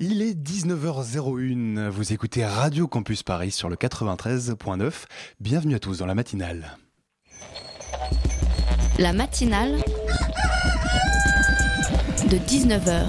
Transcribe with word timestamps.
Il 0.00 0.22
est 0.22 0.34
19h01, 0.34 1.88
vous 1.88 2.12
écoutez 2.12 2.44
Radio 2.44 2.88
Campus 2.88 3.22
Paris 3.22 3.52
sur 3.52 3.68
le 3.68 3.76
93.9. 3.76 4.92
Bienvenue 5.38 5.76
à 5.76 5.78
tous 5.78 5.98
dans 5.98 6.06
la 6.06 6.16
matinale. 6.16 6.76
La 8.98 9.12
matinale 9.12 9.76
de 12.28 12.36
19h. 12.38 13.06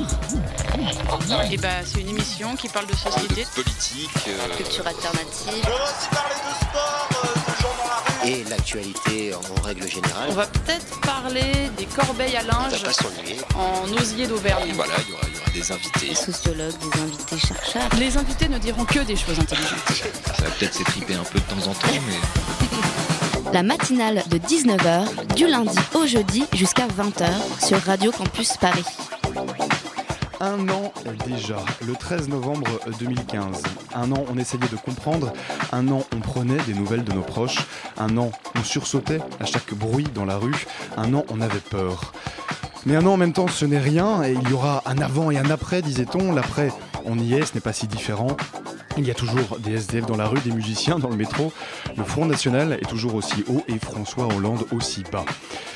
Et 1.52 1.58
bah, 1.58 1.70
c'est 1.84 2.02
une 2.02 2.10
émission 2.10 2.56
qui 2.56 2.70
parle 2.70 2.86
de 2.86 2.94
société, 2.94 3.46
de 3.46 3.50
politique, 3.56 4.28
euh, 4.28 4.56
Culture 4.56 4.86
alternative. 4.86 5.64
On 5.66 5.70
va 5.70 5.84
aussi 5.86 6.10
parler 6.12 6.36
de 6.36 6.54
sport, 6.68 7.05
et 8.26 8.44
l'actualité 8.50 9.34
en 9.36 9.62
règle 9.62 9.88
générale. 9.90 10.28
On 10.30 10.34
va 10.34 10.48
peut-être 10.48 11.00
parler 11.02 11.70
des 11.78 11.86
corbeilles 11.86 12.36
à 12.38 12.42
On 12.44 12.48
linge 12.64 12.82
va 12.82 12.88
pas 12.88 12.94
s'ennuyer. 12.94 13.38
en 13.56 13.92
osier 14.02 14.28
d'Auvergne. 14.28 14.72
voilà, 14.76 14.94
il 15.08 15.12
y 15.12 15.14
aura, 15.14 15.22
il 15.28 15.36
y 15.36 15.40
aura 15.40 15.50
des 15.52 15.72
invités. 15.72 16.08
Des 16.10 16.16
sociologues, 16.16 16.74
des 16.80 17.00
invités 17.02 17.38
chercheurs. 17.48 17.90
Les 18.00 18.18
invités 18.18 18.48
ne 18.50 18.58
diront 18.58 18.86
que 18.86 19.00
des 19.00 19.16
choses 19.16 19.40
intelligentes. 19.40 19.80
Ça 20.38 20.44
va 20.44 20.50
peut-être 20.52 20.74
s'étriper 20.74 21.16
un 21.16 21.24
peu 21.24 21.40
de 21.40 21.44
temps 21.46 21.70
en 21.70 21.74
temps, 21.74 21.88
mais 22.08 23.52
La 23.54 23.64
matinale 23.64 24.24
de 24.30 24.38
19h, 24.38 25.36
du 25.36 25.48
lundi 25.48 25.78
au 25.94 26.06
jeudi 26.08 26.46
jusqu'à 26.54 26.88
20h 26.88 27.28
sur 27.66 27.80
Radio 27.84 28.12
Campus 28.12 28.54
Paris. 28.58 28.84
Un 30.46 30.70
an 30.70 30.94
déjà, 31.26 31.58
le 31.88 31.94
13 31.94 32.30
novembre 32.30 32.80
2015. 33.00 33.64
Un 33.96 34.12
an, 34.12 34.26
on 34.32 34.38
essayait 34.38 34.68
de 34.72 34.76
comprendre. 34.76 35.34
Un 35.72 35.88
an, 35.88 36.04
on 36.16 36.20
prenait 36.20 36.62
des 36.68 36.76
nouvelles 36.76 37.04
de 37.04 37.14
nos 37.14 37.24
proches. 37.24 37.66
Un 37.98 38.16
an, 38.20 38.32
on 38.54 38.64
sursautait 38.64 39.22
à 39.40 39.46
chaque 39.46 39.74
bruit 39.74 40.06
dans 40.14 40.24
la 40.24 40.38
rue. 40.38 40.68
Un 40.98 41.16
an, 41.16 41.26
on 41.32 41.42
avait 41.42 41.58
peur. 41.58 42.14
Mais 42.86 42.96
un 42.96 43.08
an 43.08 43.14
en 43.14 43.18
même 43.18 43.34
temps, 43.34 43.48
ce 43.48 43.66
n'est 43.66 43.80
rien, 43.80 44.22
et 44.24 44.34
il 44.34 44.48
y 44.48 44.54
aura 44.54 44.84
un 44.86 45.00
avant 45.00 45.32
et 45.32 45.40
un 45.40 45.50
après, 45.50 45.82
disait-on. 45.82 46.32
L'après, 46.32 46.72
on 47.06 47.18
y 47.18 47.34
est, 47.34 47.44
ce 47.44 47.56
n'est 47.56 47.62
pas 47.62 47.74
si 47.74 47.88
différent. 47.88 48.38
Il 48.98 49.06
y 49.06 49.12
a 49.12 49.14
toujours 49.14 49.60
des 49.60 49.74
SDF 49.74 50.06
dans 50.06 50.16
la 50.16 50.28
rue, 50.28 50.40
des 50.40 50.52
musiciens 50.52 51.00
dans 51.00 51.10
le 51.10 51.18
métro. 51.18 51.52
Le 51.98 52.04
Front 52.04 52.26
National 52.26 52.74
est 52.74 52.88
toujours 52.88 53.16
aussi 53.16 53.44
haut 53.50 53.64
et 53.68 53.78
François 53.78 54.26
Hollande 54.34 54.66
aussi 54.72 55.04
bas. 55.12 55.26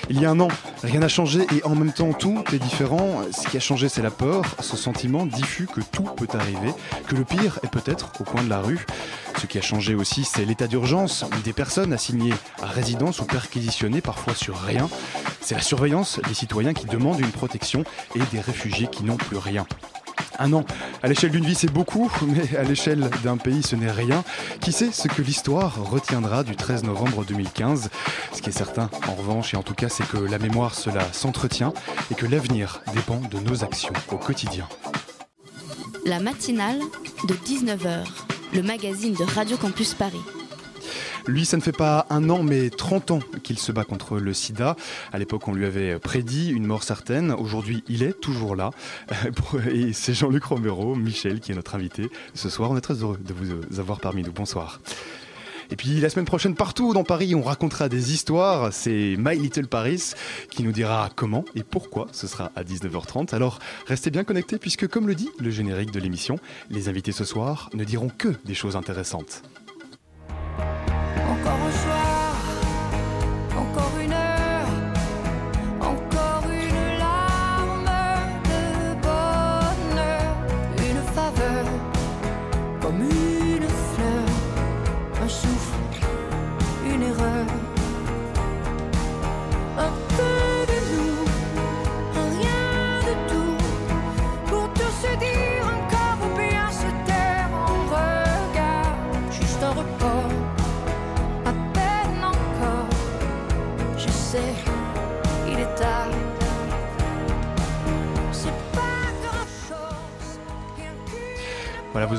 Il 0.09 0.21
y 0.21 0.25
a 0.25 0.31
un 0.31 0.39
an, 0.39 0.47
rien 0.83 1.02
n'a 1.02 1.09
changé 1.09 1.45
et 1.55 1.63
en 1.66 1.75
même 1.75 1.91
temps 1.91 2.13
tout 2.13 2.43
est 2.53 2.59
différent. 2.59 3.21
Ce 3.31 3.47
qui 3.49 3.58
a 3.58 3.59
changé, 3.59 3.89
c'est 3.89 4.02
la 4.02 4.09
peur, 4.09 4.43
ce 4.61 4.77
sentiment 4.77 5.25
diffus 5.25 5.67
que 5.67 5.81
tout 5.81 6.03
peut 6.03 6.27
arriver, 6.33 6.73
que 7.08 7.16
le 7.16 7.25
pire 7.25 7.59
est 7.63 7.69
peut-être 7.69 8.13
au 8.21 8.23
coin 8.23 8.41
de 8.41 8.49
la 8.49 8.61
rue. 8.61 8.85
Ce 9.38 9.47
qui 9.47 9.58
a 9.58 9.61
changé 9.61 9.95
aussi, 9.95 10.23
c'est 10.23 10.45
l'état 10.45 10.67
d'urgence, 10.67 11.25
des 11.43 11.53
personnes 11.53 11.91
assignées 11.91 12.33
à 12.61 12.67
résidence 12.67 13.19
ou 13.19 13.25
perquisitionnées 13.25 14.02
parfois 14.02 14.33
sur 14.33 14.58
rien. 14.58 14.89
C'est 15.41 15.55
la 15.55 15.61
surveillance 15.61 16.21
des 16.27 16.33
citoyens 16.33 16.73
qui 16.73 16.86
demandent 16.86 17.19
une 17.19 17.31
protection 17.31 17.83
et 18.15 18.19
des 18.31 18.39
réfugiés 18.39 18.88
qui 18.88 19.03
n'ont 19.03 19.17
plus 19.17 19.38
rien. 19.38 19.65
Un 20.37 20.53
an, 20.53 20.63
à 21.03 21.07
l'échelle 21.07 21.31
d'une 21.31 21.45
vie 21.45 21.55
c'est 21.55 21.71
beaucoup, 21.71 22.09
mais 22.27 22.57
à 22.57 22.63
l'échelle 22.63 23.09
d'un 23.23 23.37
pays 23.37 23.63
ce 23.63 23.75
n'est 23.75 23.91
rien. 23.91 24.23
Qui 24.61 24.71
sait 24.71 24.91
ce 24.91 25.07
que 25.07 25.21
l'histoire 25.21 25.89
retiendra 25.89 26.43
du 26.43 26.55
13 26.55 26.83
novembre 26.83 27.25
2015 27.25 27.89
Ce 28.33 28.41
qui 28.41 28.49
est 28.49 28.53
certain, 28.53 28.89
en 29.07 29.15
revanche, 29.15 29.53
et 29.53 29.57
en 29.57 29.63
tout 29.63 29.73
cas, 29.73 29.89
c'est 29.89 30.07
que 30.07 30.17
la 30.17 30.39
mémoire 30.39 30.75
cela 30.75 31.01
s'entretient 31.11 31.73
et 32.11 32.15
que 32.15 32.25
l'avenir 32.25 32.81
dépend 32.93 33.21
de 33.31 33.39
nos 33.39 33.63
actions 33.63 33.93
au 34.11 34.17
quotidien. 34.17 34.67
La 36.05 36.19
matinale 36.19 36.79
de 37.27 37.33
19h, 37.33 38.05
le 38.53 38.63
magazine 38.63 39.13
de 39.13 39.23
Radio 39.23 39.57
Campus 39.57 39.93
Paris. 39.93 40.21
Lui, 41.27 41.45
ça 41.45 41.57
ne 41.57 41.61
fait 41.61 41.71
pas 41.71 42.05
un 42.09 42.29
an, 42.29 42.43
mais 42.43 42.69
30 42.69 43.11
ans 43.11 43.19
qu'il 43.43 43.59
se 43.59 43.71
bat 43.71 43.83
contre 43.83 44.17
le 44.17 44.33
sida. 44.33 44.75
À 45.11 45.19
l'époque, 45.19 45.47
on 45.47 45.53
lui 45.53 45.65
avait 45.65 45.99
prédit 45.99 46.49
une 46.49 46.65
mort 46.65 46.83
certaine. 46.83 47.31
Aujourd'hui, 47.31 47.83
il 47.87 48.03
est 48.03 48.19
toujours 48.19 48.55
là. 48.55 48.71
Et 49.71 49.93
c'est 49.93 50.13
Jean-Luc 50.13 50.43
Romero, 50.43 50.95
Michel, 50.95 51.39
qui 51.39 51.51
est 51.51 51.55
notre 51.55 51.75
invité 51.75 52.09
ce 52.33 52.49
soir. 52.49 52.71
On 52.71 52.77
est 52.77 52.81
très 52.81 52.95
heureux 52.95 53.19
de 53.23 53.33
vous 53.33 53.79
avoir 53.79 53.99
parmi 53.99 54.23
nous. 54.23 54.31
Bonsoir. 54.31 54.79
Et 55.71 55.75
puis 55.75 55.99
la 55.99 56.09
semaine 56.09 56.25
prochaine, 56.25 56.55
partout 56.55 56.93
dans 56.93 57.03
Paris, 57.03 57.35
on 57.35 57.43
racontera 57.43 57.89
des 57.89 58.11
histoires. 58.11 58.73
C'est 58.73 59.15
My 59.19 59.37
Little 59.37 59.67
Paris 59.67 60.13
qui 60.49 60.63
nous 60.63 60.71
dira 60.71 61.09
comment 61.15 61.45
et 61.55 61.63
pourquoi. 61.63 62.08
Ce 62.11 62.27
sera 62.27 62.52
à 62.55 62.63
19h30. 62.63 63.35
Alors 63.35 63.59
restez 63.85 64.09
bien 64.09 64.23
connectés 64.23 64.58
puisque, 64.58 64.87
comme 64.87 65.08
le 65.08 65.13
dit 65.13 65.29
le 65.39 65.52
générique 65.52 65.91
de 65.91 65.99
l'émission, 65.99 66.39
les 66.71 66.89
invités 66.89 67.11
ce 67.11 67.23
soir 67.23 67.69
ne 67.73 67.83
diront 67.83 68.09
que 68.09 68.29
des 68.45 68.55
choses 68.55 68.75
intéressantes. 68.75 69.43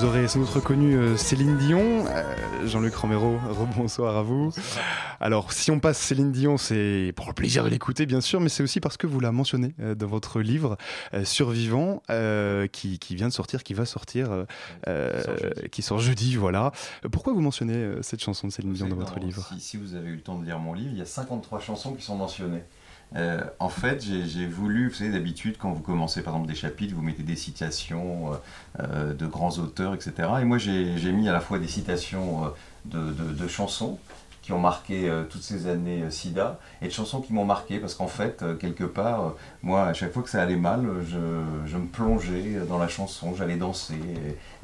Vous 0.00 0.06
aurez 0.06 0.28
sans 0.28 0.41
doute 0.41 0.49
reconnu 0.49 0.97
euh, 0.97 1.15
Céline 1.19 1.59
Dion. 1.59 2.06
Euh, 2.06 2.66
Jean-Luc 2.66 2.94
Romero, 2.94 3.37
rebonsoir 3.50 4.16
à 4.16 4.22
vous. 4.22 4.50
Alors, 5.21 5.53
si 5.53 5.71
on 5.71 5.78
passe 5.78 5.99
Céline 5.99 6.33
Dion, 6.33 6.56
c'est 6.56 7.12
pour 7.16 7.28
le 7.28 7.34
plaisir 7.34 7.65
de 7.65 7.69
l'écouter, 7.69 8.06
bien 8.06 8.22
sûr, 8.22 8.41
mais 8.41 8.49
c'est 8.49 8.62
aussi 8.62 8.81
parce 8.81 8.97
que 8.97 9.06
vous 9.06 9.21
la 9.21 9.31
mentionnez 9.31 9.75
euh, 9.78 9.94
dans 9.94 10.06
votre 10.06 10.41
livre 10.41 10.78
Survivant, 11.25 12.03
euh, 12.09 12.66
qui, 12.66 12.99
qui 12.99 13.15
vient 13.15 13.28
de 13.28 13.33
sortir, 13.33 13.62
qui 13.62 13.75
va 13.75 13.84
sortir, 13.84 14.47
euh, 14.89 15.22
qui 15.71 15.83
sort 15.83 15.99
jeudi, 15.99 16.37
voilà. 16.37 16.72
Pourquoi 17.12 17.34
vous 17.34 17.43
mentionnez 17.43 17.97
cette 18.00 18.22
chanson 18.22 18.47
de 18.47 18.53
Céline 18.53 18.72
Dion 18.72 18.89
dans 18.89 18.97
votre 18.97 19.19
livre? 19.19 19.47
si, 19.53 19.60
si 19.60 19.77
vous 19.77 19.94
avez 19.94 20.09
eu 20.09 20.16
le 20.16 20.22
temps 20.22 20.39
de 20.39 20.47
lire 20.47 20.60
mon 20.60 20.72
livre, 20.72 20.93
il 20.93 20.99
y 20.99 21.03
a 21.03 21.06
53 21.06 21.60
chansons 21.60 21.93
qui 21.93 22.03
sont 22.03 22.16
mentionnées. 22.16 22.62
Euh, 23.16 23.41
en 23.59 23.69
fait, 23.69 24.03
j'ai 24.03 24.47
voulu, 24.47 24.88
vous 24.88 24.94
savez, 24.94 25.10
d'habitude, 25.10 25.56
quand 25.59 25.72
vous 25.72 25.82
commencez 25.82 26.22
par 26.22 26.34
exemple 26.34 26.48
des 26.48 26.56
chapitres, 26.56 26.94
vous 26.94 27.03
mettez 27.03 27.22
des 27.22 27.37
citations 27.37 28.32
euh, 28.32 28.37
euh, 28.81 29.15
de 29.15 29.26
grands 29.26 29.59
auteurs, 29.59 29.94
etc. 29.94 30.12
Et 30.41 30.44
moi, 30.44 30.59
j'ai 30.59 31.12
mis 31.12 31.28
à 31.28 31.32
la 31.32 31.41
fois 31.41 31.59
des 31.59 31.69
citations 31.69 32.53
de, 32.84 33.48
chansons 33.48 33.98
qui 34.43 34.53
ont 34.53 34.59
marqué 34.59 35.12
toutes 35.28 35.43
ces 35.43 35.66
années 35.66 36.10
SIDA, 36.10 36.59
et 36.81 36.87
de 36.87 36.93
chansons 36.93 37.21
qui 37.21 37.34
m'ont 37.34 37.44
marqué, 37.44 37.78
parce 37.78 37.94
qu'en 37.94 38.09
fait, 38.09 38.43
quelque 38.59 38.84
part, 38.84 39.34
moi, 39.62 39.84
à 39.84 39.92
chaque 39.92 40.12
fois 40.12 40.22
que 40.22 40.31
ça 40.31 40.41
allait 40.41 40.56
mal, 40.56 40.87
je, 41.06 41.19
je 41.66 41.77
me 41.77 41.87
plongeais 41.87 42.60
dans 42.66 42.78
la 42.78 42.88
chanson, 42.88 43.34
j'allais 43.34 43.56
danser, 43.56 44.00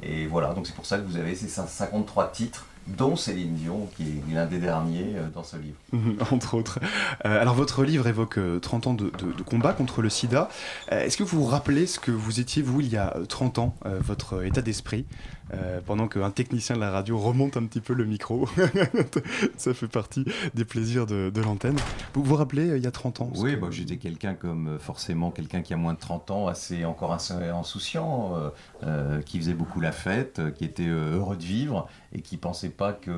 et, 0.01 0.23
et 0.23 0.27
voilà, 0.27 0.53
donc 0.53 0.65
c'est 0.65 0.75
pour 0.75 0.87
ça 0.87 0.97
que 0.97 1.05
vous 1.05 1.17
avez 1.17 1.35
ces 1.35 1.47
53 1.47 2.31
titres, 2.31 2.65
dont 2.97 3.15
Céline 3.15 3.53
Dion, 3.55 3.87
qui 3.97 4.03
est 4.03 4.33
l'un 4.33 4.45
des 4.45 4.59
derniers 4.59 5.13
euh, 5.15 5.27
dans 5.33 5.43
ce 5.43 5.57
livre. 5.57 5.77
entre 6.31 6.53
autres. 6.55 6.79
Euh, 7.25 7.41
alors 7.41 7.55
votre 7.55 7.83
livre 7.83 8.07
évoque 8.07 8.37
euh, 8.37 8.59
30 8.59 8.87
ans 8.87 8.93
de, 8.93 9.05
de- 9.17 9.33
de 9.33 9.43
combat 9.43 9.73
contre 9.73 10.01
le 10.01 10.09
sida. 10.09 10.49
Euh, 10.91 11.03
Est-ce 11.05 11.17
que 11.17 11.23
vous 11.23 11.39
vous 11.39 11.45
rappelez 11.45 11.87
ce 11.87 11.99
que 11.99 12.11
vous 12.11 12.39
étiez, 12.39 12.61
vous, 12.61 12.81
il 12.81 12.89
y 12.89 12.97
a 12.97 13.15
euh, 13.17 13.25
30 13.25 13.59
ans, 13.59 13.75
euh, 13.85 13.99
votre 14.01 14.43
état 14.45 14.61
d'esprit, 14.61 15.05
euh, 15.53 15.79
pendant 15.85 16.07
qu'un 16.07 16.29
technicien 16.31 16.75
de 16.75 16.81
la 16.81 16.91
radio 16.91 17.17
remonte 17.17 17.57
un 17.57 17.65
petit 17.65 17.81
peu 17.81 17.93
le 17.93 18.05
micro? 18.05 18.47
Ça 19.57 19.73
fait 19.73 19.87
partie 19.87 20.25
des 20.55 20.65
plaisirs 20.65 21.05
de, 21.05 21.29
de 21.33 21.41
l'antenne. 21.41 21.75
Vous 22.13 22.23
vous 22.23 22.35
rappelez, 22.35 22.69
euh, 22.69 22.77
il 22.77 22.83
y 22.83 22.87
a 22.87 22.91
30 22.91 23.21
ans 23.21 23.29
Oui, 23.35 23.55
que- 23.55 23.59
bah, 23.61 23.67
j'étais 23.71 23.97
quelqu'un 23.97 24.33
comme 24.33 24.67
euh, 24.67 24.79
forcément 24.79 25.31
quelqu'un 25.31 25.61
qui 25.61 25.73
a 25.73 25.77
moins 25.77 25.93
de 25.93 25.99
30 25.99 26.31
ans, 26.31 26.47
assez 26.47 26.85
encore 26.85 27.13
assez 27.13 27.33
insouciant, 27.33 28.33
euh, 28.35 28.49
euh, 28.83 29.21
qui 29.21 29.39
faisait 29.39 29.53
beaucoup 29.53 29.79
la 29.79 29.91
fête, 29.91 30.39
euh, 30.39 30.51
qui 30.51 30.65
était 30.65 30.87
euh, 30.87 31.17
heureux 31.17 31.37
de 31.37 31.43
vivre 31.43 31.87
et 32.13 32.21
qui 32.21 32.37
pensait 32.37 32.69
pas 32.77 32.93
que 32.93 33.11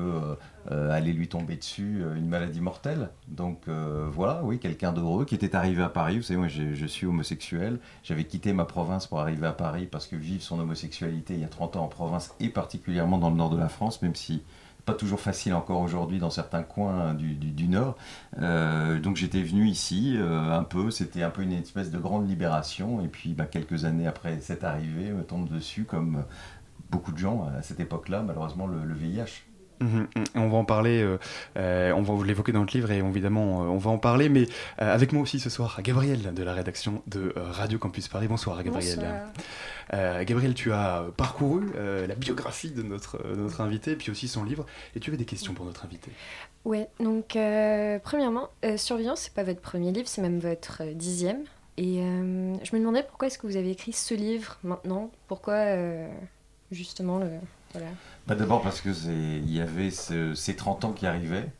euh, 0.70 0.90
allait 0.90 1.12
lui 1.12 1.28
tomber 1.28 1.56
dessus 1.56 2.02
euh, 2.02 2.14
une 2.16 2.28
maladie 2.28 2.60
mortelle. 2.60 3.10
Donc 3.28 3.62
euh, 3.68 4.08
voilà, 4.10 4.40
oui, 4.42 4.58
quelqu'un 4.58 4.92
d'heureux 4.92 5.24
qui 5.24 5.34
était 5.34 5.54
arrivé 5.54 5.82
à 5.82 5.88
Paris. 5.88 6.16
Vous 6.16 6.22
savez, 6.22 6.38
moi 6.38 6.48
je 6.48 6.86
suis 6.86 7.06
homosexuel. 7.06 7.78
J'avais 8.02 8.24
quitté 8.24 8.52
ma 8.52 8.64
province 8.64 9.06
pour 9.06 9.20
arriver 9.20 9.46
à 9.46 9.52
Paris 9.52 9.86
parce 9.90 10.06
que 10.06 10.16
vivre 10.16 10.42
son 10.42 10.58
homosexualité 10.58 11.34
il 11.34 11.40
y 11.40 11.44
a 11.44 11.48
30 11.48 11.76
ans 11.76 11.84
en 11.84 11.88
province 11.88 12.34
et 12.40 12.48
particulièrement 12.48 13.18
dans 13.18 13.30
le 13.30 13.36
nord 13.36 13.50
de 13.50 13.58
la 13.58 13.68
France, 13.68 14.02
même 14.02 14.14
si 14.14 14.42
pas 14.86 14.94
toujours 14.94 15.20
facile 15.20 15.54
encore 15.54 15.80
aujourd'hui 15.80 16.18
dans 16.18 16.30
certains 16.30 16.62
coins 16.62 17.14
du, 17.14 17.34
du- 17.34 17.68
nord. 17.68 17.96
Donc 18.40 19.16
j'étais 19.16 19.42
venu 19.42 19.66
ici 19.68 20.16
un 20.18 20.64
peu, 20.64 20.90
c'était 20.90 21.22
un 21.22 21.30
peu 21.30 21.42
une 21.42 21.52
espèce 21.52 21.90
de 21.90 21.98
grande 21.98 22.28
libération. 22.28 23.02
Et 23.04 23.08
puis 23.08 23.34
bah, 23.34 23.44
quelques 23.44 23.84
années 23.84 24.06
après 24.06 24.40
cette 24.40 24.64
arrivée, 24.64 25.10
me 25.10 25.22
tombe 25.22 25.48
dessus 25.48 25.84
comme 25.84 26.24
beaucoup 26.90 27.12
de 27.12 27.18
gens 27.18 27.46
à 27.56 27.62
cette 27.62 27.78
époque-là, 27.80 28.22
malheureusement 28.22 28.66
le 28.66 28.94
VIH. 28.94 29.49
Mhm, 29.80 30.08
mhm. 30.14 30.24
On 30.34 30.48
va 30.48 30.58
en 30.58 30.64
parler, 30.64 31.02
euh, 31.02 31.18
euh, 31.56 31.92
on 31.92 32.02
va 32.02 32.24
l'évoquer 32.24 32.52
dans 32.52 32.60
le 32.60 32.66
livre 32.66 32.90
et 32.90 32.98
évidemment 32.98 33.62
euh, 33.62 33.66
on 33.66 33.78
va 33.78 33.90
en 33.90 33.98
parler, 33.98 34.28
mais 34.28 34.46
avec 34.78 35.12
moi 35.12 35.22
aussi 35.22 35.40
ce 35.40 35.50
soir, 35.50 35.80
Gabriel 35.82 36.34
de 36.34 36.42
la 36.42 36.52
rédaction 36.52 37.02
de 37.06 37.32
Radio 37.36 37.78
Campus 37.78 38.08
Paris. 38.08 38.28
Bonsoir 38.28 38.62
Gabriel. 38.62 38.96
Bonsoir. 38.96 40.24
Gabriel, 40.24 40.54
tu 40.54 40.72
as 40.72 41.04
parcouru 41.16 41.62
la 41.76 42.14
biographie 42.14 42.70
de 42.70 42.82
notre, 42.82 43.18
de 43.26 43.36
notre 43.36 43.60
invité, 43.60 43.96
puis 43.96 44.10
aussi 44.10 44.28
son 44.28 44.44
livre, 44.44 44.66
et 44.94 45.00
tu 45.00 45.10
avais 45.10 45.16
des 45.16 45.24
questions 45.24 45.54
pour 45.54 45.64
notre 45.64 45.84
invité. 45.84 46.10
Ouais, 46.64 46.88
donc 47.00 47.36
premièrement, 48.04 48.48
Surveillance, 48.76 49.22
c'est 49.22 49.34
pas 49.34 49.42
votre 49.42 49.60
premier 49.60 49.92
livre, 49.92 50.08
c'est 50.08 50.22
même 50.22 50.38
votre 50.38 50.84
dixième. 50.94 51.42
Et 51.76 51.96
je 51.96 52.74
me 52.74 52.78
demandais 52.78 53.02
pourquoi 53.02 53.28
est-ce 53.28 53.38
que 53.38 53.46
vous 53.46 53.56
avez 53.56 53.70
écrit 53.70 53.92
ce 53.92 54.14
livre 54.14 54.58
maintenant? 54.62 55.10
Pourquoi 55.26 55.64
justement 56.70 57.18
le. 57.18 57.30
Bah, 58.26 58.34
D'abord 58.34 58.62
parce 58.62 58.80
que 58.80 58.90
il 58.90 59.50
y 59.52 59.60
avait 59.60 59.90
ce- 59.90 60.34
ces 60.34 60.56
30 60.56 60.84
ans 60.84 60.92
qui 60.92 61.06
arrivaient 61.06 61.52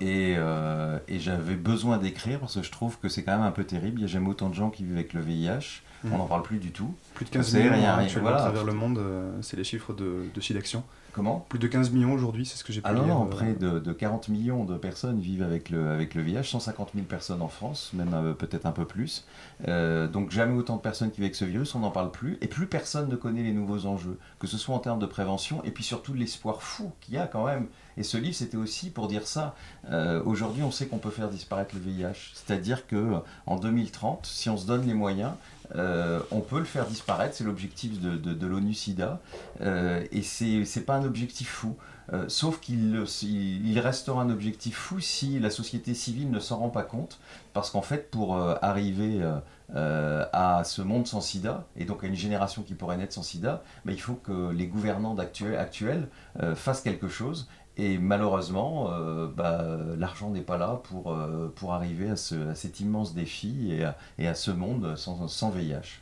et, 0.00 0.34
euh, 0.38 0.98
et 1.08 1.18
j'avais 1.20 1.56
besoin 1.56 1.98
d'écrire 1.98 2.40
parce 2.40 2.54
que 2.56 2.62
je 2.62 2.70
trouve 2.72 2.98
que 2.98 3.08
c'est 3.08 3.24
quand 3.24 3.32
même 3.32 3.42
un 3.46 3.52
peu 3.52 3.64
terrible. 3.64 3.98
Il 4.00 4.04
n'y 4.04 4.10
a 4.10 4.12
jamais 4.12 4.28
autant 4.30 4.50
de 4.50 4.54
gens 4.54 4.70
qui 4.70 4.84
vivent 4.84 4.94
avec 4.96 5.12
le 5.14 5.20
VIH. 5.22 5.83
Mhm. 6.04 6.12
On 6.12 6.18
n'en 6.18 6.26
parle 6.26 6.42
plus 6.42 6.58
du 6.58 6.70
tout. 6.70 6.94
Plus 7.14 7.24
de 7.24 7.30
On 7.30 7.34
15 7.34 7.46
sait 7.48 7.58
millions 7.58 7.72
rien, 7.72 7.94
rien. 7.96 8.04
actuellement 8.04 8.28
Voilà. 8.30 8.44
à 8.44 8.46
travers 8.46 8.64
le 8.64 8.72
monde, 8.74 8.98
euh, 8.98 9.32
c'est 9.42 9.56
les 9.56 9.64
chiffres 9.64 9.92
de, 9.94 10.24
de 10.34 10.40
SIDAction. 10.40 10.82
Comment? 11.12 11.46
Plus 11.48 11.60
de 11.60 11.68
15 11.68 11.92
millions 11.92 12.12
aujourd'hui, 12.12 12.44
c'est 12.44 12.56
ce 12.58 12.64
que 12.64 12.72
j'ai 12.72 12.80
pu 12.80 12.88
Ah 12.88 12.92
non, 12.92 13.04
lire. 13.04 13.14
non, 13.14 13.26
euh, 13.26 13.30
près 13.30 13.52
de, 13.52 13.78
de 13.78 13.92
40 13.92 14.28
millions 14.30 14.64
de 14.64 14.76
personnes 14.76 15.20
vivent 15.20 15.44
avec 15.44 15.70
le, 15.70 15.90
avec 15.90 16.16
le 16.16 16.22
VIH, 16.22 16.42
150 16.42 16.90
000 16.92 17.06
personnes 17.06 17.40
en 17.40 17.46
France, 17.46 17.90
même 17.94 18.12
euh, 18.14 18.32
peut-être 18.32 18.66
un 18.66 18.72
peu 18.72 18.84
plus. 18.84 19.24
Euh, 19.68 20.08
donc 20.08 20.32
jamais 20.32 20.54
autant 20.58 20.74
de 20.74 20.80
personnes 20.80 21.10
qui 21.12 21.18
vivent 21.18 21.26
avec 21.26 21.36
ce 21.36 21.44
virus, 21.44 21.72
on 21.76 21.78
n'en 21.78 21.92
parle 21.92 22.10
plus, 22.10 22.36
et 22.40 22.48
plus 22.48 22.66
personne 22.66 23.08
ne 23.08 23.14
connaît 23.14 23.44
les 23.44 23.52
nouveaux 23.52 23.86
enjeux, 23.86 24.18
que 24.40 24.48
ce 24.48 24.58
soit 24.58 24.74
en 24.74 24.80
termes 24.80 24.98
de 24.98 25.06
prévention, 25.06 25.62
et 25.62 25.70
puis 25.70 25.84
surtout 25.84 26.14
l'espoir 26.14 26.62
fou 26.62 26.90
qu'il 27.00 27.14
y 27.14 27.18
a 27.18 27.28
quand 27.28 27.46
même. 27.46 27.66
Et 27.96 28.02
ce 28.02 28.16
livre, 28.16 28.34
c'était 28.34 28.56
aussi 28.56 28.90
pour 28.90 29.06
dire 29.06 29.24
ça. 29.28 29.54
Euh, 29.90 30.20
Aujourd'hui, 30.24 30.64
on 30.64 30.72
sait 30.72 30.86
qu'on 30.86 30.98
peut 30.98 31.10
faire 31.10 31.28
disparaître 31.28 31.76
le 31.76 31.80
VIH, 31.80 32.32
c'est-à-dire 32.34 32.88
que 32.88 33.14
en 33.46 33.54
2030, 33.56 34.26
si 34.26 34.50
on 34.50 34.56
se 34.56 34.66
donne 34.66 34.84
les 34.84 34.94
moyens, 34.94 35.30
euh, 35.74 36.20
on 36.30 36.40
peut 36.40 36.58
le 36.58 36.64
faire 36.64 36.86
disparaître, 36.86 37.34
c'est 37.34 37.44
l'objectif 37.44 38.00
de, 38.00 38.16
de 38.16 38.46
l'ONU-SIDA, 38.46 39.20
euh, 39.60 40.04
et 40.12 40.22
c'est 40.22 40.84
pas 40.84 40.96
un 40.96 41.04
objectif 41.04 41.48
fou. 41.48 41.76
Euh, 42.12 42.26
sauf 42.28 42.60
qu'il 42.60 43.78
restera 43.78 44.20
un 44.20 44.28
objectif 44.28 44.76
fou 44.76 45.00
si 45.00 45.38
la 45.38 45.48
société 45.48 45.94
civile 45.94 46.30
ne 46.30 46.38
s'en 46.38 46.58
rend 46.58 46.68
pas 46.68 46.82
compte, 46.82 47.18
parce 47.54 47.70
qu'en 47.70 47.80
fait, 47.80 48.10
pour 48.10 48.36
euh, 48.36 48.56
arriver 48.60 49.22
à 49.74 50.62
ce 50.64 50.82
monde 50.82 51.06
sans 51.06 51.22
sida, 51.22 51.64
et 51.76 51.86
donc 51.86 52.04
à 52.04 52.06
une 52.06 52.14
génération 52.14 52.62
qui 52.62 52.74
pourrait 52.74 52.98
naître 52.98 53.14
sans 53.14 53.22
sida, 53.22 53.62
bah, 53.84 53.92
il 53.92 54.00
faut 54.00 54.14
que 54.14 54.50
les 54.52 54.66
gouvernants 54.66 55.16
actuels 55.16 56.08
fassent 56.54 56.82
quelque 56.82 57.08
chose. 57.08 57.48
Et 57.76 57.98
malheureusement, 57.98 58.90
euh, 58.92 59.26
bah, 59.26 59.64
l'argent 59.98 60.30
n'est 60.30 60.42
pas 60.42 60.58
là 60.58 60.80
pour, 60.84 61.12
euh, 61.12 61.52
pour 61.56 61.72
arriver 61.74 62.08
à, 62.10 62.16
ce- 62.16 62.54
cet 62.54 62.80
immense 62.80 63.14
défi 63.14 63.72
et 63.72 63.84
à, 63.84 63.96
et 64.18 64.28
à 64.28 64.34
ce 64.34 64.50
monde 64.52 64.94
sans, 64.96 65.26
sans 65.28 65.50
VIH. 65.50 66.00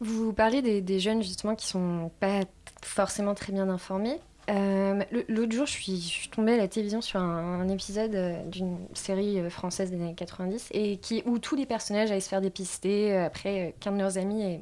Vous 0.00 0.32
parlez 0.32 0.62
des, 0.62 0.82
des 0.82 1.00
jeunes 1.00 1.22
justement 1.22 1.54
qui 1.54 1.66
sont 1.66 2.10
pas 2.20 2.40
forcément 2.82 3.34
très 3.34 3.52
bien 3.52 3.68
informés. 3.68 4.18
Euh, 4.50 5.02
L'autre 5.28 5.52
jour, 5.52 5.66
je 5.66 5.72
suis, 5.72 5.96
je 6.00 6.06
suis 6.06 6.28
tombée 6.28 6.54
à 6.54 6.56
la 6.56 6.68
télévision 6.68 7.00
sur 7.00 7.20
un, 7.20 7.68
épisode 7.68 8.48
d'une 8.50 8.78
série 8.94 9.48
française 9.50 9.90
des 9.90 9.96
années 9.96 10.14
90 10.14 10.68
et 10.72 10.98
qui, 10.98 11.22
où 11.26 11.38
tous 11.38 11.56
les 11.56 11.66
personnages 11.66 12.10
allaient 12.10 12.20
se 12.20 12.28
faire 12.28 12.40
dépister 12.40 13.16
après 13.16 13.74
qu'un 13.80 13.92
de 13.92 13.98
leurs 13.98 14.18
amis 14.18 14.42
ait 14.42 14.60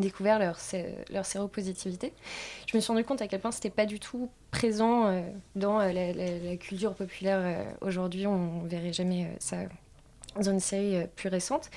découvert 0.00 0.38
leur, 0.38 0.58
leur 1.10 1.24
séropositivité. 1.26 2.12
Je 2.66 2.76
me 2.76 2.80
suis 2.80 2.92
rendu 2.92 3.04
compte 3.04 3.22
à 3.22 3.28
quel 3.28 3.40
point 3.40 3.52
c'était 3.52 3.70
pas 3.70 3.86
du 3.86 4.00
tout 4.00 4.30
présent 4.50 5.06
euh, 5.06 5.22
dans 5.54 5.80
euh, 5.80 5.92
la, 5.92 6.56
culture 6.56 6.94
populaire 6.94 7.40
euh, 7.42 7.64
aujourd'hui. 7.80 8.26
On 8.26 8.62
verrait 8.64 8.92
jamais 8.92 9.30
ça 9.38 9.56
dans 10.36 10.50
une 10.50 10.60
série 10.60 11.06
plus 11.16 11.28
récente. 11.28 11.70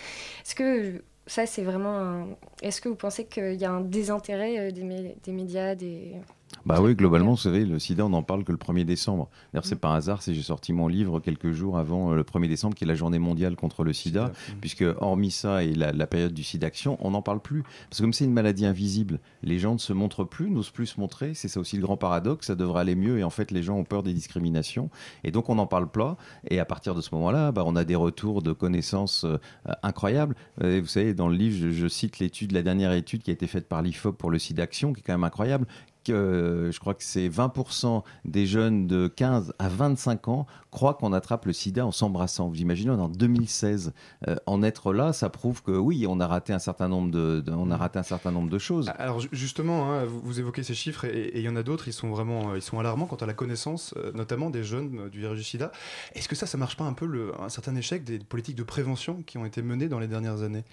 Est-ce 0.46 0.56
que 0.56 1.04
ça, 1.26 1.46
c'est 1.46 1.64
vraiment 1.64 1.98
un... 1.98 2.28
Est-ce 2.62 2.82
que 2.82 2.90
vous 2.90 2.96
pensez 2.96 3.26
qu'il 3.26 3.56
y 3.56 3.66
a 3.66 3.72
un 3.72 3.82
désintérêt 3.82 4.72
des, 4.72 5.16
des 5.24 5.32
médias, 5.32 5.74
des... 5.74 6.18
Bah 6.66 6.80
oui, 6.82 6.96
globalement, 6.96 7.32
vous 7.32 7.38
savez, 7.38 7.66
le 7.66 7.78
sida, 7.78 8.06
on 8.06 8.10
n'en 8.10 8.24
parle 8.24 8.44
que 8.46 8.52
le 8.52 8.58
1er 8.58 8.86
décembre. 8.86 9.30
D'ailleurs, 9.52 9.66
c'est 9.66 9.76
pas 9.76 9.90
un 9.90 9.96
hasard 9.96 10.22
si 10.22 10.34
j'ai 10.34 10.42
sorti 10.42 10.72
mon 10.72 10.88
livre 10.88 11.20
quelques 11.20 11.52
jours 11.52 11.78
avant 11.78 12.12
euh, 12.12 12.16
le 12.16 12.24
1er 12.24 12.48
décembre, 12.48 12.76
qui 12.76 12.86
est 12.86 12.88
la 12.88 12.96
journée 12.96 13.20
mondiale 13.20 13.56
contre 13.56 13.84
le 13.84 13.92
sida, 13.92 14.04
Sida. 14.04 14.58
puisque 14.60 14.86
hormis 15.00 15.32
ça 15.32 15.64
et 15.64 15.74
la, 15.74 15.92
la 15.92 16.08
période 16.08 16.34
du 16.34 16.44
SIDAction, 16.44 16.98
on 17.02 17.12
n'en 17.12 17.22
parle 17.22 17.42
plus. 17.42 17.64
Parce 17.90 18.00
que 18.00 18.04
comme 18.04 18.14
c'est 18.14 18.26
une 18.26 18.34
maladie 18.34 18.66
invisible, 18.66 19.20
les 19.44 19.60
gens 19.60 19.74
ne 19.74 19.80
se 19.80 19.94
montrent 19.94 20.24
plus, 20.24 20.50
n'osent 20.50 20.72
plus 20.72 20.88
se 20.88 21.00
montrer. 21.00 21.34
C'est 21.34 21.48
ça 21.48 21.60
aussi 21.60 21.76
le 21.76 21.82
grand 21.84 21.98
paradoxe, 21.98 22.48
ça 22.48 22.56
devrait 22.56 22.82
aller 22.82 22.96
mieux, 22.96 23.20
et 23.20 23.24
en 23.24 23.30
fait, 23.30 23.52
les 23.52 23.64
gens 23.64 23.78
ont 23.78 23.84
peur 23.84 24.04
des 24.04 24.14
discriminations. 24.14 24.90
Et 25.24 25.32
donc, 25.32 25.50
on 25.50 25.56
n'en 25.56 25.68
parle 25.68 25.90
pas. 25.90 26.18
Et 26.50 26.60
à 26.60 26.66
partir 26.66 26.96
de 26.96 27.02
ce 27.02 27.14
moment-là, 27.16 27.52
bah, 27.52 27.64
on 27.66 27.76
a 27.76 27.84
des 27.84 27.96
retours 27.96 28.42
de 28.42 28.54
connaissances 28.54 29.26
euh, 29.26 29.38
incroyables. 29.82 30.36
Vous 30.62 30.86
savez, 30.88 31.14
dans 31.14 31.28
le 31.28 31.36
livre, 31.36 31.58
je, 31.58 31.70
je 31.72 31.88
cite 31.88 32.20
l'étude, 32.20 32.52
la 32.52 32.62
dernière 32.62 32.94
étude 32.94 33.22
qui 33.22 33.32
a 33.32 33.34
été 33.34 33.48
faite 33.48 33.68
par 33.68 33.82
l'IFOP 33.82 34.18
pour 34.18 34.30
le 34.32 34.40
SIDAction, 34.40 34.94
qui 34.94 35.00
est 35.00 35.04
quand 35.04 35.14
même 35.14 35.24
incroyable 35.24 35.68
euh, 36.10 36.72
je 36.72 36.80
crois 36.80 36.94
que 36.94 37.04
c'est 37.04 37.30
20% 37.30 38.04
des 38.26 38.46
jeunes 38.46 38.88
de 38.88 39.08
15 39.08 39.54
à 39.60 39.70
25 39.70 40.28
ans 40.28 40.48
croient 40.72 40.96
qu'on 40.96 41.14
attrape 41.14 41.46
le 41.46 41.54
sida 41.54 41.86
en 41.86 41.92
s'embrassant. 41.92 42.48
Vous 42.50 42.60
imaginez, 42.60 42.90
on 42.92 42.98
est 42.98 43.02
en 43.02 43.10
2016. 43.10 43.94
Euh, 44.28 44.36
en 44.46 44.64
être 44.64 44.94
là, 44.94 45.14
ça 45.14 45.30
prouve 45.30 45.62
que 45.62 45.72
oui, 45.72 46.06
on 46.08 46.20
a 46.20 46.28
raté 46.28 46.54
un 46.54 46.60
certain 46.60 46.88
nombre 46.88 47.12
de, 47.12 47.44
on 47.50 47.70
a 47.72 47.78
raté 47.78 48.00
un 48.00 48.04
certain 48.04 48.32
nombre 48.32 48.50
de 48.50 48.58
choses. 48.58 48.90
Alors 48.98 49.20
ju- 49.20 49.30
justement, 49.32 49.92
hein, 49.94 50.06
vous, 50.06 50.40
évoquez 50.40 50.64
ces 50.64 50.74
chiffres 50.74 51.06
et 51.06 51.32
il 51.36 51.42
y 51.44 51.50
en 51.50 51.56
a 51.56 51.64
d'autres, 51.64 51.88
ils 51.88 51.94
sont 51.94 52.10
vraiment 52.10 52.52
euh, 52.52 52.58
ils 52.58 52.62
sont 52.62 52.80
alarmants 52.80 53.06
quant 53.06 53.16
à 53.18 53.26
la 53.26 53.34
connaissance, 53.34 53.94
notamment 54.14 54.50
des 54.50 54.64
jeunes 54.64 55.10
du 55.10 55.20
virus 55.20 55.38
du 55.38 55.44
sida. 55.44 55.72
Est-ce 56.16 56.28
que 56.28 56.36
ça, 56.36 56.46
ça 56.48 56.58
marche 56.58 56.78
pas 56.78 56.86
un 56.86 56.94
peu 56.94 57.06
le, 57.06 57.32
un 57.42 57.50
certain 57.50 57.76
échec 57.76 58.04
des 58.04 58.20
politiques 58.20 58.56
de 58.56 58.64
prévention 58.64 59.24
qui 59.26 59.38
ont 59.38 59.46
été 59.46 59.62
menées 59.62 59.88
dans 59.88 60.00
les 60.00 60.08
dernières 60.08 60.42
années? 60.42 60.64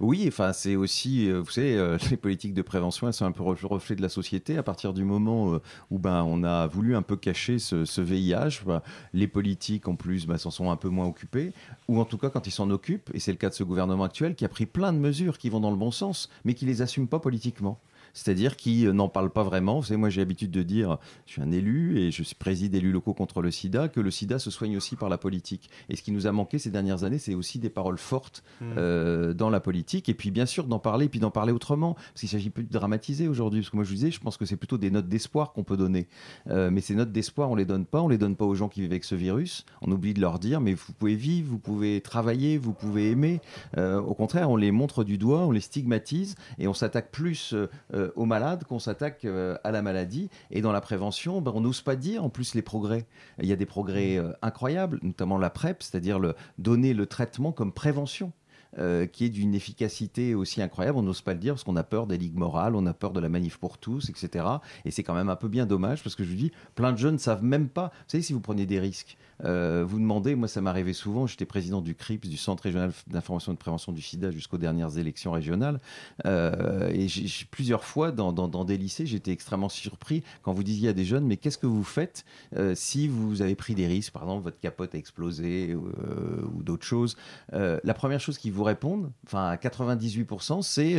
Oui, 0.00 0.24
enfin, 0.28 0.52
c'est 0.52 0.76
aussi, 0.76 1.28
euh, 1.28 1.40
vous 1.40 1.50
savez, 1.50 1.76
euh, 1.76 1.98
les 2.10 2.16
politiques 2.16 2.54
de 2.54 2.62
prévention, 2.62 3.08
elles 3.08 3.14
sont 3.14 3.24
un 3.24 3.32
peu 3.32 3.42
le 3.42 3.66
reflet 3.66 3.96
de 3.96 4.02
la 4.02 4.08
société. 4.08 4.56
À 4.56 4.62
partir 4.62 4.92
du 4.92 5.02
moment 5.02 5.54
euh, 5.54 5.62
où 5.90 5.98
ben, 5.98 6.22
on 6.22 6.44
a 6.44 6.68
voulu 6.68 6.94
un 6.94 7.02
peu 7.02 7.16
cacher 7.16 7.58
ce, 7.58 7.84
ce 7.84 8.00
VIH, 8.00 8.64
ben, 8.64 8.80
les 9.12 9.26
politiques, 9.26 9.88
en 9.88 9.96
plus, 9.96 10.26
ben, 10.26 10.38
s'en 10.38 10.50
sont 10.50 10.70
un 10.70 10.76
peu 10.76 10.88
moins 10.88 11.06
occupés. 11.06 11.52
Ou 11.88 11.98
en 12.00 12.04
tout 12.04 12.18
cas, 12.18 12.30
quand 12.30 12.46
ils 12.46 12.52
s'en 12.52 12.70
occupent, 12.70 13.10
et 13.12 13.18
c'est 13.18 13.32
le 13.32 13.38
cas 13.38 13.48
de 13.48 13.54
ce 13.54 13.64
gouvernement 13.64 14.04
actuel, 14.04 14.36
qui 14.36 14.44
a 14.44 14.48
pris 14.48 14.66
plein 14.66 14.92
de 14.92 14.98
mesures 14.98 15.36
qui 15.36 15.50
vont 15.50 15.60
dans 15.60 15.72
le 15.72 15.76
bon 15.76 15.90
sens, 15.90 16.28
mais 16.44 16.54
qui 16.54 16.64
les 16.64 16.80
assume 16.80 17.08
pas 17.08 17.18
politiquement. 17.18 17.80
C'est-à-dire 18.18 18.56
qui 18.56 18.84
n'en 18.86 19.08
parlent 19.08 19.30
pas 19.30 19.44
vraiment. 19.44 19.78
Vous 19.78 19.86
savez, 19.86 19.96
moi 19.96 20.10
j'ai 20.10 20.20
l'habitude 20.20 20.50
de 20.50 20.62
dire, 20.64 20.98
je 21.26 21.32
suis 21.32 21.42
un 21.42 21.52
élu 21.52 21.98
et 21.98 22.10
je 22.10 22.22
suis 22.24 22.34
préside 22.34 22.74
élus 22.74 22.90
locaux 22.90 23.14
contre 23.14 23.42
le 23.42 23.52
sida, 23.52 23.88
que 23.88 24.00
le 24.00 24.10
sida 24.10 24.40
se 24.40 24.50
soigne 24.50 24.76
aussi 24.76 24.96
par 24.96 25.08
la 25.08 25.18
politique. 25.18 25.70
Et 25.88 25.94
ce 25.94 26.02
qui 26.02 26.10
nous 26.10 26.26
a 26.26 26.32
manqué 26.32 26.58
ces 26.58 26.70
dernières 26.70 27.04
années, 27.04 27.18
c'est 27.18 27.34
aussi 27.34 27.60
des 27.60 27.70
paroles 27.70 27.96
fortes 27.96 28.42
euh, 28.62 29.34
dans 29.34 29.50
la 29.50 29.60
politique. 29.60 30.08
Et 30.08 30.14
puis 30.14 30.32
bien 30.32 30.46
sûr 30.46 30.66
d'en 30.66 30.80
parler, 30.80 31.06
et 31.06 31.08
puis 31.08 31.20
d'en 31.20 31.30
parler 31.30 31.52
autrement. 31.52 31.94
Parce 31.94 32.20
qu'il 32.20 32.28
s'agit 32.28 32.50
plus 32.50 32.64
de 32.64 32.72
dramatiser 32.72 33.28
aujourd'hui. 33.28 33.60
Parce 33.60 33.70
que 33.70 33.76
moi 33.76 33.84
je 33.84 33.90
vous 33.90 33.94
disais, 33.94 34.10
je 34.10 34.20
pense 34.20 34.36
que 34.36 34.44
c'est 34.44 34.56
plutôt 34.56 34.78
des 34.78 34.90
notes 34.90 35.08
d'espoir 35.08 35.52
qu'on 35.52 35.62
peut 35.62 35.76
donner. 35.76 36.08
Euh, 36.48 36.70
mais 36.70 36.80
ces 36.80 36.96
notes 36.96 37.12
d'espoir, 37.12 37.50
on 37.50 37.54
les 37.54 37.66
donne 37.66 37.86
pas. 37.86 38.02
On 38.02 38.08
les 38.08 38.18
donne 38.18 38.34
pas 38.34 38.44
aux 38.44 38.56
gens 38.56 38.68
qui 38.68 38.80
vivent 38.80 38.90
avec 38.90 39.04
ce 39.04 39.14
virus. 39.14 39.64
On 39.80 39.92
oublie 39.92 40.12
de 40.12 40.20
leur 40.20 40.40
dire, 40.40 40.60
mais 40.60 40.74
vous 40.74 40.92
pouvez 40.92 41.14
vivre, 41.14 41.48
vous 41.50 41.58
pouvez 41.58 42.00
travailler, 42.00 42.58
vous 42.58 42.72
pouvez 42.72 43.10
aimer. 43.10 43.40
Euh, 43.76 44.00
au 44.00 44.14
contraire, 44.14 44.50
on 44.50 44.56
les 44.56 44.72
montre 44.72 45.04
du 45.04 45.18
doigt, 45.18 45.40
on 45.40 45.52
les 45.52 45.60
stigmatise 45.60 46.34
et 46.58 46.66
on 46.66 46.74
s'attaque 46.74 47.10
plus 47.12 47.54
euh, 47.54 48.07
euh, 48.08 48.12
aux 48.16 48.24
malades 48.24 48.64
qu'on 48.64 48.78
s'attaque 48.78 49.24
euh, 49.24 49.56
à 49.64 49.70
la 49.70 49.82
maladie. 49.82 50.30
Et 50.50 50.60
dans 50.60 50.72
la 50.72 50.80
prévention, 50.80 51.40
ben, 51.40 51.52
on 51.54 51.60
n'ose 51.60 51.82
pas 51.82 51.96
dire 51.96 52.24
en 52.24 52.30
plus 52.30 52.54
les 52.54 52.62
progrès. 52.62 53.06
Il 53.40 53.46
y 53.46 53.52
a 53.52 53.56
des 53.56 53.66
progrès 53.66 54.16
euh, 54.18 54.32
incroyables, 54.42 54.98
notamment 55.02 55.38
la 55.38 55.50
PrEP, 55.50 55.82
c'est-à-dire 55.82 56.18
le, 56.18 56.34
donner 56.58 56.94
le 56.94 57.06
traitement 57.06 57.52
comme 57.52 57.72
prévention. 57.72 58.32
euh, 58.78 59.06
qui 59.06 59.24
est 59.24 59.28
d'une 59.30 59.54
efficacité 59.54 60.34
aussi 60.34 60.60
incroyable, 60.60 60.98
on 60.98 61.02
n'ose 61.02 61.22
pas 61.22 61.32
le 61.32 61.38
dire 61.38 61.54
parce 61.54 61.64
qu'on 61.64 61.76
a 61.76 61.82
peur 61.82 62.06
des 62.06 62.18
ligues 62.18 62.36
morales, 62.36 62.74
on 62.76 62.84
a 62.86 62.92
peur 62.92 63.12
de 63.12 63.20
la 63.20 63.28
manif 63.28 63.56
pour 63.56 63.78
tous, 63.78 64.10
etc. 64.10 64.44
Et 64.84 64.90
c'est 64.90 65.02
quand 65.02 65.14
même 65.14 65.30
un 65.30 65.36
peu 65.36 65.48
bien 65.48 65.66
dommage 65.66 66.02
parce 66.02 66.14
que 66.14 66.22
je 66.22 66.28
vous 66.28 66.36
dis, 66.36 66.52
plein 66.74 66.92
de 66.92 66.98
jeunes 66.98 67.14
ne 67.14 67.18
savent 67.18 67.42
même 67.42 67.68
pas. 67.68 67.90
Vous 67.94 68.08
savez, 68.08 68.22
si 68.22 68.32
vous 68.34 68.40
prenez 68.40 68.66
des 68.66 68.78
risques, 68.78 69.16
euh, 69.44 69.84
vous 69.86 69.98
demandez, 69.98 70.34
moi 70.34 70.48
ça 70.48 70.60
m'arrivait 70.60 70.92
souvent, 70.92 71.26
j'étais 71.26 71.44
président 71.44 71.80
du 71.80 71.94
CRIPS, 71.94 72.28
du 72.28 72.36
Centre 72.36 72.62
régional 72.64 72.92
d'information 73.06 73.52
et 73.52 73.54
de 73.54 73.60
prévention 73.60 73.92
du 73.92 74.02
sida 74.02 74.30
jusqu'aux 74.30 74.58
dernières 74.58 74.98
élections 74.98 75.32
régionales. 75.32 75.80
Euh, 76.26 76.90
et 76.92 77.06
plusieurs 77.50 77.84
fois 77.84 78.12
dans, 78.12 78.64
des 78.64 78.76
lycées, 78.76 79.06
j'étais 79.06 79.32
extrêmement 79.32 79.68
surpris 79.68 80.22
quand 80.42 80.52
vous 80.52 80.64
disiez 80.64 80.90
à 80.90 80.92
des 80.92 81.04
jeunes, 81.04 81.26
mais 81.26 81.36
qu'est-ce 81.36 81.58
que 81.58 81.66
vous 81.66 81.84
faites 81.84 82.24
euh, 82.56 82.74
si 82.74 83.08
vous 83.08 83.42
avez 83.42 83.54
pris 83.54 83.74
des 83.74 83.86
risques, 83.86 84.12
par 84.12 84.22
exemple 84.22 84.44
votre 84.44 84.58
capote 84.58 84.94
a 84.94 84.98
explosé 84.98 85.74
ou 85.74 86.62
d'autres 86.62 86.86
choses 86.86 87.16
La 87.50 87.94
première 87.94 88.20
chose 88.20 88.38
qu'ils 88.38 88.52
vous 88.52 88.64
répondent, 88.64 89.10
enfin 89.26 89.48
à 89.48 89.56
98%, 89.56 90.62
c'est 90.62 90.96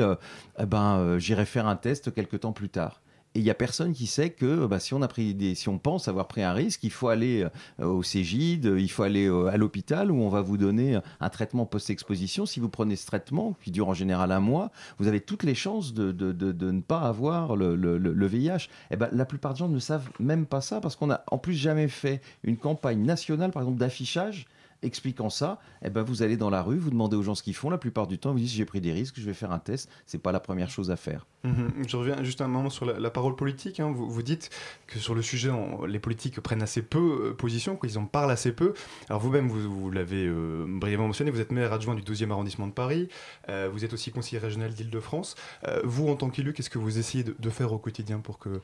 Eh 0.59 0.65
ben, 0.65 1.17
j'irai 1.19 1.45
faire 1.45 1.67
un 1.67 1.75
test 1.75 2.13
quelques 2.13 2.41
temps 2.41 2.53
plus 2.53 2.69
tard. 2.69 3.01
Il 3.39 3.45
y 3.45 3.49
a 3.49 3.53
personne 3.53 3.93
qui 3.93 4.05
sait 4.05 4.31
que 4.31 4.65
bah, 4.65 4.79
si 4.79 4.93
on 4.93 5.77
pense 5.77 6.09
avoir 6.09 6.27
pris 6.27 6.43
un 6.43 6.51
risque, 6.51 6.83
il 6.83 6.91
faut 6.91 7.07
aller 7.07 7.47
euh, 7.79 7.85
au 7.85 8.03
Cégide, 8.03 8.75
il 8.77 8.91
faut 8.91 9.03
aller 9.03 9.27
euh, 9.27 9.47
à 9.47 9.55
l'hôpital 9.55 10.11
où 10.11 10.21
on 10.21 10.27
va 10.27 10.41
vous 10.41 10.57
donner 10.57 10.99
un 11.21 11.29
traitement 11.29 11.65
post-exposition. 11.65 12.45
Si 12.45 12.59
vous 12.59 12.67
prenez 12.67 12.97
ce 12.97 13.05
traitement, 13.05 13.55
qui 13.63 13.71
dure 13.71 13.87
en 13.87 13.93
général 13.93 14.33
un 14.33 14.41
mois, 14.41 14.71
vous 14.97 15.07
avez 15.07 15.21
toutes 15.21 15.43
les 15.43 15.55
chances 15.55 15.93
de, 15.93 16.11
ne 16.11 16.81
pas 16.81 16.99
avoir 16.99 17.55
le, 17.55 18.27
VIH. 18.27 18.67
Et 18.91 18.97
ben, 18.97 19.07
la 19.13 19.23
plupart 19.23 19.53
des 19.53 19.59
gens 19.59 19.69
ne 19.69 19.79
savent 19.79 20.09
même 20.19 20.45
pas 20.45 20.59
ça 20.59 20.81
parce 20.81 20.97
qu'on 20.97 21.07
n'a 21.07 21.23
en 21.31 21.37
plus 21.37 21.53
jamais 21.53 21.87
fait 21.87 22.21
une 22.43 22.57
campagne 22.57 23.03
nationale, 23.03 23.51
par 23.51 23.61
exemple, 23.61 23.79
d'affichage 23.79 24.47
expliquant 24.81 25.29
ça, 25.29 25.59
eh 25.83 25.89
ben 25.89 26.03
vous 26.03 26.23
allez 26.23 26.37
dans 26.37 26.49
la 26.49 26.61
rue, 26.61 26.77
vous 26.77 26.89
demandez 26.89 27.15
aux 27.15 27.23
gens 27.23 27.35
ce 27.35 27.43
qu'ils 27.43 27.55
font. 27.55 27.69
La 27.69 27.77
plupart 27.77 28.07
du 28.07 28.17
temps, 28.17 28.31
vous 28.31 28.39
dites 28.39 28.49
j'ai 28.49 28.65
pris 28.65 28.81
des 28.81 28.91
risques, 28.91 29.15
je 29.17 29.25
vais 29.25 29.33
faire 29.33 29.51
un 29.51 29.59
test. 29.59 29.89
C'est 30.05 30.17
pas 30.17 30.31
la 30.31 30.39
première 30.39 30.69
chose 30.69 30.91
à 30.91 30.95
faire. 30.95 31.25
Mhm. 31.43 31.85
Je 31.87 31.95
reviens 31.95 32.21
juste 32.23 32.41
un 32.41 32.47
moment 32.47 32.69
sur 32.69 32.85
la, 32.85 32.99
la 32.99 33.09
parole 33.09 33.35
politique. 33.35 33.79
Hein. 33.79 33.91
Vous, 33.91 34.09
vous, 34.09 34.21
dites 34.21 34.49
que 34.87 34.99
sur 34.99 35.15
le 35.15 35.21
sujet, 35.21 35.49
on, 35.49 35.85
les 35.85 35.99
politiques 35.99 36.39
prennent 36.41 36.61
assez 36.61 36.81
peu 36.81 37.29
euh, 37.29 37.33
position, 37.33 37.77
qu'ils 37.77 37.97
en 37.97 38.05
parlent 38.05 38.31
assez 38.31 38.51
peu. 38.51 38.73
Alors 39.09 39.21
vous-même, 39.21 39.47
vous, 39.47 39.69
vous 39.69 39.91
l'avez 39.91 40.25
euh, 40.25 40.65
brièvement 40.67 41.07
mentionné, 41.07 41.31
vous 41.31 41.39
êtes 41.39 41.51
maire 41.51 41.71
adjoint 41.71 41.95
du 41.95 42.01
12e 42.01 42.31
arrondissement 42.31 42.67
de 42.67 42.73
Paris. 42.73 43.07
Euh, 43.47 43.69
vous 43.71 43.85
êtes 43.85 43.93
aussi 43.93 44.11
conseiller 44.11 44.39
régional 44.39 44.73
d'Île-de-France. 44.73 45.35
Euh, 45.67 45.81
vous, 45.83 46.09
en 46.09 46.15
tant 46.15 46.29
qu'élu, 46.29 46.53
qu'est-ce 46.53 46.69
que 46.69 46.79
vous 46.79 46.99
essayez 46.99 47.23
de, 47.23 47.35
de, 47.37 47.49
faire 47.49 47.71
au 47.71 47.79
quotidien 47.79 48.19
pour 48.19 48.37
que 48.39 48.61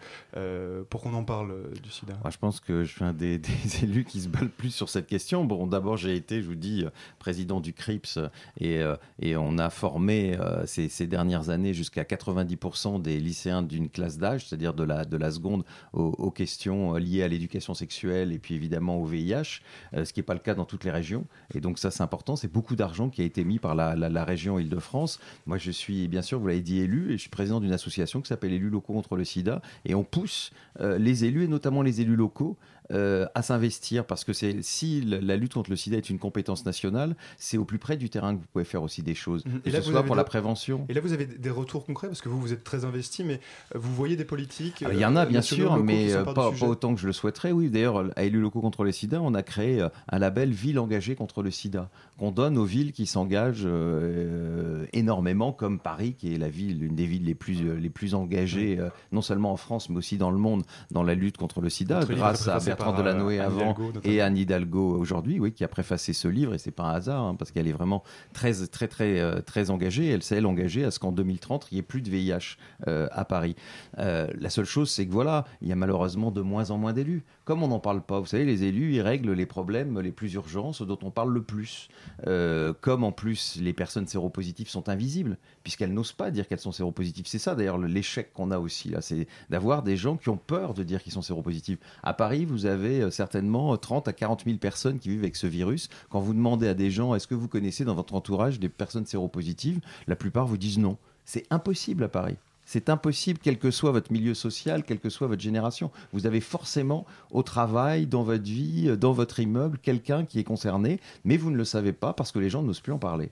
pour 0.89 1.01
qu'on 1.01 1.13
en 1.13 1.24
parle 1.24 1.72
du 1.81 1.89
SIDA? 1.89 2.13
Moi, 2.22 2.29
Je 2.29 2.38
pense 2.38 2.60
que 2.60 2.84
je 2.84 2.91
suis 2.91 3.03
un 3.03 3.13
des, 3.13 3.38
des 3.39 3.84
élus 3.84 4.03
qui 4.03 4.22
se 4.22 4.27
balle 4.27 4.50
plus 4.50 4.72
sur 4.72 4.89
cette 4.89 5.07
question. 5.07 5.45
Bon, 5.45 5.65
d'abord, 5.67 5.98
j'ai 6.05 6.15
été, 6.15 6.41
je 6.41 6.47
vous 6.47 6.55
dis, 6.55 6.85
président 7.19 7.59
du 7.59 7.74
CRIPS 7.74 8.19
et, 8.59 8.81
et 9.19 9.35
on 9.35 9.57
a 9.57 9.69
formé 9.69 10.38
ces, 10.65 11.07
dernières 11.07 11.50
années 11.50 11.74
jusqu'à 11.74 12.03
90% 12.03 13.01
des 13.01 13.19
lycéens 13.19 13.62
d'une 13.62 13.89
classe 13.89 14.17
d'âge, 14.17 14.47
c'est-à-dire 14.47 14.74
de 14.74 14.83
la, 14.83 15.05
de 15.05 15.17
la 15.17 15.31
seconde 15.31 15.63
aux, 15.93 16.31
questions 16.31 16.95
liées 16.95 17.24
à 17.24 17.27
l'éducation 17.27 17.74
sexuelle 17.74 18.31
et 18.31 18.39
puis 18.39 18.55
évidemment 18.55 18.97
au 18.97 19.05
VIH, 19.05 19.62
euh, 19.93 20.05
ce 20.05 20.13
qui 20.13 20.19
n'est 20.19 20.25
pas 20.25 20.33
le 20.33 20.39
cas 20.39 20.53
dans 20.53 20.65
toutes 20.65 20.83
les 20.83 20.91
régions. 20.91 21.25
Et 21.53 21.62
donc 21.62 21.79
ça 21.79 21.91
c'est 21.91 22.03
important, 22.03 22.35
c'est 22.35 22.51
beaucoup 22.51 22.75
d'argent 22.75 23.09
qui 23.09 23.21
a 23.21 23.25
été 23.25 23.43
mis 23.43 23.59
par 23.59 23.75
la, 23.75 24.24
région 24.25 24.59
Île-de-France. 24.59 25.19
Moi 25.45 25.57
je 25.57 25.71
suis 25.71 26.07
bien 26.07 26.21
sûr, 26.21 26.39
vous 26.39 26.47
l'avez 26.47 26.62
dit, 26.62 26.79
élu 26.79 27.09
et 27.09 27.13
je 27.13 27.21
suis 27.21 27.29
président 27.29 27.59
d'une 27.59 27.74
association 27.74 28.21
qui 28.21 28.27
s'appelle 28.27 28.53
Élus 28.53 28.69
locaux 28.69 28.93
contre 28.93 29.15
le 29.15 29.24
sida 29.24 29.62
et 29.85 29.95
on 29.95 30.03
pousse 30.03 30.51
euh, 30.79 30.97
les 30.97 31.25
élus 31.25 31.43
et 31.43 31.47
notamment 31.47 31.81
les 31.81 32.01
élus 32.01 32.15
locaux 32.15 32.57
euh, 32.91 33.25
à 33.35 33.41
s'investir 33.41 34.05
parce 34.05 34.23
que 34.23 34.33
c'est 34.33 34.61
si 34.61 35.01
la 35.01 35.35
lutte 35.35 35.53
contre 35.53 35.69
le 35.69 35.75
sida 35.75 35.97
est 35.97 36.09
une 36.09 36.19
compétence 36.19 36.65
nationale, 36.65 37.15
c'est 37.37 37.57
au 37.57 37.65
plus 37.65 37.79
près 37.79 37.97
du 37.97 38.09
terrain 38.09 38.35
que 38.35 38.41
vous 38.41 38.47
pouvez 38.51 38.65
faire 38.65 38.83
aussi 38.83 39.01
des 39.01 39.15
choses. 39.15 39.45
Mhm. 39.45 39.61
Et, 39.65 39.71
là, 39.71 39.81
ce 39.81 39.91
soit 39.91 40.03
pour 40.03 40.15
la 40.15 40.23
prévention. 40.23 40.85
Et 40.89 40.93
là, 40.93 41.01
vous 41.01 41.13
avez 41.13 41.25
des 41.25 41.49
retours 41.49 41.85
concrets 41.85 42.07
parce 42.07 42.21
que 42.21 42.29
vous, 42.29 42.39
vous 42.39 42.53
êtes 42.53 42.63
très 42.63 42.85
investi, 42.85 43.23
mais 43.23 43.39
vous 43.73 43.93
voyez 43.93 44.15
des 44.15 44.25
politiques. 44.25 44.83
Il 44.91 44.99
y 44.99 45.05
en 45.05 45.15
a 45.15 45.25
bien 45.25 45.41
sûr, 45.41 45.77
mais 45.77 46.13
pas, 46.23 46.33
pas, 46.33 46.49
autant 46.67 46.95
que 46.95 47.01
je 47.01 47.07
le 47.07 47.13
souhaiterais. 47.13 47.51
Oui, 47.51 47.69
d'ailleurs, 47.69 48.05
à 48.15 48.23
Élus 48.23 48.41
locaux 48.41 48.61
contre 48.61 48.83
le 48.83 48.91
sida, 48.91 49.21
on 49.21 49.33
a 49.33 49.43
créé 49.43 49.85
un 50.09 50.19
label 50.19 50.51
Ville 50.51 50.79
engagée 50.79 51.15
contre 51.15 51.43
le 51.43 51.51
sida 51.51 51.89
qu'on 52.17 52.31
donne 52.31 52.57
aux 52.57 52.65
villes 52.65 52.93
qui 52.93 53.05
s'engagent 53.05 53.65
euh, 53.65 54.85
énormément, 54.93 55.51
comme 55.51 55.79
Paris, 55.79 56.13
qui 56.17 56.33
est 56.33 56.37
la 56.37 56.49
ville, 56.49 56.79
l'une 56.79 56.95
des 56.95 57.05
villes 57.05 57.25
les 57.25 57.35
plus, 57.35 57.77
les 57.77 57.89
plus 57.89 58.15
engagées, 58.15 58.79
euh, 58.79 58.89
non 59.11 59.21
seulement 59.21 59.51
en 59.51 59.57
France, 59.57 59.89
mais 59.89 59.97
aussi 59.97 60.17
dans 60.17 60.31
le 60.31 60.37
monde, 60.37 60.63
dans 60.91 61.03
la 61.03 61.13
lutte 61.13 61.37
contre 61.37 61.59
le 61.59 61.69
sida, 61.69 61.99
Notre 61.99 62.13
grâce 62.13 62.47
à 62.47 62.59
Bertrand 62.75 62.94
Delanoë 62.94 63.39
avant 63.39 63.74
Hidalgo, 63.74 63.91
et 64.03 64.22
Anne 64.22 64.38
Hidalgo 64.38 64.98
aujourd'hui, 64.98 65.39
oui, 65.39 65.51
qui 65.51 65.63
a 65.63 65.67
préfacé 65.67 66.13
ce 66.13 66.27
livre, 66.27 66.53
et 66.53 66.58
c'est 66.58 66.72
pas 66.72 66.84
un 66.84 66.94
hasard, 66.94 67.24
hein, 67.24 67.36
parce 67.36 67.51
qu'elle 67.51 67.67
est 67.67 67.74
vraiment 67.74 68.03
très, 68.34 68.53
très, 68.67 68.88
très, 68.88 69.20
euh, 69.20 69.41
très 69.41 69.70
engagée. 69.70 70.08
Elle 70.08 70.24
s'est, 70.24 70.38
elle, 70.38 70.46
engagée 70.46 70.84
à 70.84 70.91
ce 70.91 71.00
qu'en 71.00 71.12
2030, 71.12 71.67
il 71.72 71.75
n'y 71.75 71.79
ait 71.79 71.84
plus 71.84 72.01
de 72.01 72.10
VIH 72.10 72.58
euh, 72.88 73.08
à 73.12 73.25
Paris. 73.25 73.55
Euh, 74.00 74.27
la 74.38 74.50
seule 74.50 74.65
chose, 74.65 74.89
c'est 74.89 75.05
que 75.05 75.12
voilà, 75.12 75.46
il 75.62 75.67
y 75.67 75.72
a 75.72 75.75
malheureusement 75.75 76.32
de 76.32 76.41
moins 76.41 76.72
en 76.72 76.77
moins 76.77 76.94
d'élus. 76.94 77.24
Comme 77.45 77.61
on 77.61 77.67
n'en 77.67 77.79
parle 77.79 78.01
pas, 78.01 78.19
vous 78.19 78.25
savez, 78.25 78.43
les 78.43 78.63
élus, 78.63 78.95
ils 78.95 79.01
règlent 79.01 79.31
les 79.31 79.45
problèmes 79.45 79.99
les 79.99 80.11
plus 80.11 80.33
urgents, 80.33 80.73
ceux 80.73 80.87
dont 80.87 80.97
on 81.03 81.11
parle 81.11 81.31
le 81.31 81.43
plus. 81.43 81.89
Euh, 82.25 82.73
comme 82.81 83.03
en 83.03 83.11
plus 83.11 83.57
les 83.61 83.71
personnes 83.71 84.07
séropositives 84.07 84.67
sont 84.67 84.89
invisibles, 84.89 85.37
puisqu'elles 85.63 85.93
n'osent 85.93 86.11
pas 86.11 86.31
dire 86.31 86.47
qu'elles 86.47 86.59
sont 86.59 86.71
séropositives. 86.71 87.27
C'est 87.27 87.37
ça 87.37 87.53
d'ailleurs 87.53 87.77
l'échec 87.77 88.33
qu'on 88.33 88.49
a 88.49 88.57
aussi 88.57 88.89
là, 88.89 89.01
c'est 89.01 89.27
d'avoir 89.51 89.83
des 89.83 89.95
gens 89.95 90.17
qui 90.17 90.29
ont 90.29 90.37
peur 90.37 90.73
de 90.73 90.83
dire 90.83 91.03
qu'ils 91.03 91.13
sont 91.13 91.21
séropositifs. 91.21 91.77
À 92.01 92.15
Paris, 92.15 92.45
vous 92.45 92.65
avez 92.65 93.01
euh, 93.01 93.11
certainement 93.11 93.77
30 93.77 94.07
à 94.07 94.13
40 94.13 94.45
000 94.45 94.57
personnes 94.57 94.97
qui 94.97 95.09
vivent 95.09 95.19
avec 95.19 95.35
ce 95.35 95.45
virus. 95.45 95.89
Quand 96.09 96.19
vous 96.19 96.33
demandez 96.33 96.67
à 96.67 96.73
des 96.73 96.89
gens, 96.89 97.13
est-ce 97.13 97.27
que 97.27 97.35
vous 97.35 97.47
connaissez 97.47 97.85
dans 97.85 97.95
votre 97.95 98.15
entourage 98.15 98.59
des 98.59 98.69
personnes 98.69 99.05
séropositives, 99.05 99.79
la 100.07 100.15
plupart 100.15 100.47
vous 100.47 100.57
disent 100.57 100.79
non. 100.79 100.97
C'est 101.25 101.45
impossible 101.51 102.03
à 102.03 102.09
Paris. 102.09 102.37
C'est 102.65 102.89
impossible, 102.89 103.39
quel 103.41 103.60
que 103.60 103.72
soit 103.72 103.91
votre 103.91 104.12
milieu 104.12 104.34
social, 104.34 104.84
quelle 104.84 105.00
que 105.00 105.10
soit 105.10 105.27
votre 105.27 105.41
génération. 105.41 105.91
Vous 106.13 106.25
avez 106.25 106.41
forcément 106.41 107.05
au 107.31 107.43
travail, 107.43 108.07
dans 108.07 108.24
votre 108.24 108.43
vie, 108.43 108.98
dans 108.98 109.13
votre 109.13 109.39
immeuble, 109.39 109.77
quelqu'un 109.77 110.25
qui 110.25 110.39
est 110.39 110.43
concerné, 110.43 111.00
mais 111.24 111.38
vous 111.38 111.51
ne 111.51 111.57
le 111.57 111.65
savez 111.65 111.93
pas 111.93 112.13
parce 112.13 112.31
que 112.31 112.39
les 112.39 112.50
gens 112.50 112.63
n'osent 112.63 112.81
plus 112.81 112.93
en 112.93 112.98
parler. 112.98 113.29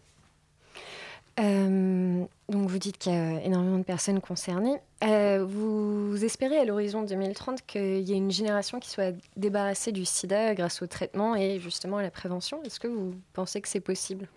Euh, 1.40 2.26
donc 2.50 2.70
vous 2.70 2.78
dites 2.78 2.98
qu'il 2.98 3.14
y 3.14 3.16
a 3.16 3.42
énormément 3.44 3.78
de 3.78 3.84
personnes 3.84 4.20
concernées. 4.20 4.78
Euh, 5.04 5.44
vous 5.46 6.24
espérez 6.24 6.58
à 6.58 6.66
l'horizon 6.66 7.04
2030 7.04 7.66
qu'il 7.66 8.02
y 8.02 8.14
ait 8.14 8.18
une 8.18 8.32
génération 8.32 8.80
qui 8.80 8.90
soit 8.90 9.14
débarrassée 9.36 9.92
du 9.92 10.06
sida 10.06 10.56
grâce 10.56 10.82
au 10.82 10.88
traitement 10.88 11.36
et 11.36 11.60
justement 11.60 11.98
à 11.98 12.02
la 12.02 12.12
prévention? 12.12 12.64
Est-ce 12.64 12.80
que 12.80 12.88
vous 12.88 13.14
pensez 13.34 13.60
que 13.60 13.68
c'est 13.68 13.82
possible? 13.82 14.30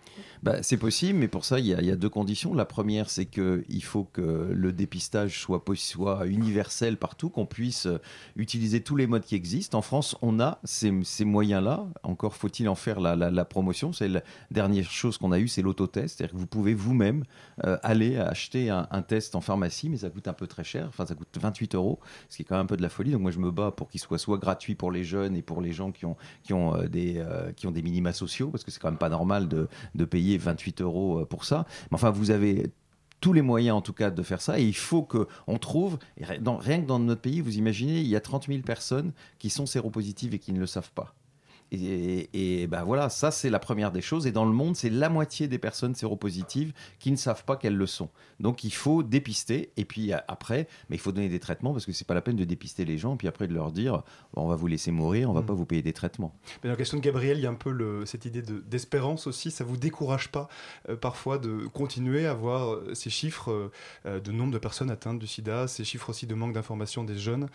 Bah, 0.43 0.63
C'est 0.63 0.77
possible, 0.77 1.19
mais 1.19 1.29
pour 1.29 1.45
ça, 1.45 1.59
il 1.59 1.67
y, 1.67 1.91
a, 1.91 1.95
deux 1.95 2.09
conditions. 2.09 2.53
La 2.53 2.65
première, 2.65 3.09
c'est 3.09 3.27
qu'il 3.27 3.83
faut 3.83 4.03
que 4.03 4.51
le 4.53 4.73
dépistage 4.73 5.41
soit, 5.41 5.61
universel 6.25 6.97
partout, 6.97 7.29
qu'on 7.29 7.45
puisse 7.45 7.87
utiliser 8.35 8.81
tous 8.81 8.97
les 8.97 9.07
modes 9.07 9.23
qui 9.23 9.35
existent. 9.35 9.77
En 9.77 9.81
France, 9.81 10.17
on 10.21 10.39
a 10.41 10.59
ces, 10.65 10.91
moyens-là. 11.23 11.85
Encore 12.03 12.35
faut-il 12.35 12.67
en 12.67 12.75
faire 12.75 12.99
la 12.99 13.45
promotion. 13.45 13.93
C'est 13.93 14.09
la 14.09 14.21
dernière 14.51 14.91
chose 14.91 15.17
qu'on 15.17 15.31
a 15.31 15.39
eue, 15.39 15.47
c'est 15.47 15.61
l'autotest. 15.61 16.17
C'est-à-dire 16.17 16.33
que 16.33 16.39
vous 16.39 16.47
pouvez 16.47 16.73
vous-même 16.73 17.23
euh, 17.65 17.77
aller 17.83 17.96
acheter 18.17 18.69
un, 18.69 19.01
test 19.01 19.35
en 19.35 19.41
pharmacie, 19.41 19.89
mais 19.89 19.97
ça 19.97 20.09
coûte 20.09 20.27
un 20.27 20.33
peu 20.33 20.47
très 20.47 20.63
cher. 20.63 20.85
Enfin, 20.87 21.05
ça 21.05 21.15
coûte 21.15 21.27
28 21.39 21.75
euros, 21.75 21.99
ce 22.29 22.37
qui 22.37 22.43
est 22.43 22.45
quand 22.45 22.55
même 22.55 22.63
un 22.63 22.67
peu 22.67 22.77
de 22.77 22.81
la 22.81 22.89
folie. 22.89 23.11
Donc 23.11 23.21
moi, 23.21 23.31
je 23.31 23.39
me 23.39 23.51
bats 23.51 23.71
pour 23.71 23.89
qu'il 23.89 23.99
soit 23.99 24.17
soit 24.17 24.37
gratuit 24.37 24.75
pour 24.75 24.91
les 24.91 25.03
jeunes 25.03 25.35
et 25.35 25.41
pour 25.41 25.61
les 25.61 25.71
gens 25.71 25.91
qui 25.91 26.05
ont, 26.05 26.17
qui 26.43 26.53
ont, 26.53 26.75
euh, 26.75 26.87
des, 26.87 27.17
euh, 27.17 27.51
qui 27.53 27.67
ont 27.67 27.71
des 27.71 27.81
minima 27.81 28.13
sociaux, 28.13 28.49
parce 28.49 28.63
que 28.63 28.71
c'est 28.71 28.79
quand 28.79 28.89
même 28.89 28.97
pas 28.97 29.09
normal 29.09 29.47
de, 29.47 29.67
de 29.95 30.05
payer 30.05 30.37
28 30.37 30.81
euros 30.81 31.25
pour 31.25 31.45
ça. 31.45 31.65
Mais 31.91 31.95
enfin, 31.95 32.11
vous 32.11 32.31
avez 32.31 32.71
tous 33.19 33.33
les 33.33 33.41
moyens 33.41 33.75
en 33.75 33.81
tout 33.81 33.93
cas 33.93 34.11
de 34.11 34.23
faire 34.23 34.41
ça 34.41 34.59
et 34.59 34.63
il 34.63 34.75
faut 34.75 35.03
qu'on 35.03 35.57
trouve, 35.57 35.97
dans, 36.41 36.57
rien 36.57 36.81
que 36.81 36.87
dans 36.87 36.99
notre 36.99 37.21
pays, 37.21 37.41
vous 37.41 37.57
imaginez, 37.57 37.99
il 37.99 38.07
y 38.07 38.15
a 38.15 38.21
30 38.21 38.47
000 38.47 38.61
personnes 38.61 39.11
qui 39.39 39.49
sont 39.49 39.65
séropositives 39.65 40.33
et 40.33 40.39
qui 40.39 40.53
ne 40.53 40.59
le 40.59 40.67
savent 40.67 40.91
pas. 40.91 41.13
Et, 41.71 42.61
et 42.61 42.67
ben 42.67 42.83
voilà, 42.83 43.09
ça 43.09 43.31
c'est 43.31 43.49
la 43.49 43.59
première 43.59 43.91
des 43.91 44.01
choses. 44.01 44.27
Et 44.27 44.31
dans 44.31 44.45
le 44.45 44.53
monde, 44.53 44.75
c'est 44.75 44.89
la 44.89 45.09
moitié 45.09 45.47
des 45.47 45.57
personnes 45.57 45.95
séropositives 45.95 46.73
qui 46.99 47.11
ne 47.11 47.17
savent 47.17 47.43
pas 47.43 47.55
qu'elles 47.55 47.75
le 47.75 47.87
sont. 47.87 48.09
Donc 48.39 48.63
il 48.63 48.73
faut 48.73 49.03
dépister. 49.03 49.71
Et 49.77 49.85
puis 49.85 50.11
après, 50.13 50.67
mais 50.89 50.95
il 50.95 50.99
faut 50.99 51.11
donner 51.11 51.29
des 51.29 51.39
traitements 51.39 51.73
parce 51.73 51.85
que 51.85 51.91
c'est 51.91 52.07
pas 52.07 52.13
la 52.13 52.21
peine 52.21 52.35
de 52.35 52.45
dépister 52.45 52.85
les 52.85 52.97
gens. 52.97 53.15
Et 53.15 53.17
puis 53.17 53.27
après 53.27 53.47
de 53.47 53.53
leur 53.53 53.71
dire, 53.71 54.03
on 54.35 54.47
va 54.47 54.55
vous 54.55 54.67
laisser 54.67 54.91
mourir, 54.91 55.29
on 55.29 55.33
va 55.33 55.41
mmh. 55.41 55.45
pas 55.45 55.53
vous 55.53 55.65
payer 55.65 55.81
des 55.81 55.93
traitements. 55.93 56.33
Mais 56.63 56.69
dans 56.69 56.73
la 56.73 56.77
question 56.77 56.97
de 56.97 57.03
Gabriel, 57.03 57.37
il 57.37 57.41
y 57.41 57.47
a 57.47 57.49
un 57.49 57.55
peu 57.55 57.71
le, 57.71 58.05
cette 58.05 58.25
idée 58.25 58.41
d'espérance 58.41 59.27
aussi. 59.27 59.51
Ça 59.51 59.63
vous 59.63 59.77
décourage 59.77 60.29
pas 60.29 60.47
euh, 60.89 60.95
parfois 60.95 61.37
de 61.37 61.67
continuer 61.67 62.25
à 62.25 62.33
voir 62.33 62.73
euh, 62.73 62.93
ces 62.93 63.09
chiffres 63.09 63.71
euh, 64.05 64.19
de 64.19 64.31
nombre 64.31 64.53
de 64.53 64.57
personnes 64.57 64.89
atteintes 64.89 65.19
du 65.19 65.27
SIDA, 65.27 65.67
ces 65.67 65.83
chiffres 65.83 66.09
aussi 66.09 66.27
de 66.27 66.35
manque 66.35 66.53
d'information 66.53 67.03
des 67.03 67.17
jeunes? 67.17 67.49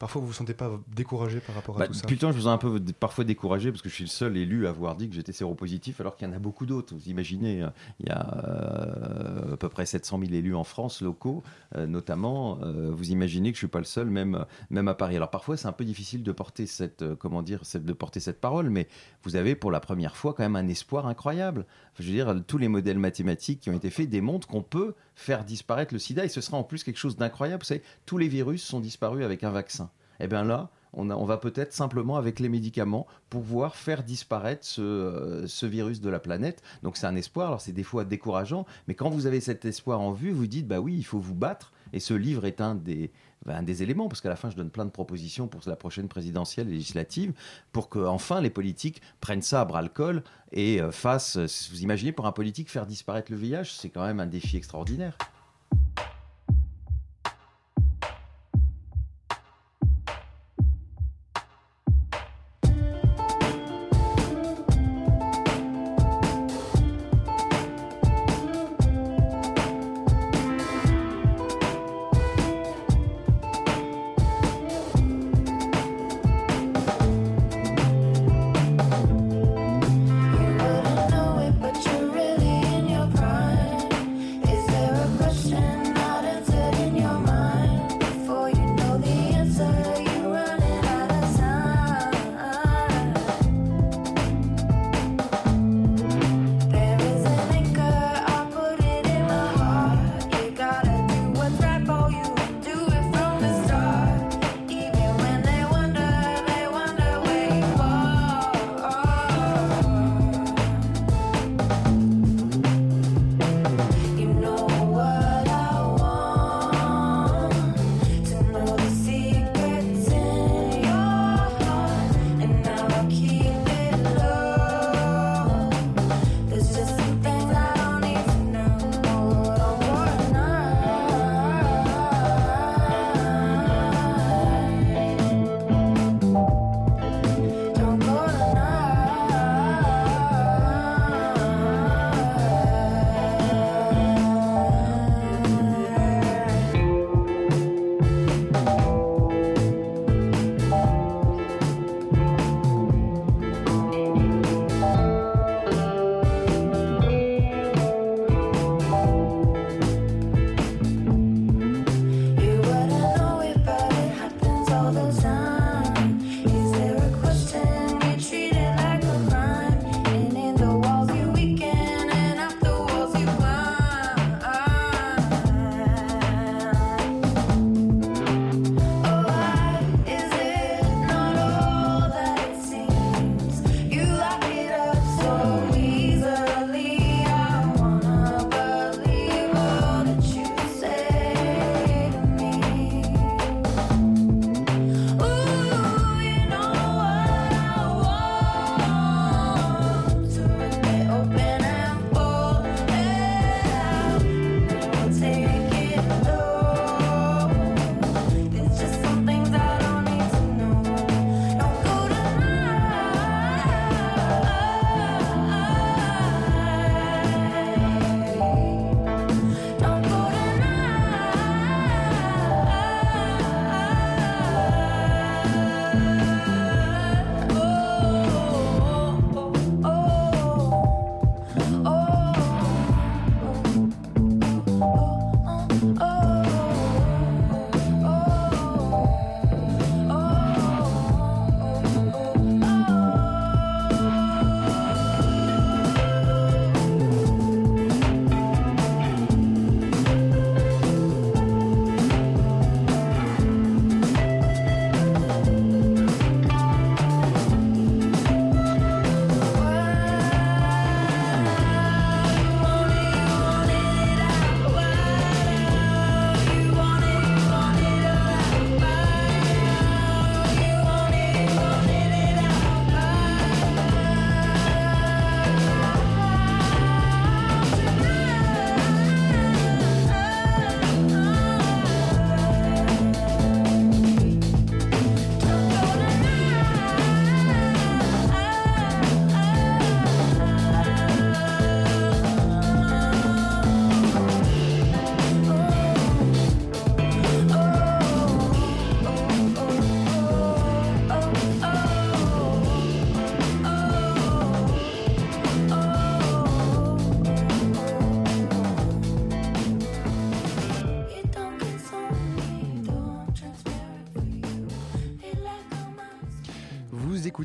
Parfois, 0.00 0.20
vous 0.20 0.26
vous 0.26 0.32
sentez 0.32 0.54
pas 0.54 0.80
découragé 0.96 1.38
par 1.38 1.54
rapport 1.54 1.76
à 1.76 1.80
bah, 1.80 1.86
tout 1.86 1.94
ça 1.94 2.06
Putain, 2.08 2.32
je 2.32 2.36
vous 2.36 2.42
sens 2.42 2.54
un 2.54 2.58
peu 2.58 2.80
parfois 2.98 3.22
découragé 3.22 3.70
parce 3.70 3.82
que 3.82 3.88
je 3.88 3.94
suis 3.94 4.04
le 4.04 4.10
seul 4.10 4.36
élu 4.36 4.66
à 4.66 4.70
avoir 4.70 4.96
dit 4.96 5.08
que 5.08 5.14
j'étais 5.14 5.32
séropositif, 5.32 6.00
alors 6.00 6.16
qu'il 6.16 6.26
y 6.26 6.30
en 6.30 6.34
a 6.34 6.38
beaucoup 6.38 6.66
d'autres. 6.66 6.94
Vous 6.94 7.08
imaginez, 7.08 7.64
il 8.00 8.06
y 8.08 8.10
a 8.10 8.44
euh, 8.44 9.54
à 9.54 9.56
peu 9.56 9.68
près 9.68 9.86
700 9.86 10.18
000 10.20 10.32
élus 10.32 10.56
en 10.56 10.64
France, 10.64 11.02
locaux 11.02 11.44
euh, 11.76 11.86
notamment. 11.86 12.58
Euh, 12.62 12.90
vous 12.90 13.10
imaginez 13.10 13.50
que 13.50 13.56
je 13.56 13.60
suis 13.60 13.68
pas 13.68 13.78
le 13.78 13.84
seul, 13.84 14.10
même, 14.10 14.44
même 14.70 14.88
à 14.88 14.94
Paris. 14.94 15.16
Alors 15.16 15.30
parfois, 15.30 15.56
c'est 15.56 15.68
un 15.68 15.72
peu 15.72 15.84
difficile 15.84 16.22
de 16.22 16.32
porter 16.32 16.66
cette, 16.66 17.02
euh, 17.02 17.14
comment 17.16 17.42
dire, 17.42 17.60
cette, 17.62 17.84
de 17.84 17.92
porter 17.92 18.20
cette 18.20 18.40
parole, 18.40 18.70
mais 18.70 18.88
vous 19.22 19.36
avez 19.36 19.54
pour 19.54 19.70
la 19.70 19.80
première 19.80 20.16
fois 20.16 20.34
quand 20.34 20.42
même 20.42 20.56
un 20.56 20.68
espoir 20.68 21.06
incroyable. 21.06 21.66
Enfin, 21.92 22.02
je 22.02 22.08
veux 22.08 22.14
dire, 22.14 22.34
tous 22.46 22.58
les 22.58 22.68
modèles 22.68 22.98
mathématiques 22.98 23.60
qui 23.60 23.70
ont 23.70 23.76
été 23.76 23.90
faits 23.90 24.08
démontrent 24.08 24.48
qu'on 24.48 24.62
peut 24.62 24.94
faire 25.20 25.44
disparaître 25.44 25.92
le 25.92 26.00
sida 26.00 26.24
et 26.24 26.28
ce 26.28 26.40
sera 26.40 26.56
en 26.56 26.64
plus 26.64 26.82
quelque 26.82 26.98
chose 26.98 27.16
d'incroyable. 27.16 27.62
Vous 27.62 27.68
savez, 27.68 27.82
tous 28.06 28.18
les 28.18 28.28
virus 28.28 28.62
sont 28.62 28.80
disparus 28.80 29.24
avec 29.24 29.44
un 29.44 29.50
vaccin. 29.50 29.90
Et 30.18 30.24
eh 30.24 30.26
bien 30.28 30.44
là, 30.44 30.70
on, 30.92 31.24
va 31.24 31.36
peut-être 31.36 31.72
simplement 31.72 32.16
avec 32.16 32.40
les 32.40 32.48
médicaments 32.48 33.06
pouvoir 33.28 33.76
faire 33.76 34.02
disparaître 34.02 34.66
ce, 34.66 34.80
euh, 34.82 35.46
ce 35.46 35.64
virus 35.64 36.00
de 36.00 36.10
la 36.10 36.18
planète. 36.18 36.62
Donc 36.82 36.96
c'est 36.96 37.06
un 37.06 37.16
espoir. 37.16 37.48
Alors 37.48 37.60
c'est 37.60 37.72
des 37.72 37.84
fois 37.84 38.04
décourageant, 38.04 38.66
mais 38.88 38.94
quand 38.94 39.08
vous 39.08 39.26
avez 39.26 39.40
cet 39.40 39.64
espoir 39.64 40.00
en 40.00 40.12
vue, 40.12 40.32
vous 40.32 40.46
dites 40.46 40.66
bah 40.66 40.80
oui, 40.80 40.96
il 40.96 41.04
faut 41.04 41.20
vous 41.20 41.34
battre. 41.34 41.72
Et 41.92 42.00
ce 42.00 42.14
livre 42.14 42.44
est 42.44 42.60
un 42.60 42.74
des, 42.74 43.12
un 43.48 43.62
des 43.62 43.82
éléments, 43.82 44.08
parce 44.08 44.20
qu'à 44.20 44.28
la 44.28 44.36
fin, 44.36 44.50
je 44.50 44.56
donne 44.56 44.70
plein 44.70 44.84
de 44.84 44.90
propositions 44.90 45.48
pour 45.48 45.60
la 45.66 45.76
prochaine 45.76 46.08
présidentielle 46.08 46.68
législative, 46.68 47.32
pour 47.72 47.88
que 47.88 47.98
enfin 47.98 48.40
les 48.40 48.50
politiques 48.50 49.00
prennent 49.20 49.42
ça 49.42 49.62
à 49.62 49.64
bras 49.64 49.82
le 49.82 49.88
col 49.88 50.22
et 50.52 50.80
euh, 50.80 50.92
fassent. 50.92 51.38
Vous 51.70 51.82
imaginez 51.82 52.12
pour 52.12 52.26
un 52.26 52.32
politique 52.32 52.70
faire 52.70 52.86
disparaître 52.86 53.32
le 53.32 53.38
VIH, 53.38 53.76
c'est 53.78 53.90
quand 53.90 54.04
même 54.04 54.20
un 54.20 54.26
défi 54.26 54.56
extraordinaire. 54.56 55.16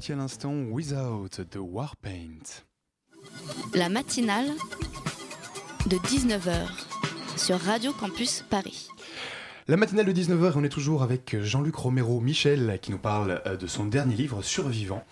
Écoutiez 0.06 0.14
à 0.14 0.18
l'instant 0.18 0.54
Without 0.70 1.30
the 1.30 1.58
Warpaint. 1.58 2.62
La 3.74 3.90
matinale 3.90 4.52
de 5.88 5.98
19h 5.98 6.68
sur 7.38 7.60
Radio 7.60 7.92
Campus 7.92 8.44
Paris. 8.48 8.88
La 9.68 9.78
matinale 9.78 10.06
de 10.06 10.14
19h, 10.14 10.54
on 10.58 10.64
est 10.64 10.70
toujours 10.70 11.02
avec 11.02 11.42
Jean-Luc 11.42 11.76
Romero 11.76 12.20
Michel 12.20 12.78
qui 12.84 12.92
nous 12.92 13.00
parle 13.00 13.42
euh, 13.48 13.58
de 13.58 13.66
son 13.66 13.86
dernier 13.86 14.16
livre, 14.16 14.44
Survivant. 14.44 15.04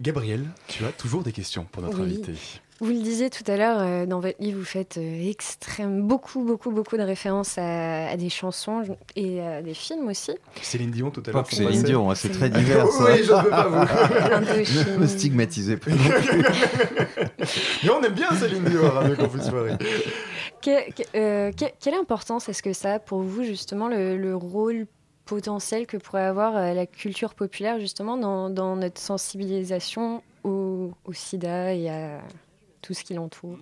Gabriel, 0.00 0.48
tu 0.68 0.84
as 0.84 0.92
toujours 0.92 1.24
des 1.24 1.32
questions 1.32 1.64
pour 1.64 1.82
notre 1.82 1.98
Oui. 1.98 2.04
invité. 2.04 2.34
Vous 2.80 2.88
le 2.90 2.98
disiez 3.00 3.30
tout 3.30 3.44
à 3.46 3.56
l'heure, 3.56 3.78
euh, 3.80 4.06
dans 4.06 4.18
votre 4.18 4.42
livre, 4.42 4.58
vous 4.58 4.64
faites 4.64 4.96
euh, 4.98 5.28
extrême, 5.30 6.02
beaucoup, 6.02 6.42
beaucoup, 6.42 6.72
beaucoup 6.72 6.96
de 6.96 7.02
références 7.02 7.56
à, 7.56 8.08
à 8.08 8.16
des 8.16 8.28
chansons 8.28 8.82
et 9.14 9.40
à 9.40 9.62
des 9.62 9.74
films 9.74 10.08
aussi. 10.08 10.32
Céline 10.60 10.90
Dion 10.90 11.10
tout 11.12 11.20
à 11.20 11.30
Pas 11.30 11.32
l'heure. 11.32 11.44
que 11.44 11.50
qu'on 11.50 11.56
Céline 11.56 11.70
passait. 11.72 11.82
Dion, 11.84 12.10
hein, 12.10 12.14
c'est 12.16 12.30
très 12.32 12.50
divers 12.50 12.88
ça. 12.88 13.04
Oui, 13.12 13.22
je 13.24 13.32
ne 13.32 13.40
veux 13.42 13.50
pas 13.50 13.68
vous. 13.68 14.90
Ne 14.92 14.96
me 14.98 15.06
stigmatisez 15.06 15.76
pas. 15.76 15.90
Mais 17.84 17.90
on 17.90 18.02
aime 18.02 18.12
bien 18.14 18.30
Céline 18.32 18.64
Dion 18.64 18.84
à 18.86 18.90
Radio 18.90 19.14
Campus 19.16 19.48
Paris. 19.48 19.72
Que- 20.60 20.90
que- 20.92 21.02
euh, 21.16 21.52
que- 21.52 21.72
quelle 21.80 21.94
importance 21.94 22.48
est-ce 22.48 22.62
que 22.64 22.72
ça 22.72 22.94
a 22.94 22.98
pour 22.98 23.20
vous, 23.22 23.44
justement, 23.44 23.86
le, 23.88 24.16
le 24.16 24.34
rôle 24.34 24.86
potentiel 25.24 25.86
que 25.86 25.96
pourrait 25.98 26.24
avoir 26.24 26.54
la 26.54 26.86
culture 26.86 27.34
populaire, 27.34 27.78
justement, 27.78 28.16
dans, 28.16 28.50
dans 28.50 28.74
notre 28.76 29.00
sensibilisation 29.00 30.22
au, 30.42 30.90
au 31.04 31.12
sida 31.12 31.74
et 31.74 31.88
à 31.88 32.20
tout 32.82 32.94
ce 32.94 33.04
qui 33.04 33.14
l'entoure 33.14 33.58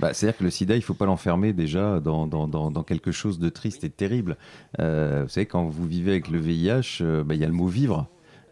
Bah, 0.00 0.14
C'est-à-dire 0.14 0.38
que 0.38 0.44
le 0.44 0.50
sida, 0.50 0.74
il 0.74 0.78
ne 0.78 0.84
faut 0.84 0.94
pas 0.94 1.06
l'enfermer 1.06 1.52
déjà 1.52 2.00
dans, 2.00 2.84
quelque 2.86 3.12
chose 3.12 3.38
de 3.38 3.48
triste 3.48 3.84
et 3.84 3.88
de 3.88 3.92
terrible. 3.92 4.36
Euh, 4.80 5.24
vous 5.24 5.28
savez, 5.28 5.46
quand 5.46 5.66
vous 5.68 5.86
vivez 5.86 6.12
avec 6.12 6.28
le 6.28 6.38
VIH, 6.38 6.98
euh, 7.02 7.24
bah, 7.24 7.34
il 7.34 7.40
y 7.40 7.44
a 7.44 7.48
le 7.48 7.52
mot 7.52 7.66
vivre. 7.66 8.08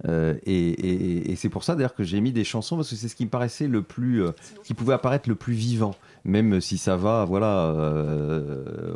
Euh, 0.06 0.34
et 0.44 1.34
c'est 1.36 1.48
pour 1.48 1.62
ça 1.64 1.76
d'ailleurs 1.76 1.94
que 1.94 2.02
j'ai 2.02 2.20
mis 2.20 2.32
des 2.32 2.44
chansons 2.44 2.76
parce 2.76 2.90
que 2.90 2.96
c'est 2.96 3.08
ce 3.08 3.14
qui 3.14 3.24
me 3.24 3.30
paraissait 3.30 3.68
le 3.68 3.80
plus, 3.80 4.24
qui 4.64 4.74
pouvait 4.74 4.92
apparaître 4.92 5.28
le 5.28 5.34
plus 5.36 5.54
vivant, 5.54 5.94
même 6.24 6.60
si 6.60 6.76
ça 6.76 6.96
va, 6.96 7.24
voilà. 7.24 7.72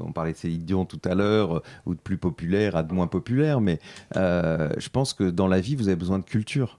on 0.04 0.12
parlait 0.12 0.32
de 0.32 0.36
Céline 0.36 0.64
Dion 0.64 0.84
tout 0.84 1.00
à 1.04 1.14
l'heure, 1.14 1.62
ou 1.86 1.94
de 1.94 2.00
plus 2.00 2.18
populaire 2.18 2.76
à 2.76 2.82
de 2.82 2.92
moins 2.92 3.06
populaire, 3.06 3.60
mais 3.60 3.78
je 4.14 4.88
pense 4.90 5.14
que 5.14 5.30
dans 5.30 5.46
la 5.46 5.60
vie 5.60 5.76
vous 5.76 5.86
avez 5.86 5.96
besoin 5.96 6.18
de 6.18 6.24
culture 6.24 6.78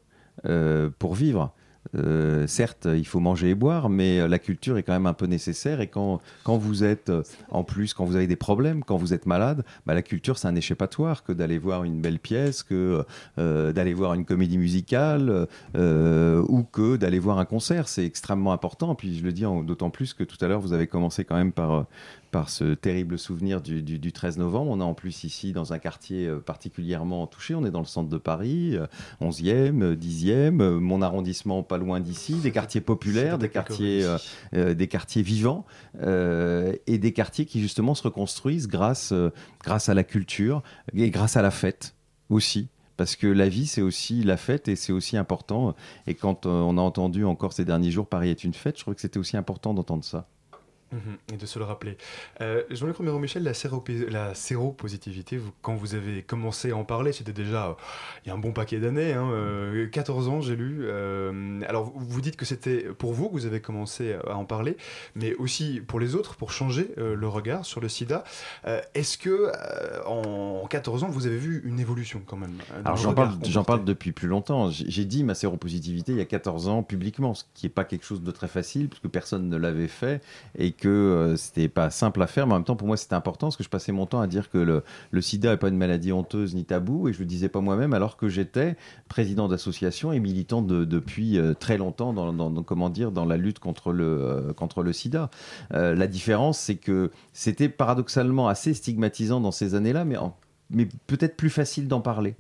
pour 1.00 1.16
vivre. 1.16 1.54
Euh, 1.96 2.46
certes, 2.46 2.88
il 2.92 3.06
faut 3.06 3.20
manger 3.20 3.50
et 3.50 3.56
boire, 3.56 3.90
mais 3.90 4.20
euh, 4.20 4.28
la 4.28 4.38
culture 4.38 4.78
est 4.78 4.84
quand 4.84 4.94
même 4.94 5.08
un 5.08 5.14
peu 5.14 5.26
nécessaire. 5.26 5.82
Et 5.82 5.88
quand, 5.88 6.20
quand 6.44 6.58
vous 6.58 6.84
êtes, 6.84 7.10
euh, 7.10 7.24
en 7.50 7.64
plus, 7.64 7.94
quand 7.94 8.06
vous 8.06 8.16
avez 8.16 8.28
des 8.28 8.36
problèmes, 8.36 8.84
quand 8.84 8.98
vous 8.98 9.14
êtes 9.14 9.26
malade, 9.26 9.64
bah, 9.86 9.94
la 9.94 10.02
culture, 10.02 10.38
c'est 10.38 10.48
un 10.48 10.56
échappatoire 10.56 11.24
que 11.24 11.32
d'aller 11.32 11.58
voir 11.58 11.84
une 11.84 12.02
belle 12.02 12.20
pièce, 12.20 12.64
que 12.64 13.06
d'aller 13.38 13.94
voir 13.94 14.14
une 14.14 14.26
comédie 14.26 14.58
musicale 14.58 15.48
ou 15.76 16.64
que 16.64 16.98
d'aller 16.98 17.20
voir 17.20 17.40
un 17.40 17.46
concert. 17.46 17.88
C'est 17.88 18.06
extrêmement 18.06 18.52
important. 18.54 18.96
Puis 18.96 19.18
je 19.18 19.24
le 19.24 19.32
dis 19.32 19.44
d'autant 19.64 19.90
plus 19.90 20.14
que 20.14 20.24
tout 20.24 20.38
à 20.42 20.48
l'heure, 20.48 20.60
vous 20.60 20.74
avez 20.74 20.88
commencé 20.88 21.24
quand 21.24 21.36
même 21.36 21.52
par, 21.52 21.86
par 22.32 22.50
ce 22.50 22.74
terrible 22.74 23.18
souvenir 23.18 23.62
du, 23.62 23.82
du- 23.82 24.00
du 24.00 24.12
13 24.12 24.38
novembre. 24.38 24.72
On 24.72 24.80
est 24.80 24.84
en 24.84 24.94
plus 24.94 25.24
ici 25.24 25.52
dans 25.54 25.74
un 25.74 25.80
quartier 25.80 26.28
euh, 26.28 26.40
particulièrement 26.40 27.26
touché. 27.28 27.56
On 27.56 27.66
est 27.66 27.72
dans 27.72 27.80
le 27.80 27.86
centre 27.86 28.10
de 28.10 28.18
Paris, 28.18 28.76
euh, 28.76 28.86
11e, 29.22 29.82
euh, 29.82 29.96
10e, 29.96 30.62
euh, 30.62 30.80
mon 30.80 31.02
arrondissement 31.02 31.64
pas 31.64 31.78
loin 31.78 32.00
d'ici, 32.00 32.36
des 32.36 32.52
quartiers 32.52 32.82
populaires, 32.82 33.38
des 33.38 33.50
quartiers, 33.50 34.06
euh, 34.54 34.74
des 34.74 34.88
quartiers 34.88 35.22
vivants 35.22 35.66
euh, 36.02 36.74
et 36.88 36.98
des 36.98 37.14
quartiers 37.14 37.46
qui 37.46 37.60
justement 37.62 37.96
se 37.96 38.04
reconstruisent 38.04 38.68
grâce, 38.68 39.12
euh, 39.12 39.32
grâce 39.64 39.90
à 39.90 39.94
la 39.94 40.04
culture 40.04 40.62
et 40.96 41.10
grâce 41.10 41.38
à 41.38 41.42
la 41.42 41.52
fête 41.52 41.96
aussi. 42.30 42.70
Parce 42.98 43.16
que 43.16 43.28
la 43.28 43.48
vie, 43.48 43.66
c'est 43.66 43.82
aussi 43.82 44.24
la 44.24 44.36
fête 44.36 44.68
et 44.68 44.76
c'est 44.76 44.92
aussi 44.92 45.16
important. 45.16 45.74
Et 46.06 46.16
quand 46.16 46.46
on 46.46 46.78
a 46.78 46.82
entendu 46.82 47.24
encore 47.24 47.54
ces 47.54 47.64
derniers 47.64 47.92
jours 47.92 48.08
Paris 48.08 48.30
est 48.30 48.44
une 48.44 48.54
fête, 48.54 48.76
je 48.78 48.82
trouvais 48.82 48.96
que 48.96 49.02
c'était 49.02 49.20
aussi 49.20 49.38
important 49.38 49.74
d'entendre 49.74 50.04
ça. 50.04 50.28
Mhm, 50.92 51.18
Et 51.34 51.38
de 51.38 51.46
se 51.46 51.60
le 51.60 51.66
rappeler. 51.66 51.98
Euh, 52.42 52.64
Jean-Luc 52.72 52.98
Romero 52.98 53.20
Michel, 53.20 53.44
la, 53.44 53.54
séropositivité, 54.34 55.38
vous- 55.38 55.52
quand 55.62 55.76
vous 55.76 55.94
avez 55.96 56.24
commencé 56.24 56.72
à 56.72 56.78
en 56.78 56.84
parler, 56.84 57.12
c'était 57.14 57.34
déjà 57.34 57.68
euh, 57.68 57.74
il 58.26 58.30
y 58.30 58.32
a 58.32 58.34
un 58.36 58.38
bon 58.40 58.52
paquet 58.54 58.80
d'années, 58.80 59.14
hein, 59.14 59.30
euh, 59.32 59.88
14 59.88 60.28
ans 60.30 60.42
j'ai 60.42 60.56
lu. 60.56 60.80
euh, 60.82 61.62
alors 61.68 61.92
vous- 61.96 62.20
dites 62.22 62.36
que 62.36 62.44
c'était 62.46 62.80
pour 62.98 63.14
vous 63.14 63.30
que 63.30 63.34
vous 63.34 63.46
avez 63.46 63.62
commencé 63.62 64.16
à 64.28 64.36
en 64.36 64.44
parler, 64.46 64.76
mais 65.16 65.34
aussi 65.36 65.80
pour 65.80 66.00
les 66.00 66.16
autres, 66.16 66.36
pour 66.36 66.52
changer 66.52 66.92
euh, 66.98 67.16
le 67.16 67.28
regard 67.28 67.66
sur 67.66 67.80
le 67.82 67.88
sida. 67.88 68.24
Euh, 68.66 68.82
Est-ce 68.94 69.18
que 69.18 69.30
euh, 69.30 70.04
en 70.06 70.66
14 70.68 71.04
ans 71.04 71.08
vous 71.10 71.28
avez 71.28 71.38
vu 71.38 71.62
une 71.66 71.80
évolution 71.80 72.22
quand 72.26 72.36
même 72.38 72.58
euh, 72.74 72.82
Alors 72.84 72.98
j'en 72.98 73.14
parle, 73.14 73.38
parle 73.66 73.86
depuis 73.86 74.12
plus 74.12 74.28
longtemps. 74.28 74.70
J'ai 74.70 74.90
j'ai 74.90 75.06
dit 75.06 75.24
ma 75.24 75.34
séropositivité 75.36 76.12
il 76.12 76.18
y 76.18 76.22
a 76.22 76.26
14 76.26 76.68
ans 76.68 76.84
publiquement, 76.84 77.34
ce 77.36 77.44
qui 77.54 77.66
n'est 77.68 77.70
pas 77.72 77.86
quelque 77.86 78.06
chose 78.06 78.22
de 78.22 78.32
très 78.32 78.48
facile 78.50 78.90
puisque 78.90 79.08
personne 79.08 79.48
ne 79.48 79.56
l'avait 79.58 79.88
fait 79.88 80.22
et 80.58 80.72
que 80.80 80.88
euh, 80.88 81.36
c'était 81.36 81.68
pas 81.68 81.90
simple 81.90 82.22
à 82.22 82.28
faire. 82.28 82.48
Mais 82.48 82.54
en 82.54 82.58
même 82.58 82.64
temps, 82.66 82.76
pour 82.76 82.88
moi, 82.88 82.98
c'était 82.98 83.14
important 83.16 83.48
parce 83.48 83.58
que 83.58 83.64
je 83.64 83.70
passais 83.70 83.92
mon 83.92 84.06
temps 84.06 84.22
à 84.22 84.28
dire 84.28 84.50
que 84.50 84.58
le, 84.58 84.84
le 85.12 85.22
sida 85.22 85.52
n'est 85.52 85.58
pas 85.58 85.68
une 85.70 85.78
maladie 85.78 86.12
honteuse 86.12 86.56
ni 86.56 86.66
tabou 86.66 87.08
et 87.08 87.14
je 87.14 87.20
le 87.20 87.26
disais 87.26 87.50
pas 87.50 87.62
moi-même 87.62 87.94
alors 87.94 88.18
que 88.18 88.30
j'étais 88.30 88.76
président 89.08 89.48
d'association 89.48 90.12
et 90.12 90.20
militant 90.20 90.62
de- 90.62 90.86
depuis 90.86 91.38
euh, 91.38 91.54
très 91.54 91.78
longtemps 91.78 92.14
dans, 92.14 92.34
dans- 92.34 92.64
comment 92.64 92.90
dire, 92.90 93.12
dans 93.12 93.26
la 93.26 93.38
lutte 93.38 93.60
contre 93.60 93.92
le, 93.92 94.06
euh, 94.06 94.54
contre 94.54 94.84
le 94.84 94.94
sida. 94.94 95.30
La 95.72 96.08
différence, 96.08 96.58
c'est 96.58 96.76
que 96.76 97.12
c'était 97.34 97.70
paradoxalement 97.70 98.48
assez 98.48 98.74
stigmatisant 98.74 99.42
dans 99.42 99.52
ces 99.52 99.76
années-là, 99.76 100.06
mais, 100.06 100.16
mais 100.70 100.88
peut-être 101.08 101.36
plus 101.36 101.50
facile 101.50 101.88
d'en 101.88 102.02
parler 102.02 102.36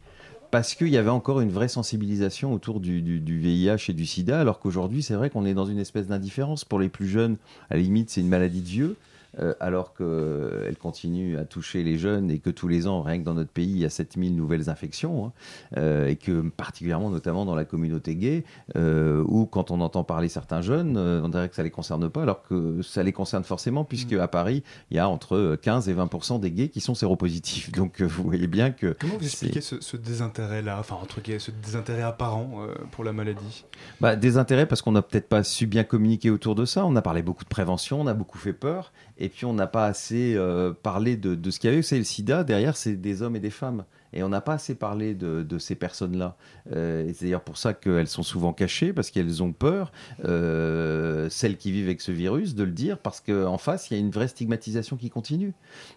parce 0.51 0.73
qu'il 0.73 0.89
y 0.89 0.97
avait 0.97 1.09
encore 1.09 1.41
une 1.41 1.51
vraie 1.51 1.67
sensibilisation 1.67 2.53
autour 2.53 2.79
du, 2.79 3.01
VIH 3.19 3.89
et 3.89 3.93
du 3.93 4.05
sida, 4.05 4.39
alors 4.39 4.59
qu'aujourd'hui, 4.59 5.03
c'est 5.03 5.13
vrai 5.13 5.29
qu'on 5.29 5.45
est 5.45 5.53
dans 5.53 5.65
une 5.65 5.79
espèce 5.79 6.07
d'indifférence. 6.07 6.65
Pour 6.65 6.79
les 6.79 6.89
plus 6.89 7.07
jeunes, 7.07 7.37
à 7.69 7.75
la 7.75 7.81
limite, 7.81 8.09
c'est 8.09 8.21
une 8.21 8.29
maladie 8.29 8.61
de 8.61 8.67
vieux, 8.67 8.95
euh, 9.39 9.53
alors 9.59 9.93
qu'elle 9.93 10.77
continue 10.79 11.37
à 11.37 11.45
toucher 11.45 11.83
les 11.83 11.97
jeunes 11.97 12.31
et 12.31 12.39
que 12.39 12.49
tous 12.49 12.67
les 12.67 12.87
ans, 12.87 13.01
rien 13.01 13.19
que 13.19 13.23
dans 13.23 13.33
notre 13.33 13.51
pays, 13.51 13.69
il 13.69 13.79
y 13.79 13.85
a 13.85 13.89
7000 13.89 14.35
nouvelles 14.35 14.69
infections, 14.69 15.25
hein, 15.25 15.31
euh, 15.77 16.07
et 16.07 16.15
que 16.15 16.49
particulièrement, 16.49 17.09
notamment 17.09 17.45
dans 17.45 17.55
la 17.55 17.65
communauté 17.65 18.15
gay, 18.15 18.43
euh, 18.75 19.23
où 19.27 19.45
quand 19.45 19.71
on 19.71 19.81
entend 19.81 20.03
parler 20.03 20.29
certains 20.29 20.61
jeunes, 20.61 20.97
euh, 20.97 21.21
on 21.23 21.29
dirait 21.29 21.49
que 21.49 21.55
ça 21.55 21.63
les 21.63 21.69
concerne 21.69 22.09
pas, 22.09 22.23
alors 22.23 22.43
que 22.43 22.81
ça 22.81 23.03
les 23.03 23.11
concerne 23.11 23.43
forcément, 23.43 23.83
puisque 23.83 24.13
à 24.13 24.27
Paris, 24.27 24.63
il 24.91 24.97
y 24.97 24.99
a 24.99 25.07
entre 25.07 25.57
15 25.61 25.89
et 25.89 25.93
20% 25.93 26.39
des 26.39 26.51
gays 26.51 26.69
qui 26.69 26.81
sont 26.81 26.95
séropositifs. 26.95 27.71
Donc 27.79 28.01
vous 28.01 28.23
voyez 28.23 28.47
bien 28.47 28.71
que 28.71 28.95
Comment 28.99 29.17
vous 29.17 29.25
expliquez 29.25 29.61
ce, 29.61 29.81
ce 29.81 29.97
désintérêt-là, 29.97 30.77
enfin 30.79 30.95
entre 31.01 31.21
guillemets, 31.21 31.39
ce 31.39 31.51
désintérêt 31.51 32.01
apparent 32.01 32.67
pour 32.91 33.03
la 33.03 33.13
maladie? 33.13 33.65
Bah, 34.01 34.15
des 34.15 34.37
intérêts 34.37 34.65
parce 34.65 34.81
qu'on 34.81 34.91
n'a 34.91 35.01
peut-être 35.01 35.27
pas 35.27 35.43
su 35.43 35.67
bien 35.67 35.83
communiquer 35.83 36.29
autour 36.29 36.55
de 36.55 36.65
ça. 36.65 36.85
On 36.85 36.95
a 36.95 37.01
parlé 37.01 37.21
beaucoup 37.21 37.43
de 37.43 37.49
prévention, 37.49 38.01
on 38.01 38.07
a 38.07 38.13
beaucoup 38.13 38.37
fait 38.37 38.53
peur, 38.53 38.91
et 39.19 39.29
puis 39.29 39.45
on 39.45 39.53
n'a 39.53 39.67
pas 39.67 39.85
assez 39.85 40.33
euh, 40.35 40.71
parlé 40.71 41.17
de, 41.17 41.51
ce 41.51 41.59
qu'il 41.59 41.69
y 41.69 41.73
avait. 41.73 41.81
Vous 41.81 41.87
savez, 41.87 41.99
le 41.99 42.05
sida, 42.05 42.43
derrière, 42.43 42.77
c'est 42.77 42.95
des 42.95 43.21
hommes 43.21 43.35
et 43.35 43.39
des 43.39 43.49
femmes. 43.49 43.83
Et 44.13 44.23
on 44.23 44.29
n'a 44.29 44.41
pas 44.41 44.53
assez 44.53 44.75
parlé 44.75 45.13
de, 45.13 45.59
ces 45.59 45.75
personnes-là. 45.75 46.35
Euh, 46.73 47.11
c'est 47.13 47.25
d'ailleurs 47.25 47.43
pour 47.43 47.57
ça 47.57 47.73
qu'elles 47.73 48.07
sont 48.07 48.23
souvent 48.23 48.53
cachées, 48.53 48.93
parce 48.93 49.11
qu'elles 49.11 49.43
ont 49.43 49.51
peur, 49.51 49.91
euh, 50.25 51.29
celles 51.29 51.57
qui 51.57 51.71
vivent 51.71 51.85
avec 51.85 52.01
ce 52.01 52.11
virus, 52.11 52.55
de 52.55 52.63
le 52.63 52.71
dire, 52.71 52.97
parce 52.97 53.19
qu'en 53.19 53.57
face, 53.57 53.89
il 53.89 53.95
y 53.95 53.97
a 53.97 53.99
une 53.99 54.11
vraie 54.11 54.27
stigmatisation 54.27 54.95
qui 54.95 55.09
continue. 55.09 55.53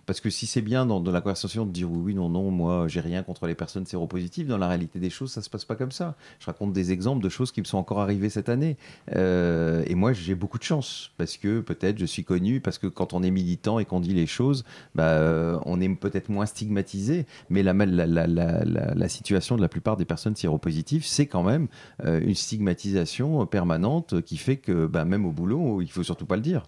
Parce 0.06 0.20
que 0.20 0.30
si 0.30 0.46
c'est 0.46 0.62
bien 0.62 0.86
dans, 0.86 1.02
la 1.02 1.20
conversation 1.20 1.66
de 1.66 1.70
dire 1.70 1.90
oui, 1.90 2.00
oui, 2.06 2.14
non, 2.14 2.28
non, 2.28 2.50
moi, 2.50 2.86
j'ai 2.88 3.00
rien 3.00 3.22
contre 3.22 3.46
les 3.46 3.54
personnes 3.54 3.86
séropositives, 3.86 4.46
dans 4.46 4.58
la 4.58 4.68
réalité 4.68 4.98
des 4.98 5.10
choses, 5.10 5.30
ça 5.30 5.42
se 5.42 5.50
passe 5.50 5.64
pas 5.64 5.76
comme 5.76 5.92
ça. 5.92 6.16
Je 6.40 6.46
raconte 6.46 6.72
des 6.72 6.92
exemples 6.92 7.22
de 7.22 7.28
choses 7.28 7.52
qui 7.52 7.60
me 7.60 7.66
sont 7.66 7.78
encore 7.78 8.00
arrivées 8.00 8.30
cette 8.30 8.48
année. 8.48 8.76
Euh, 9.14 9.82
et 9.86 9.94
moi, 9.94 10.12
j'ai 10.12 10.34
beaucoup 10.34 10.58
de 10.58 10.64
chance, 10.64 11.12
parce 11.16 11.36
que 11.36 11.60
peut-être 11.60 11.98
je 11.98 12.06
suis 12.06 12.24
connu, 12.24 12.60
parce 12.60 12.78
que 12.78 12.86
quand 12.86 13.12
on 13.12 13.22
est 13.22 13.30
militant 13.30 13.78
et 13.78 13.84
qu'on 13.84 14.00
dit 14.00 14.14
les 14.14 14.26
choses, 14.26 14.64
bah, 14.94 15.60
on 15.64 15.80
est 15.80 15.88
peut-être 15.94 16.28
moins 16.28 16.46
stigmatisé, 16.46 17.26
mais 17.50 17.62
la, 17.62 17.72
la, 17.72 18.01
la, 18.06 19.08
situation 19.08 19.56
de 19.56 19.62
la 19.62 19.68
plupart 19.68 19.96
des 19.96 20.04
personnes 20.04 20.36
séropositives, 20.36 21.04
c'est 21.04 21.26
quand 21.26 21.42
même 21.42 21.68
euh, 22.04 22.20
une 22.20 22.34
stigmatisation 22.34 23.46
permanente 23.46 24.22
qui 24.22 24.36
fait 24.36 24.56
que 24.56 24.86
bah, 24.86 25.04
même 25.04 25.26
au 25.26 25.32
boulot, 25.32 25.80
il 25.80 25.90
faut 25.90 26.02
surtout 26.02 26.26
pas 26.26 26.36
le 26.36 26.42
dire. 26.42 26.64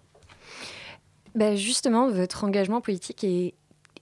Bah, 1.35 1.55
justement, 1.55 2.09
votre 2.09 2.43
engagement 2.43 2.81
politique 2.81 3.23
est 3.23 3.55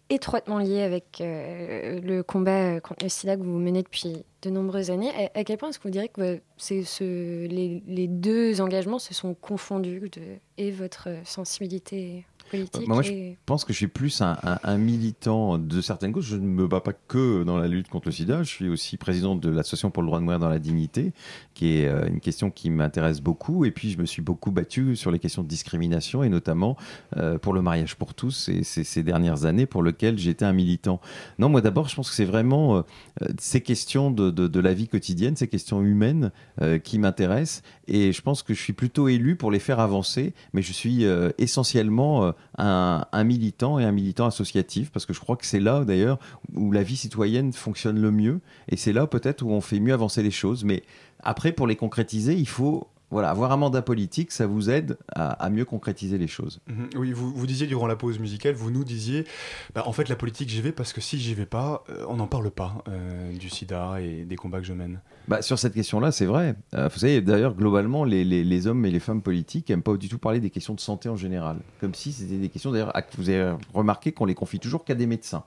étroitement 0.09 0.59
lié 0.59 0.81
avec 0.81 1.21
euh, 1.21 1.99
le 2.01 2.23
combat 2.23 2.79
contre 2.81 3.03
le 3.03 3.09
sida 3.09 3.35
que 3.35 3.41
vous 3.41 3.57
menez 3.57 3.83
depuis 3.83 4.23
de 4.41 4.49
nombreuses 4.49 4.91
années. 4.91 5.11
À, 5.33 5.43
quel 5.43 5.57
point 5.57 5.69
est-ce 5.69 5.79
que 5.79 5.83
vous 5.83 5.91
direz 5.91 6.09
que 6.09 6.21
euh, 6.21 6.37
ce, 6.59 7.47
les, 7.47 8.07
deux 8.07 8.61
engagements 8.61 8.99
se 8.99 9.13
sont 9.13 9.33
confondus 9.33 10.11
et 10.57 10.71
votre 10.71 11.09
sensibilité 11.23 12.25
politique. 12.57 12.87
Moi, 12.87 13.01
je 13.01 13.33
pense 13.45 13.65
que 13.65 13.73
je 13.73 13.77
suis 13.77 13.87
plus 13.87 14.21
un, 14.21 14.37
un- 14.43 14.59
un 14.63 14.77
militant 14.77 15.57
de 15.57 15.81
certaines 15.81 16.11
causes. 16.11 16.25
Je 16.25 16.35
ne 16.37 16.45
me 16.47 16.67
bats 16.67 16.81
pas 16.81 16.93
que 16.93 17.43
dans 17.43 17.57
la 17.57 17.67
lutte 17.67 17.87
contre 17.89 18.07
le 18.07 18.11
sida. 18.13 18.43
Je 18.43 18.49
suis 18.49 18.69
aussi 18.69 18.97
président 18.97 19.35
de 19.35 19.49
l'Association 19.49 19.91
pour 19.91 20.03
le 20.03 20.07
droit 20.07 20.19
de 20.19 20.23
mourir 20.23 20.39
dans 20.39 20.49
la 20.49 20.59
dignité, 20.59 21.13
qui 21.53 21.77
est 21.77 21.87
euh, 21.87 22.07
une 22.07 22.19
question 22.19 22.49
qui 22.51 22.69
m'intéresse 22.69 23.21
beaucoup. 23.21 23.65
Et 23.65 23.71
puis, 23.71 23.89
je 23.91 23.97
me 23.97 24.05
suis 24.05 24.21
beaucoup 24.21 24.51
battu 24.51 24.95
sur 24.95 25.11
les 25.11 25.19
questions 25.19 25.43
de 25.43 25.47
discrimination, 25.47 26.23
et 26.23 26.29
notamment 26.29 26.77
euh, 27.17 27.37
pour 27.37 27.53
le 27.53 27.61
mariage 27.61 27.95
pour 27.95 28.13
tous 28.13 28.31
ces, 28.31 28.63
ces- 28.63 28.83
ces 28.83 29.03
dernières 29.03 29.45
années, 29.45 29.65
pour 29.65 29.81
lequel 29.83 30.17
j'étais 30.17 30.45
un 30.45 30.53
militant. 30.53 30.99
Non, 31.39 31.49
moi 31.49 31.61
d'abord, 31.61 31.87
je 31.89 31.95
pense 31.95 32.09
que 32.09 32.15
c'est 32.15 32.25
vraiment 32.25 32.77
euh, 32.77 32.81
euh, 33.21 33.27
ces 33.39 33.61
questions 33.61 34.11
de, 34.11 34.29
de- 34.31 34.47
de 34.47 34.59
la 34.59 34.73
vie 34.73 34.87
quotidienne, 34.87 35.35
ces 35.35 35.47
questions 35.47 35.81
humaines 35.81 36.31
euh, 36.61 36.77
qui 36.79 36.99
m'intéressent. 36.99 37.61
Et 37.87 38.11
je 38.13 38.21
pense 38.21 38.43
que 38.43 38.53
je 38.53 38.61
suis 38.61 38.73
plutôt 38.73 39.07
élu 39.07 39.35
pour 39.35 39.51
les 39.51 39.59
faire 39.59 39.79
avancer, 39.79 40.33
mais 40.53 40.61
je 40.61 40.71
suis 40.73 41.05
euh, 41.05 41.29
essentiellement 41.37 42.25
euh, 42.25 42.31
un, 42.57 43.23
militant 43.23 43.79
et 43.79 43.83
un 43.83 43.91
militant 43.91 44.27
associatif, 44.27 44.91
parce 44.91 45.05
que 45.05 45.13
je 45.13 45.19
crois 45.19 45.35
que 45.35 45.45
c'est 45.45 45.59
là 45.59 45.83
d'ailleurs 45.85 46.19
où 46.53 46.71
la 46.71 46.83
vie 46.83 46.95
citoyenne 46.95 47.51
fonctionne 47.53 47.99
le 47.99 48.11
mieux, 48.11 48.41
et 48.69 48.77
c'est 48.77 48.93
là 48.93 49.07
peut-être 49.07 49.41
où 49.43 49.51
on 49.51 49.61
fait 49.61 49.79
mieux 49.79 49.93
avancer 49.93 50.23
les 50.23 50.31
choses. 50.31 50.63
Mais 50.63 50.83
après, 51.21 51.51
pour 51.51 51.67
les 51.67 51.75
concrétiser, 51.75 52.35
il 52.35 52.47
faut... 52.47 52.87
Voilà, 53.13 53.29
avoir 53.29 53.51
un 53.51 53.57
mandat 53.57 53.81
politique, 53.81 54.31
ça 54.31 54.45
vous 54.47 54.69
aide 54.69 54.97
à, 55.15 55.29
à 55.31 55.49
mieux 55.49 55.63
concrétiser 55.65 56.17
les 56.17 56.27
choses. 56.27 56.59
Mhm. 56.67 56.89
Oui, 56.97 57.11
vous, 57.13 57.31
vous 57.31 57.47
disiez 57.47 57.67
durant 57.67 57.87
la 57.87 57.95
pause 57.95 58.19
musicale, 58.19 58.55
vous 58.55 58.71
nous 58.71 58.83
disiez, 58.83 59.25
bah, 59.73 59.83
en 59.85 59.93
fait 59.93 60.09
la 60.09 60.15
politique 60.17 60.49
j'y 60.49 60.61
vais 60.61 60.71
parce 60.71 60.91
que 60.93 60.99
si 60.99 61.19
j'y 61.19 61.33
vais 61.33 61.45
pas, 61.45 61.83
euh, 61.89 62.03
on 62.09 62.15
n'en 62.17 62.27
parle 62.27 62.51
pas 62.51 62.83
euh, 62.89 63.31
du 63.37 63.49
sida 63.49 64.01
et 64.01 64.25
des 64.25 64.35
combats 64.35 64.59
que 64.59 64.65
je 64.65 64.73
mène. 64.73 64.99
Bah, 65.29 65.41
sur 65.41 65.57
cette 65.57 65.73
question-là, 65.73 66.11
c'est 66.11 66.25
vrai. 66.25 66.55
Euh, 66.73 66.89
vous 66.91 66.99
savez, 66.99 67.21
d'ailleurs, 67.21 67.55
globalement, 67.55 68.03
les, 68.03 68.25
les- 68.25 68.43
les 68.43 68.67
hommes 68.67 68.85
et 68.85 68.91
les 68.91 68.99
femmes 68.99 69.21
politiques 69.21 69.69
n'aiment 69.69 69.83
pas 69.83 69.95
du 69.95 70.09
tout 70.09 70.17
parler 70.17 70.39
des 70.41 70.49
questions 70.49 70.73
de 70.73 70.79
santé 70.81 71.07
en 71.07 71.15
général. 71.15 71.57
Comme 71.79 71.93
si 71.93 72.11
c'était 72.11 72.37
des 72.37 72.49
questions, 72.49 72.71
d'ailleurs, 72.71 72.91
vous 73.17 73.29
avez 73.29 73.53
remarqué 73.73 74.11
qu'on 74.11 74.25
les 74.25 74.35
confie 74.35 74.59
toujours 74.59 74.83
qu'à 74.83 74.95
des 74.95 75.05
médecins. 75.07 75.43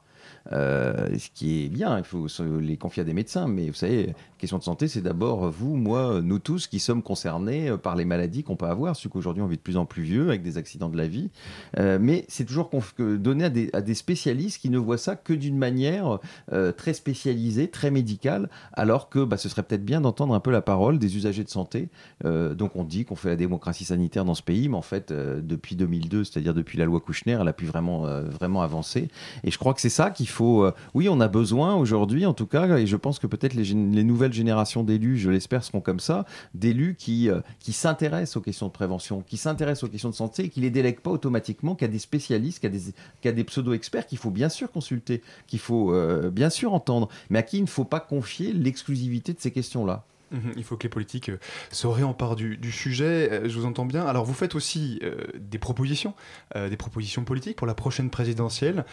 Euh, 0.53 1.09
ce 1.19 1.29
qui 1.35 1.65
est 1.65 1.69
bien, 1.69 1.99
il 1.99 2.05
faut 2.05 2.27
les 2.61 2.77
confier 2.77 3.01
à 3.03 3.05
des 3.05 3.13
médecins, 3.13 3.49
mais 3.49 3.67
vous 3.69 3.75
savez, 3.75 4.15
question 4.39 4.59
de 4.59 4.63
santé, 4.63 4.89
c'est 4.89 5.01
d'abord 5.01 5.51
vous, 5.51 5.77
moi, 5.77 6.21
nous 6.23 6.39
tous 6.39 6.67
qui 6.67 6.79
sommes 6.79 7.03
concernés 7.03 7.71
euh, 7.71 7.77
par 7.77 7.97
les 7.97 8.05
maladies 8.05 8.43
qu'on 8.43 8.57
peut 8.57 8.67
avoir, 8.67 8.97
surtout 8.97 9.15
qu'aujourd'hui 9.15 9.43
on 9.43 9.47
vit 9.47 9.57
de 9.57 9.63
plus 9.63 9.77
en 9.77 9.87
plus 9.87 10.03
vieux 10.03 10.29
avec 10.29 10.43
des 10.43 10.59
accidents 10.59 10.89
de 10.89 10.97
la 10.97 11.09
vie. 11.09 11.31
Euh, 11.79 11.99
mais 12.01 12.25
c'est 12.29 12.45
toujours 12.45 12.71
donné 12.99 13.45
à 13.73 13.81
des, 13.81 13.95
spécialistes 13.95 14.61
qui 14.61 14.71
ne 14.71 14.79
voient 14.79 14.99
ça 14.99 15.17
que 15.17 15.33
d'une 15.33 15.57
manière 15.57 16.19
euh, 16.53 16.73
très 16.73 16.93
spécialisée, 16.93 17.69
très 17.69 17.91
médicale, 17.91 18.51
alors 18.73 19.09
que 19.09 19.25
bah, 19.25 19.37
ce 19.37 19.49
serait 19.49 19.63
peut-être 19.63 19.85
bien 19.85 20.01
d'entendre 20.01 20.35
un 20.35 20.41
peu 20.41 20.51
la 20.51 20.63
parole 20.63 20.99
des 20.99 21.17
usagers 21.17 21.45
de 21.45 21.49
santé. 21.49 21.89
Euh, 22.25 22.55
donc 22.55 22.77
on 22.77 22.85
dit 22.85 23.05
qu'on 23.05 23.17
fait 23.17 23.31
la 23.31 23.37
démocratie 23.37 23.85
sanitaire 23.85 24.25
dans 24.25 24.35
ce 24.35 24.43
pays, 24.43 24.69
mais 24.69 24.77
en 24.77 24.83
fait, 24.83 25.11
euh, 25.11 25.41
depuis 25.43 25.77
2002, 25.77 26.25
c'est-à-dire 26.25 26.55
depuis 26.55 26.79
la 26.79 26.85
loi 26.85 27.01
Kouchner, 27.01 27.39
elle 27.41 27.49
a 27.49 27.53
pu 27.53 27.67
vraiment, 27.67 28.07
euh, 28.07 28.23
vraiment 28.23 28.63
avancer. 28.63 29.09
Et 29.45 29.51
je 29.51 29.59
crois 29.59 29.75
que 29.75 29.81
c'est 29.81 29.89
ça 29.89 30.11
qu'il 30.11 30.29
faut. 30.29 30.65
euh, 30.65 30.73
oui, 30.95 31.09
on 31.09 31.21
a 31.21 31.29
besoin 31.29 31.75
aujourd'hui, 31.75 32.27
en 32.27 32.35
tout 32.35 32.47
cas, 32.47 32.77
et 32.77 32.87
je 32.87 32.97
pense 32.97 33.19
que 33.19 33.27
peut-être 33.27 33.55
les 33.55 34.05
nouvelles 34.05 34.26
générations 34.33 34.83
d'élus, 34.83 35.19
je 35.19 35.31
l'espère, 35.31 35.65
seront 35.65 35.81
comme 35.81 36.01
ça, 36.01 36.25
d'élus 36.55 36.97
qui, 36.99 37.29
euh, 37.29 37.41
qui 37.59 37.73
s'intéressent 37.73 38.37
aux 38.37 38.41
questions 38.41 38.67
de 38.67 38.73
prévention, 38.73 39.23
qui 39.23 39.37
s'intéressent 39.37 39.85
aux 39.85 39.93
questions 39.93 40.11
de 40.11 40.15
santé 40.15 40.45
et 40.45 40.49
qui 40.49 40.61
les 40.61 40.71
délèguent 40.71 41.01
pas 41.01 41.11
automatiquement 41.11 41.75
qu'à 41.75 41.89
des 41.89 41.99
spécialistes, 41.99 42.61
qu'à 42.61 42.69
des, 42.69 42.81
qu'à 43.21 43.33
des 43.33 43.45
pseudo-experts 43.45 44.07
qu'il 44.07 44.19
faut 44.19 44.31
bien 44.31 44.49
sûr 44.49 44.71
consulter, 44.71 45.23
qu'il 45.47 45.59
faut 45.59 45.93
euh, 45.93 46.31
bien 46.31 46.51
sûr 46.51 46.75
entendre, 46.75 47.09
mais 47.31 47.41
à 47.41 47.43
qui 47.43 47.59
il 47.59 47.63
ne 47.63 47.69
faut 47.69 47.85
pas 47.85 48.01
confier 48.01 48.53
l'exclusivité 48.53 49.33
de 49.33 49.41
ces 49.41 49.51
questions-là. 49.51 50.05
Mhm. 50.33 50.55
Il 50.57 50.65
faut 50.65 50.77
que 50.77 50.83
les 50.83 50.89
politiques 50.89 51.29
euh, 51.29 51.39
se 51.71 51.87
réemparent 51.87 52.37
du, 52.37 52.73
sujet. 52.73 53.49
Je 53.49 53.59
vous 53.59 53.65
entends 53.65 53.87
bien. 53.87 54.05
Alors, 54.05 54.25
vous 54.25 54.35
faites 54.35 54.55
aussi 54.55 55.01
des 55.39 55.59
propositions, 55.59 56.15
des 56.55 56.77
propositions 56.77 57.25
politiques 57.25 57.57
pour 57.57 57.67
la 57.67 57.75
prochaine 57.75 58.11
présidentielle. 58.11 58.85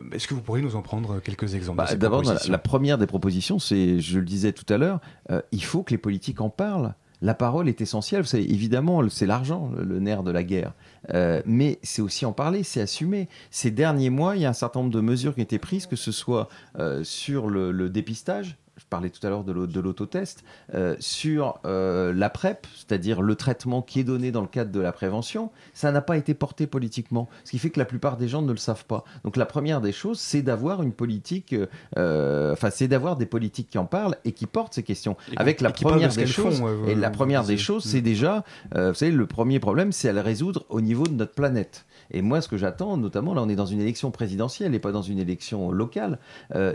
Euh, 0.00 0.10
Est-ce 0.12 0.26
que 0.28 0.34
vous 0.34 0.40
pourriez 0.40 0.62
nous 0.62 0.76
en 0.76 0.82
prendre 0.82 1.20
quelques 1.20 1.54
exemples 1.54 1.78
Bah, 1.78 1.94
D'abord, 1.94 2.22
la, 2.22 2.58
première 2.58 2.98
des 2.98 3.06
propositions, 3.06 3.58
c'est, 3.58 4.00
je 4.00 4.18
le 4.18 4.24
disais 4.24 4.52
tout 4.52 4.70
à 4.72 4.78
l'heure, 4.78 5.00
euh, 5.30 5.42
il 5.52 5.62
faut 5.62 5.82
que 5.82 5.90
les 5.90 5.98
politiques 5.98 6.40
en 6.40 6.50
parlent. 6.50 6.94
La 7.22 7.34
parole 7.34 7.68
est 7.68 7.80
essentielle. 7.80 8.20
Vous 8.22 8.28
savez, 8.28 8.52
évidemment, 8.52 9.08
c'est 9.08 9.26
l'argent, 9.26 9.70
le, 9.74 9.84
le 9.84 10.00
nerf 10.00 10.22
de 10.22 10.30
la 10.30 10.44
guerre. 10.44 10.74
Euh, 11.14 11.40
mais 11.46 11.78
c'est 11.82 12.02
aussi 12.02 12.26
en 12.26 12.32
parler, 12.32 12.62
c'est 12.62 12.80
assumer. 12.80 13.28
Ces 13.50 13.70
derniers 13.70 14.10
mois, 14.10 14.36
il 14.36 14.42
y 14.42 14.44
a 14.44 14.50
un 14.50 14.54
certain 14.54 14.80
nombre 14.80 14.92
de 14.92 15.00
mesures 15.00 15.34
qui 15.34 15.40
ont 15.40 15.44
été 15.44 15.58
prises, 15.58 15.86
que 15.86 15.96
ce 15.96 16.12
soit 16.12 16.48
euh, 16.78 17.02
sur 17.04 17.48
le, 17.48 17.72
le 17.72 17.88
dépistage. 17.88 18.58
Je 18.78 18.84
parlais 18.90 19.08
tout 19.08 19.26
à 19.26 19.30
l'heure 19.30 19.42
de 19.42 19.52
l'au- 19.52 19.66
de 19.66 19.80
l'autotest, 19.80 20.44
euh, 20.74 20.96
sur 21.00 21.60
euh, 21.64 22.12
la 22.12 22.28
PrEP, 22.28 22.66
c'est-à-dire 22.76 23.22
le 23.22 23.34
traitement 23.34 23.80
qui 23.80 24.00
est 24.00 24.04
donné 24.04 24.32
dans 24.32 24.42
le 24.42 24.46
cadre 24.48 24.70
de 24.70 24.80
la 24.80 24.92
prévention, 24.92 25.50
ça 25.72 25.92
n'a 25.92 26.02
pas 26.02 26.18
été 26.18 26.34
porté 26.34 26.66
politiquement, 26.66 27.28
ce 27.44 27.52
qui 27.52 27.58
fait 27.58 27.70
que 27.70 27.78
la 27.78 27.86
plupart 27.86 28.18
des 28.18 28.28
gens 28.28 28.42
ne 28.42 28.50
le 28.50 28.58
savent 28.58 28.84
pas. 28.84 29.04
Donc 29.24 29.36
la 29.38 29.46
première 29.46 29.80
des 29.80 29.92
choses, 29.92 30.20
c'est 30.20 30.42
d'avoir 30.42 30.82
une 30.82 30.92
politique, 30.92 31.54
euh, 31.54 31.66
euh, 31.96 32.52
enfin 32.52 32.68
c'est 32.68 32.86
d'avoir 32.86 33.16
des 33.16 33.24
politiques 33.24 33.70
qui 33.70 33.78
en 33.78 33.86
parlent 33.86 34.16
et 34.26 34.32
qui 34.32 34.44
portent 34.44 34.74
ces 34.74 34.82
questions. 34.82 35.16
Et 35.32 35.38
Avec 35.38 35.62
la 35.62 35.70
première 35.70 36.12
des 36.12 36.26
choses, 36.26 36.62
et 36.86 36.94
la 36.94 37.10
première 37.10 37.44
des 37.44 37.56
choses, 37.56 37.86
Mm. 37.86 37.88
c'est 37.88 38.00
déjà, 38.02 38.44
euh, 38.74 38.90
vous 38.90 38.94
savez, 38.94 39.10
le 39.12 39.26
premier 39.26 39.58
problème, 39.58 39.90
c'est 39.90 40.10
à 40.10 40.12
le 40.12 40.20
résoudre 40.20 40.66
au 40.68 40.82
niveau 40.82 41.04
de 41.04 41.14
notre 41.14 41.32
planète. 41.32 41.86
Et 42.10 42.20
moi, 42.20 42.40
ce 42.42 42.48
que 42.48 42.56
j'attends, 42.58 42.96
notamment, 42.98 43.32
là, 43.34 43.42
on 43.42 43.48
est 43.48 43.56
dans 43.56 43.66
une 43.66 43.80
élection 43.80 44.10
présidentielle 44.10 44.74
et 44.74 44.78
pas 44.78 44.92
dans 44.92 45.02
une 45.02 45.18
élection 45.18 45.72
locale, 45.72 46.18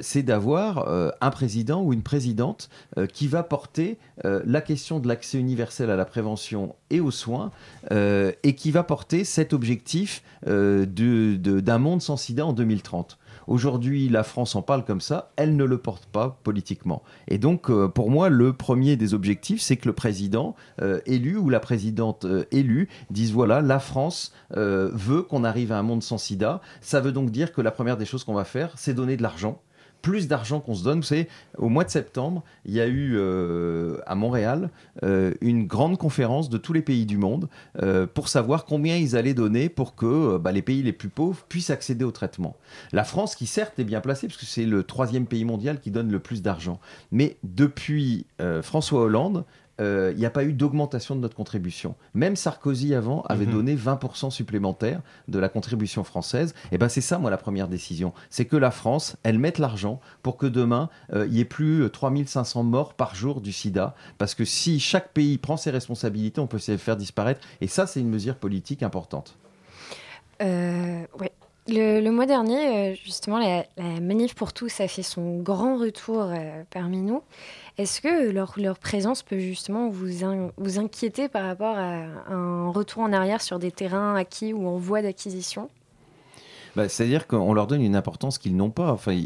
c'est 0.01 0.23
d'avoir 0.23 0.87
un 1.21 1.29
président 1.29 1.81
ou 1.83 1.90
une 1.91 2.03
présidente 2.03 2.69
euh, 2.97 3.05
qui 3.05 3.27
va 3.27 3.43
porter 3.43 3.97
euh, 4.25 4.41
la 4.45 4.61
question 4.61 4.99
de 4.99 5.07
l'accès 5.07 5.37
universel 5.37 5.89
à 5.89 5.95
la 5.95 6.05
prévention 6.05 6.75
et 6.89 6.99
aux 6.99 7.11
soins 7.11 7.51
euh, 7.91 8.31
et 8.43 8.55
qui 8.55 8.71
va 8.71 8.83
porter 8.83 9.23
cet 9.23 9.53
objectif 9.53 10.23
d'un 10.45 11.77
monde 11.77 12.01
sans 12.01 12.17
sida 12.17 12.45
en 12.45 12.53
2030. 12.53 13.17
Aujourd'hui, 13.47 14.09
la 14.09 14.23
France 14.23 14.55
en 14.55 14.61
parle 14.61 14.83
comme 14.85 15.01
ça, 15.01 15.31
elle 15.35 15.55
ne 15.55 15.63
le 15.63 15.77
porte 15.77 16.05
pas 16.05 16.39
politiquement. 16.43 17.03
Et 17.27 17.37
donc, 17.37 17.71
pour 17.89 18.09
moi, 18.09 18.29
le 18.29 18.53
premier 18.53 18.95
des 18.95 19.13
objectifs, 19.13 19.61
c'est 19.61 19.77
que 19.77 19.87
le 19.87 19.93
président 19.93 20.55
élu 21.05 21.37
ou 21.37 21.49
la 21.49 21.59
présidente 21.59 22.25
élue 22.51 22.89
dise 23.09 23.31
voilà, 23.33 23.61
la 23.61 23.79
France 23.79 24.33
veut 24.51 25.21
qu'on 25.21 25.43
arrive 25.43 25.71
à 25.71 25.79
un 25.79 25.83
monde 25.83 26.03
sans 26.03 26.17
sida. 26.17 26.61
Ça 26.81 27.01
veut 27.01 27.11
donc 27.11 27.29
dire 27.29 27.53
que 27.53 27.61
la 27.61 27.71
première 27.71 27.97
des 27.97 28.05
choses 28.05 28.23
qu'on 28.23 28.33
va 28.33 28.45
faire, 28.45 28.73
c'est 28.77 28.93
donner 28.93 29.17
de 29.17 29.23
l'argent 29.23 29.61
plus 30.01 30.27
d'argent 30.27 30.59
qu'on 30.59 30.75
se 30.75 30.83
donne. 30.83 30.99
Vous 30.99 31.05
savez, 31.05 31.27
au 31.57 31.69
mois 31.69 31.83
de 31.83 31.89
septembre, 31.89 32.43
il 32.65 32.73
y 32.73 32.81
a 32.81 32.87
eu 32.87 33.15
euh, 33.15 33.97
à 34.05 34.15
Montréal 34.15 34.69
euh, 35.03 35.33
une 35.41 35.67
grande 35.67 35.97
conférence 35.97 36.49
de 36.49 36.57
tous 36.57 36.73
les 36.73 36.81
pays 36.81 37.05
du 37.05 37.17
monde 37.17 37.49
euh, 37.81 38.07
pour 38.07 38.27
savoir 38.27 38.65
combien 38.65 38.97
ils 38.97 39.15
allaient 39.15 39.33
donner 39.33 39.69
pour 39.69 39.95
que 39.95 40.37
bah, 40.37 40.51
les 40.51 40.61
pays 40.61 40.83
les 40.83 40.93
plus 40.93 41.09
pauvres 41.09 41.45
puissent 41.47 41.69
accéder 41.69 42.03
au 42.03 42.11
traitement. 42.11 42.55
La 42.91 43.03
France, 43.03 43.35
qui 43.35 43.45
certes 43.45 43.79
est 43.79 43.83
bien 43.83 44.01
placée, 44.01 44.27
parce 44.27 44.39
que 44.39 44.45
c'est 44.45 44.65
le 44.65 44.83
troisième 44.83 45.25
pays 45.25 45.45
mondial 45.45 45.79
qui 45.79 45.91
donne 45.91 46.11
le 46.11 46.19
plus 46.19 46.41
d'argent, 46.41 46.79
mais 47.11 47.37
depuis 47.43 48.25
François 48.61 49.01
Hollande, 49.01 49.45
il 49.81 50.17
n'y 50.17 50.25
a 50.25 50.29
pas 50.29 50.43
eu 50.43 50.53
d'augmentation 50.53 51.15
de 51.15 51.21
notre 51.21 51.35
contribution. 51.35 51.95
Même 52.13 52.35
Sarkozy 52.35 52.93
avant 52.93 53.21
avait 53.23 53.45
Mhm. 53.45 53.51
donné 53.51 53.75
20% 53.75 54.29
supplémentaire 54.29 55.01
de 55.27 55.39
la 55.39 55.49
contribution 55.49 56.03
française. 56.03 56.53
Et 56.71 56.77
ben 56.77 56.89
c'est 56.89 57.01
ça, 57.01 57.17
moi, 57.17 57.29
la 57.31 57.37
première 57.37 57.67
décision. 57.67 58.13
C'est 58.29 58.45
que 58.45 58.55
la 58.57 58.71
France, 58.71 59.15
elle 59.23 59.39
mette 59.39 59.57
l'argent 59.59 59.99
pour 60.23 60.37
que 60.37 60.45
demain, 60.45 60.89
euh, 61.13 61.25
il 61.27 61.33
n'y 61.33 61.39
ait 61.39 61.45
plus 61.45 61.81
euh, 61.83 61.89
3500 61.89 62.63
morts 62.63 62.93
par 62.93 63.15
jour 63.15 63.41
du 63.41 63.51
sida. 63.51 63.95
Parce 64.17 64.35
que 64.35 64.45
si 64.45 64.79
chaque 64.79 65.11
pays 65.13 65.37
prend 65.37 65.57
ses 65.57 65.71
responsabilités, 65.71 66.39
on 66.41 66.47
peut 66.47 66.59
se 66.59 66.71
les 66.71 66.77
faire 66.77 66.97
disparaître. 66.97 67.41
Et 67.61 67.67
ça, 67.67 67.87
c'est 67.87 67.99
une 67.99 68.09
mesure 68.09 68.35
politique 68.35 68.83
importante. 68.83 69.35
Euh, 70.41 71.01
ouais. 71.19 71.31
Le, 71.67 72.09
mois 72.09 72.25
dernier, 72.25 72.91
euh, 72.91 72.95
justement, 73.03 73.37
la, 73.37 73.65
Manif 73.99 74.33
pour 74.33 74.51
tous 74.51 74.81
a 74.81 74.87
fait 74.87 75.03
son 75.03 75.39
grand 75.39 75.77
retour 75.77 76.21
euh, 76.21 76.63
parmi 76.71 77.01
nous. 77.01 77.21
Est-ce 77.77 78.01
que 78.01 78.31
leur, 78.31 78.79
présence 78.79 79.21
peut 79.23 79.39
justement 79.39 79.89
vous 79.89 80.79
inquiéter 80.79 81.29
par 81.29 81.45
rapport 81.45 81.77
à 81.77 82.03
un 82.29 82.69
retour 82.69 83.03
en 83.03 83.13
arrière 83.13 83.41
sur 83.41 83.59
des 83.59 83.71
terrains 83.71 84.15
acquis 84.15 84.53
ou 84.53 84.67
en 84.67 84.77
voie 84.77 85.01
d'acquisition? 85.01 85.69
Bah, 86.75 86.87
C'est-à-dire 86.87 87.27
qu'on 87.27 87.53
leur 87.53 87.67
donne 87.67 87.81
une 87.81 87.95
importance 87.95 88.37
qu'ils 88.37 88.55
n'ont 88.55 88.69
pas. 88.69 88.91
Enfin, 88.91 89.17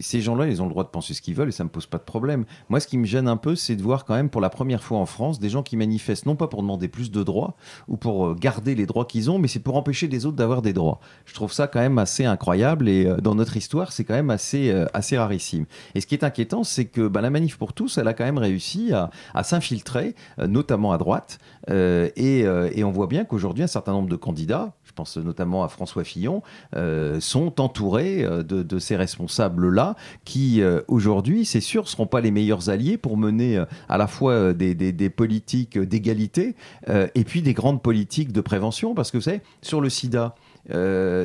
ces 0.00 0.20
gens-là, 0.20 0.46
ils 0.46 0.60
ont 0.60 0.66
le 0.66 0.70
droit 0.70 0.84
de 0.84 0.88
penser 0.88 1.14
ce 1.14 1.22
qu'ils 1.22 1.34
veulent 1.34 1.48
et 1.48 1.52
ça 1.52 1.64
me 1.64 1.68
pose 1.68 1.86
pas 1.86 1.98
de 1.98 2.02
problème. 2.02 2.44
Moi, 2.68 2.80
ce 2.80 2.86
qui 2.86 2.98
me 2.98 3.04
gêne 3.04 3.28
un 3.28 3.36
peu, 3.36 3.54
c'est 3.54 3.76
de 3.76 3.82
voir 3.82 4.04
quand 4.04 4.14
même 4.14 4.28
pour 4.28 4.40
la 4.40 4.50
première 4.50 4.82
fois 4.82 4.98
en 4.98 5.06
France 5.06 5.40
des 5.40 5.48
gens 5.48 5.62
qui 5.62 5.76
manifestent 5.76 6.26
non 6.26 6.36
pas 6.36 6.48
pour 6.48 6.62
demander 6.62 6.88
plus 6.88 7.10
de 7.10 7.22
droits 7.22 7.54
ou 7.88 7.96
pour 7.96 8.26
euh, 8.26 8.34
garder 8.34 8.74
les 8.74 8.86
droits 8.86 9.04
qu'ils 9.04 9.30
ont, 9.30 9.38
mais 9.38 9.48
c'est 9.48 9.60
pour 9.60 9.76
empêcher 9.76 10.08
les 10.08 10.26
autres 10.26 10.36
d'avoir 10.36 10.62
des 10.62 10.72
droits. 10.72 11.00
Je 11.24 11.34
trouve 11.34 11.52
ça 11.52 11.66
quand 11.66 11.80
même 11.80 11.98
assez 11.98 12.24
incroyable 12.24 12.88
et 12.88 13.06
euh, 13.06 13.16
dans 13.18 13.34
notre 13.34 13.56
histoire, 13.56 13.92
c'est 13.92 14.04
quand 14.04 14.14
même 14.14 14.30
assez, 14.30 14.70
euh, 14.70 14.86
assez 14.92 15.16
rarissime. 15.16 15.66
Et 15.94 16.00
ce 16.00 16.06
qui 16.06 16.14
est 16.14 16.24
inquiétant, 16.24 16.64
c'est 16.64 16.86
que 16.86 17.08
bah, 17.08 17.20
la 17.20 17.30
manif 17.30 17.56
pour 17.56 17.72
tous, 17.72 17.98
elle 17.98 18.08
a 18.08 18.14
quand 18.14 18.24
même 18.24 18.38
réussi 18.38 18.92
à, 18.92 19.10
s'infiltrer, 19.42 20.14
notamment 20.38 20.92
à 20.92 20.98
droite, 20.98 21.38
et 21.68 22.44
on 22.84 22.90
voit 22.90 23.06
bien 23.06 23.24
qu'aujourd'hui, 23.24 23.64
un 23.64 23.68
certain 23.68 23.92
nombre 23.92 24.08
de 24.08 24.16
candidats, 24.16 24.74
je 24.92 24.94
pense 24.94 25.16
notamment 25.16 25.64
à 25.64 25.68
François 25.68 26.04
Fillon, 26.04 26.42
euh, 26.76 27.18
sont 27.18 27.62
entourés 27.62 28.24
euh, 28.24 28.42
de, 28.42 28.78
ces 28.78 28.94
responsables-là 28.94 29.96
qui, 30.26 30.60
euh, 30.60 30.82
aujourd'hui, 30.86 31.46
c'est 31.46 31.62
sûr, 31.62 31.84
ne 31.84 31.88
seront 31.88 32.06
pas 32.06 32.20
les 32.20 32.30
meilleurs 32.30 32.68
alliés 32.68 32.98
pour 32.98 33.16
mener 33.16 33.62
à 33.88 33.96
la 33.96 34.06
fois 34.06 34.52
des, 34.52 35.10
politiques 35.10 35.78
d'égalité 35.78 36.54
et 36.88 37.24
puis 37.24 37.42
des 37.42 37.54
grandes 37.54 37.82
politiques 37.82 38.32
de 38.32 38.40
prévention. 38.40 38.94
Parce 38.94 39.10
que 39.10 39.16
vous 39.16 39.22
savez, 39.22 39.40
sur 39.62 39.80
le 39.80 39.88
sida, 39.88 40.34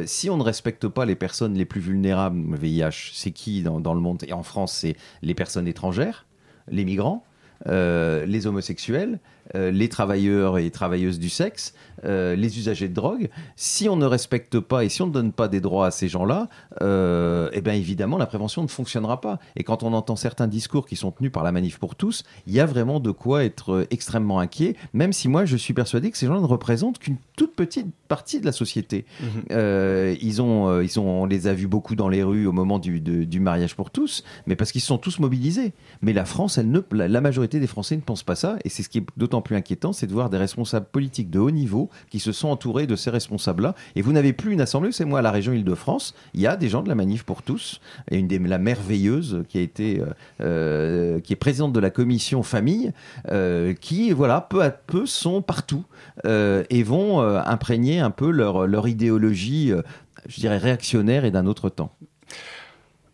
si 0.05 0.29
on 0.29 0.37
ne 0.37 0.43
respecte 0.43 0.87
pas 0.87 1.05
les 1.05 1.15
personnes 1.15 1.55
les 1.55 1.65
plus 1.65 1.81
vulnérables, 1.81 2.39
le 2.49 2.57
VIH, 2.57 3.11
c'est 3.13 3.31
qui 3.31 3.63
dans, 3.63 3.93
le 3.93 3.99
monde? 3.99 4.23
Et 4.27 4.33
en 4.33 4.43
France, 4.43 4.73
c'est 4.73 4.95
les 5.21 5.33
personnes 5.33 5.67
étrangères, 5.67 6.25
les 6.69 6.85
migrants, 6.85 7.25
les 7.65 8.47
homosexuels, 8.47 9.19
euh, 9.55 9.71
les 9.71 9.89
travailleurs 9.89 10.57
et 10.57 10.69
travailleuses 10.71 11.19
du 11.19 11.29
sexe, 11.29 11.73
euh, 12.05 12.35
les 12.35 12.57
usagers 12.59 12.89
de 12.89 12.93
drogue. 12.93 13.29
Si 13.55 13.87
on 13.87 13.95
ne 13.95 14.05
respecte 14.05 14.59
pas 14.59 14.83
et 14.83 14.89
si 14.89 15.01
on 15.01 15.07
ne 15.07 15.11
donne 15.11 15.31
pas 15.31 15.47
des 15.47 15.61
droits 15.61 15.87
à 15.87 15.91
ces 15.91 16.07
gens-là, 16.07 16.47
euh, 16.81 17.49
eh 17.53 17.61
bien 17.61 17.73
évidemment 17.73 18.17
la 18.17 18.25
prévention 18.25 18.61
ne 18.61 18.67
fonctionnera 18.67 19.21
pas. 19.21 19.39
Et 19.55 19.63
quand 19.63 19.83
on 19.83 19.93
entend 19.93 20.15
certains 20.15 20.47
discours 20.47 20.85
qui 20.85 20.95
sont 20.95 21.11
tenus 21.11 21.31
par 21.31 21.43
la 21.43 21.51
manif 21.51 21.79
pour 21.79 21.95
tous, 21.95 22.23
il 22.45 22.53
y 22.53 22.59
a 22.59 22.65
vraiment 22.65 22.99
de 22.99 23.11
quoi 23.11 23.43
être 23.43 23.87
extrêmement 23.89 24.39
inquiet, 24.39 24.75
même 24.93 25.13
si 25.13 25.27
moi 25.27 25.45
je 25.45 25.57
suis 25.57 25.73
persuadé 25.73 26.11
que 26.11 26.17
ces 26.17 26.27
gens 26.27 26.41
ne 26.41 26.45
représentent 26.45 26.99
qu'une 26.99 27.17
toute 27.37 27.55
petite 27.55 27.87
partie 28.09 28.41
de 28.41 28.45
la 28.45 28.51
société. 28.51 29.05
Mhm. 29.21 29.27
Euh, 29.51 30.15
ils 30.21 30.41
ont, 30.41 30.67
euh, 30.69 30.83
ils 30.83 30.99
ont, 30.99 31.21
on 31.21 31.25
les 31.25 31.47
a 31.47 31.53
vus 31.53 31.67
beaucoup 31.67 31.95
dans 31.95 32.09
les 32.09 32.23
rues 32.23 32.47
au 32.47 32.51
moment 32.51 32.79
du, 32.79 32.99
de- 32.99 33.23
du 33.23 33.39
mariage 33.39 33.75
pour 33.75 33.91
tous, 33.91 34.23
mais 34.47 34.55
parce 34.57 34.71
qu'ils 34.73 34.81
sont 34.81 34.97
tous 34.97 35.19
mobilisés. 35.19 35.71
Mais 36.01 36.11
la 36.13 36.25
France, 36.25 36.57
elle 36.57 36.69
ne, 36.71 36.81
la, 36.91 37.07
la 37.07 37.21
majorité 37.21 37.59
des 37.59 37.67
Français 37.67 37.95
ne 37.95 38.01
pensent 38.01 38.23
pas 38.23 38.35
ça, 38.35 38.57
et 38.65 38.69
c'est 38.69 38.81
ce 38.83 38.89
qui 38.89 38.97
est 38.97 39.05
d'autant 39.17 39.41
plus 39.41 39.55
inquiétant, 39.55 39.93
c'est 39.93 40.07
de 40.07 40.13
voir 40.13 40.29
des 40.29 40.37
responsables 40.37 40.87
politiques 40.91 41.29
de 41.29 41.39
haut 41.39 41.51
niveau 41.51 41.89
qui 42.09 42.19
se 42.19 42.31
sont 42.31 42.47
entourés 42.49 42.87
de 42.87 42.95
ces 42.95 43.11
responsables-là. 43.11 43.75
Et 43.95 44.01
vous 44.01 44.11
n'avez 44.13 44.33
plus 44.33 44.51
une 44.51 44.61
assemblée, 44.61 44.91
c'est 44.91 45.05
moi 45.05 45.19
à 45.19 45.21
la 45.21 45.31
région 45.31 45.53
Île-de-France, 45.53 46.15
il 46.33 46.41
y 46.41 46.47
a 46.47 46.57
des 46.57 46.69
gens 46.69 46.81
de 46.81 46.89
la 46.89 46.95
manif 46.95 47.23
pour 47.23 47.43
tous, 47.43 47.81
et 48.09 48.17
une 48.17 48.27
des 48.27 48.39
la 48.39 48.57
merveilleuse 48.57 49.43
qui 49.49 49.57
a 49.59 49.61
été, 49.61 50.01
euh, 50.41 51.19
qui 51.19 51.33
est 51.33 51.35
présidente 51.35 51.73
de 51.73 51.79
la 51.79 51.89
commission 51.89 52.43
famille, 52.43 52.93
euh, 53.29 53.73
qui 53.73 54.11
voilà 54.11 54.41
peu 54.41 54.61
à 54.63 54.69
peu 54.71 55.05
sont 55.05 55.41
partout 55.41 55.83
et 56.25 56.83
vont 56.83 57.21
imprégner 57.35 57.99
un 57.99 58.11
peu 58.11 58.29
leur, 58.31 58.67
leur 58.67 58.87
idéologie, 58.87 59.71
euh, 59.71 59.81
je 60.27 60.39
dirais 60.39 60.57
réactionnaire 60.57 61.25
et 61.25 61.31
d'un 61.31 61.45
autre 61.45 61.69
temps. 61.69 61.91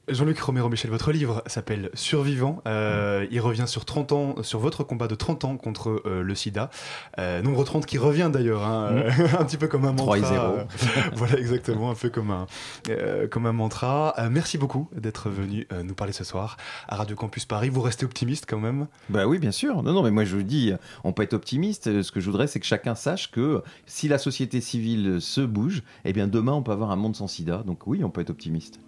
Jean-Luc 0.09 0.37
Romero 0.39 0.67
Michel, 0.67 0.91
votre 0.91 1.13
livre 1.13 1.43
s'appelle 1.45 1.89
Survivant. 1.93 2.61
Euh, 2.67 3.25
il 3.31 3.39
revient 3.39 3.63
sur 3.67 3.85
30 3.85 4.11
ans, 4.11 4.35
sur 4.43 4.59
votre 4.59 4.83
combat 4.83 5.07
de 5.07 5.15
30 5.15 5.45
ans 5.45 5.55
contre 5.55 6.01
euh, 6.05 6.21
le 6.21 6.35
sida. 6.35 6.69
Euh, 7.19 7.41
nombre 7.41 7.63
30 7.63 7.85
qui 7.85 7.97
revient 7.97 8.29
d'ailleurs, 8.31 8.63
hein, 8.63 8.89
euh, 8.91 9.11
un 9.39 9.45
petit 9.45 9.55
peu 9.55 9.69
comme 9.69 9.85
un 9.85 9.93
mantra. 9.93 10.17
3 10.17 10.17
et 10.17 10.21
0. 10.21 10.43
euh, 10.43 10.63
voilà, 11.13 11.39
exactement, 11.39 11.89
un 11.89 11.95
peu 11.95 12.09
comme 12.09 12.31
un, 12.31 12.47
comme 13.31 13.45
un 13.45 13.53
mantra. 13.53 14.13
Merci 14.29 14.57
beaucoup 14.57 14.89
d'être 14.93 15.29
venu 15.29 15.65
nous 15.85 15.93
parler 15.93 16.11
ce 16.11 16.25
soir 16.25 16.57
à 16.89 16.97
Radio 16.97 17.15
Campus 17.15 17.45
Paris. 17.45 17.69
Vous 17.69 17.81
restez 17.81 18.05
optimiste 18.05 18.45
quand 18.45 18.59
même? 18.59 18.87
Bah 19.09 19.25
oui, 19.25 19.39
bien 19.39 19.51
sûr. 19.51 19.83
Non, 19.83 19.93
non, 19.93 20.03
mais 20.03 20.11
moi 20.11 20.25
je 20.25 20.35
vous 20.35 20.43
dis, 20.43 20.73
on 21.05 21.13
peut 21.13 21.23
être 21.23 21.33
optimiste. 21.33 22.01
Ce 22.01 22.11
que 22.11 22.19
je 22.19 22.25
voudrais, 22.25 22.47
c'est 22.47 22.59
que 22.59 22.65
chacun 22.65 22.95
sache 22.95 23.31
que 23.31 23.63
si 23.85 24.09
la 24.09 24.17
société 24.17 24.59
civile 24.59 25.21
se 25.21 25.39
bouge, 25.39 25.81
eh 26.03 26.11
bien 26.11 26.27
demain 26.27 26.51
on 26.51 26.61
peut 26.61 26.73
avoir 26.73 26.91
un 26.91 26.97
monde 26.97 27.15
sans 27.15 27.27
sida. 27.27 27.63
Donc 27.65 27.87
oui, 27.87 28.03
on 28.03 28.09
peut 28.09 28.19
être 28.19 28.31
optimiste. 28.31 28.79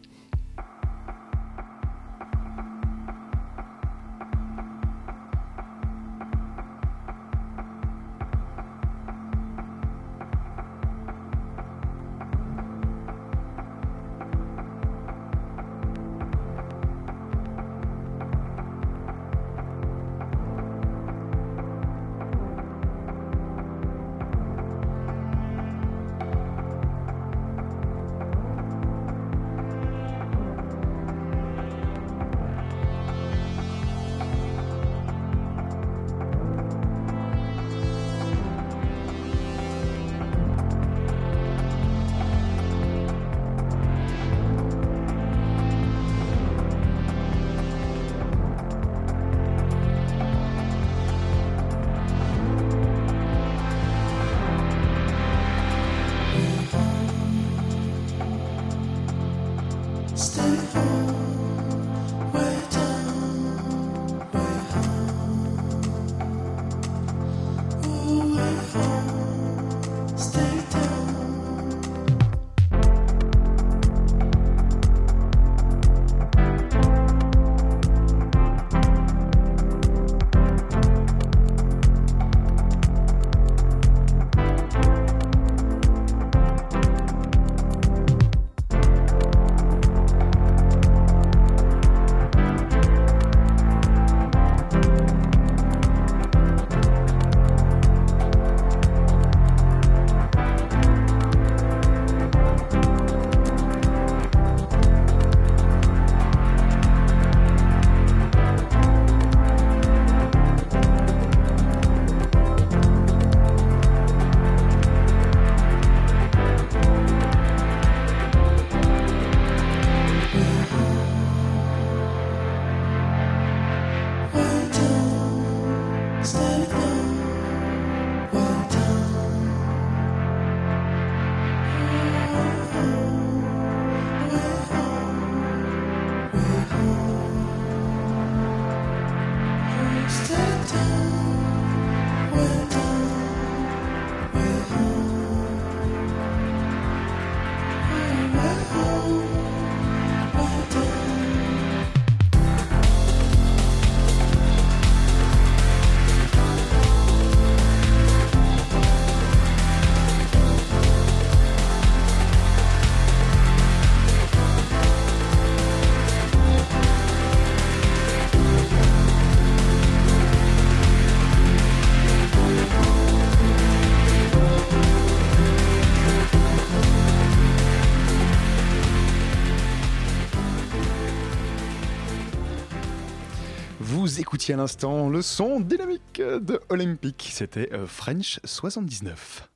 Vous 183.88 184.20
écoutiez 184.20 184.56
à 184.56 184.58
l'instant 184.58 185.10
le 185.10 185.22
son 185.22 185.60
dynamique 185.60 186.20
de 186.20 186.60
Olympique. 186.70 187.30
C'était 187.32 187.70
euh, 187.72 187.86
French 187.86 188.40
79. 188.44 189.48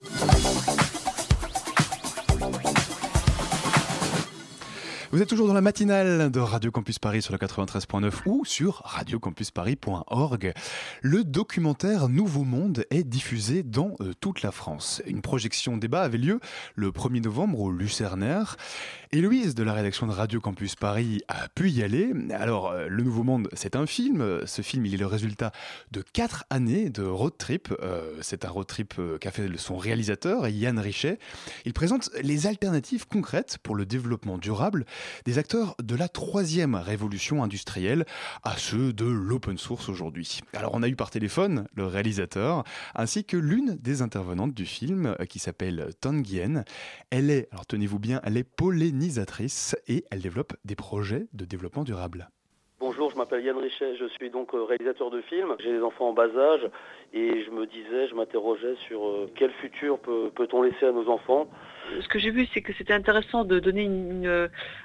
Vous 5.12 5.24
êtes 5.24 5.28
toujours 5.28 5.48
dans 5.48 5.56
la 5.56 5.62
matinale 5.62 6.30
de 6.30 6.40
Radio 6.40 6.70
Campus 6.70 7.00
Paris 7.00 7.24
sur 7.24 7.34
le 7.34 7.40
93.9 7.40 8.12
ou 8.28 8.46
sur 8.46 8.84
radiocampusparis.org. 8.86 10.54
Le 11.02 11.24
documentaire 11.24 12.10
Nouveau 12.10 12.44
Monde 12.44 12.86
est 12.92 13.04
diffusé 13.04 13.64
dans 13.64 13.96
euh, 14.02 14.14
toute 14.20 14.44
la 14.44 14.52
France. 14.52 15.02
Une 15.08 15.24
projection 15.24 15.78
débat 15.78 16.04
avait 16.04 16.20
lieu 16.20 16.40
le 16.76 16.92
1er 16.92 17.24
novembre 17.24 17.60
au 17.60 17.72
Lucernaire. 17.72 18.56
Héloïse 19.12 19.56
de 19.56 19.64
la 19.64 19.74
rédaction 19.74 20.06
de 20.06 20.12
Radio 20.12 20.40
Campus 20.40 20.76
Paris 20.76 21.24
a 21.28 21.50
pu 21.50 21.72
y 21.72 21.82
aller. 21.82 22.14
Alors, 22.32 22.70
euh, 22.70 22.86
Le 22.88 23.02
Nouveau 23.02 23.24
Monde, 23.24 23.50
c'est 23.54 23.76
un 23.76 23.88
film. 23.88 24.24
Ce 24.46 24.62
film, 24.62 24.86
il 24.86 24.94
est 24.94 24.98
le 24.98 25.08
résultat 25.08 25.52
de 25.90 26.04
quatre 26.04 26.46
années 26.52 26.92
de 26.92 27.02
road 27.02 27.34
trip. 27.36 27.74
Euh, 27.82 28.14
c'est 28.22 28.46
un 28.46 28.50
road 28.50 28.68
trip 28.68 28.94
qu'a 29.20 29.32
fait 29.32 29.50
son 29.58 29.76
réalisateur, 29.76 30.48
Yann 30.48 30.78
Richet. 30.78 31.18
Il 31.66 31.74
présente 31.74 32.12
les 32.22 32.46
alternatives 32.46 33.08
concrètes 33.08 33.58
pour 33.64 33.74
le 33.74 33.88
développement 33.88 34.38
durable 34.38 34.86
des 35.26 35.38
acteurs 35.38 35.76
de 35.82 35.96
la 35.96 36.08
troisième 36.08 36.76
révolution 36.76 37.44
industrielle 37.44 38.06
à 38.44 38.58
ceux 38.58 38.94
de 38.94 39.06
l'open 39.06 39.58
source 39.58 39.90
aujourd'hui. 39.90 40.40
Alors, 40.54 40.72
on 40.74 40.84
a 40.84 40.88
eu 40.88 40.96
par 40.96 41.10
téléphone 41.10 41.68
le 41.76 41.86
réalisateur 41.86 42.64
ainsi 42.96 43.26
que 43.26 43.38
l'une 43.38 43.76
des 43.76 44.02
intervenantes 44.02 44.54
du 44.54 44.66
film 44.66 45.16
euh, 45.20 45.26
qui 45.26 45.40
s'appelle 45.40 45.90
Tanguyen. 46.02 46.64
Elle 47.10 47.30
est, 47.30 47.48
alors 47.52 47.66
tenez-vous 47.66 48.00
bien, 48.00 48.22
elle 48.24 48.38
est 48.38 48.44
pollinisatrice 48.44 49.76
et 49.88 50.04
elle 50.12 50.22
développe 50.22 50.54
des 50.66 50.76
projets 50.76 51.28
de 51.34 51.46
développement 51.46 51.84
durable. 51.84 52.30
Bonjour, 52.80 53.12
je 53.12 53.18
m'appelle 53.18 53.44
Yann 53.44 53.58
Richet, 53.58 53.98
je 53.98 54.06
suis 54.08 54.30
donc 54.30 54.54
euh, 54.54 54.64
réalisateur 54.64 55.10
de 55.12 55.22
films. 55.24 55.56
J'ai 55.60 55.74
des 55.74 55.82
enfants 55.82 56.10
en 56.10 56.14
bas 56.14 56.30
âge 56.36 56.66
et 57.14 57.44
je 57.44 57.52
me 57.52 57.66
disais, 57.66 58.08
je 58.08 58.16
m'interrogeais 58.16 58.76
sur 58.88 59.06
euh, 59.06 59.30
quel 59.36 59.52
futur 59.62 60.00
peut- 60.00 60.32
peut-on 60.34 60.62
laisser 60.62 60.86
à 60.86 60.92
nos 60.94 61.10
enfants? 61.10 61.50
Ce 62.02 62.08
que 62.08 62.20
j'ai 62.20 62.32
vu, 62.32 62.48
c'est 62.54 62.62
que 62.62 62.74
c'était 62.74 62.94
intéressant 62.94 63.44
de 63.44 63.60
donner 63.60 63.90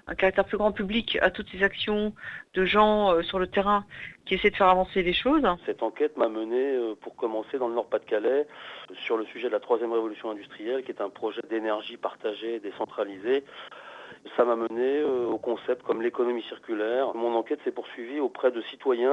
un 0.06 0.14
caractère 0.14 0.44
plus 0.44 0.56
grand 0.56 0.72
public 0.72 1.18
à 1.20 1.30
toutes 1.30 1.48
ces 1.50 1.62
actions 1.62 2.12
de 2.54 2.64
gens 2.64 3.12
euh, 3.12 3.22
sur 3.22 3.38
le 3.38 3.46
terrain 3.46 3.84
qui 4.24 4.34
essaient 4.34 4.50
de 4.50 4.56
faire 4.56 4.68
avancer 4.68 5.02
les 5.02 5.12
choses. 5.12 5.42
Cette 5.66 5.82
enquête 5.82 6.16
m'a 6.16 6.28
mené, 6.28 6.76
euh, 6.76 6.94
pour 7.00 7.14
commencer, 7.16 7.58
dans 7.58 7.68
le 7.68 7.74
Nord-Pas-de-Calais, 7.74 8.46
sur 9.04 9.16
le 9.16 9.24
sujet 9.26 9.48
de 9.48 9.52
la 9.52 9.60
troisième 9.60 9.92
révolution 9.92 10.30
industrielle, 10.30 10.82
qui 10.82 10.92
est 10.92 11.00
un 11.00 11.10
projet 11.10 11.42
d'énergie 11.50 11.96
partagée, 11.96 12.58
décentralisée. 12.60 13.44
Ça 14.36 14.44
m'a 14.44 14.56
mené 14.56 15.00
euh, 15.00 15.26
au 15.26 15.38
concept 15.38 15.82
comme 15.82 16.00
l'économie 16.00 16.42
circulaire. 16.44 17.14
Mon 17.14 17.34
enquête 17.34 17.60
s'est 17.64 17.72
poursuivie 17.72 18.20
auprès 18.20 18.50
de 18.50 18.62
citoyens 18.62 19.12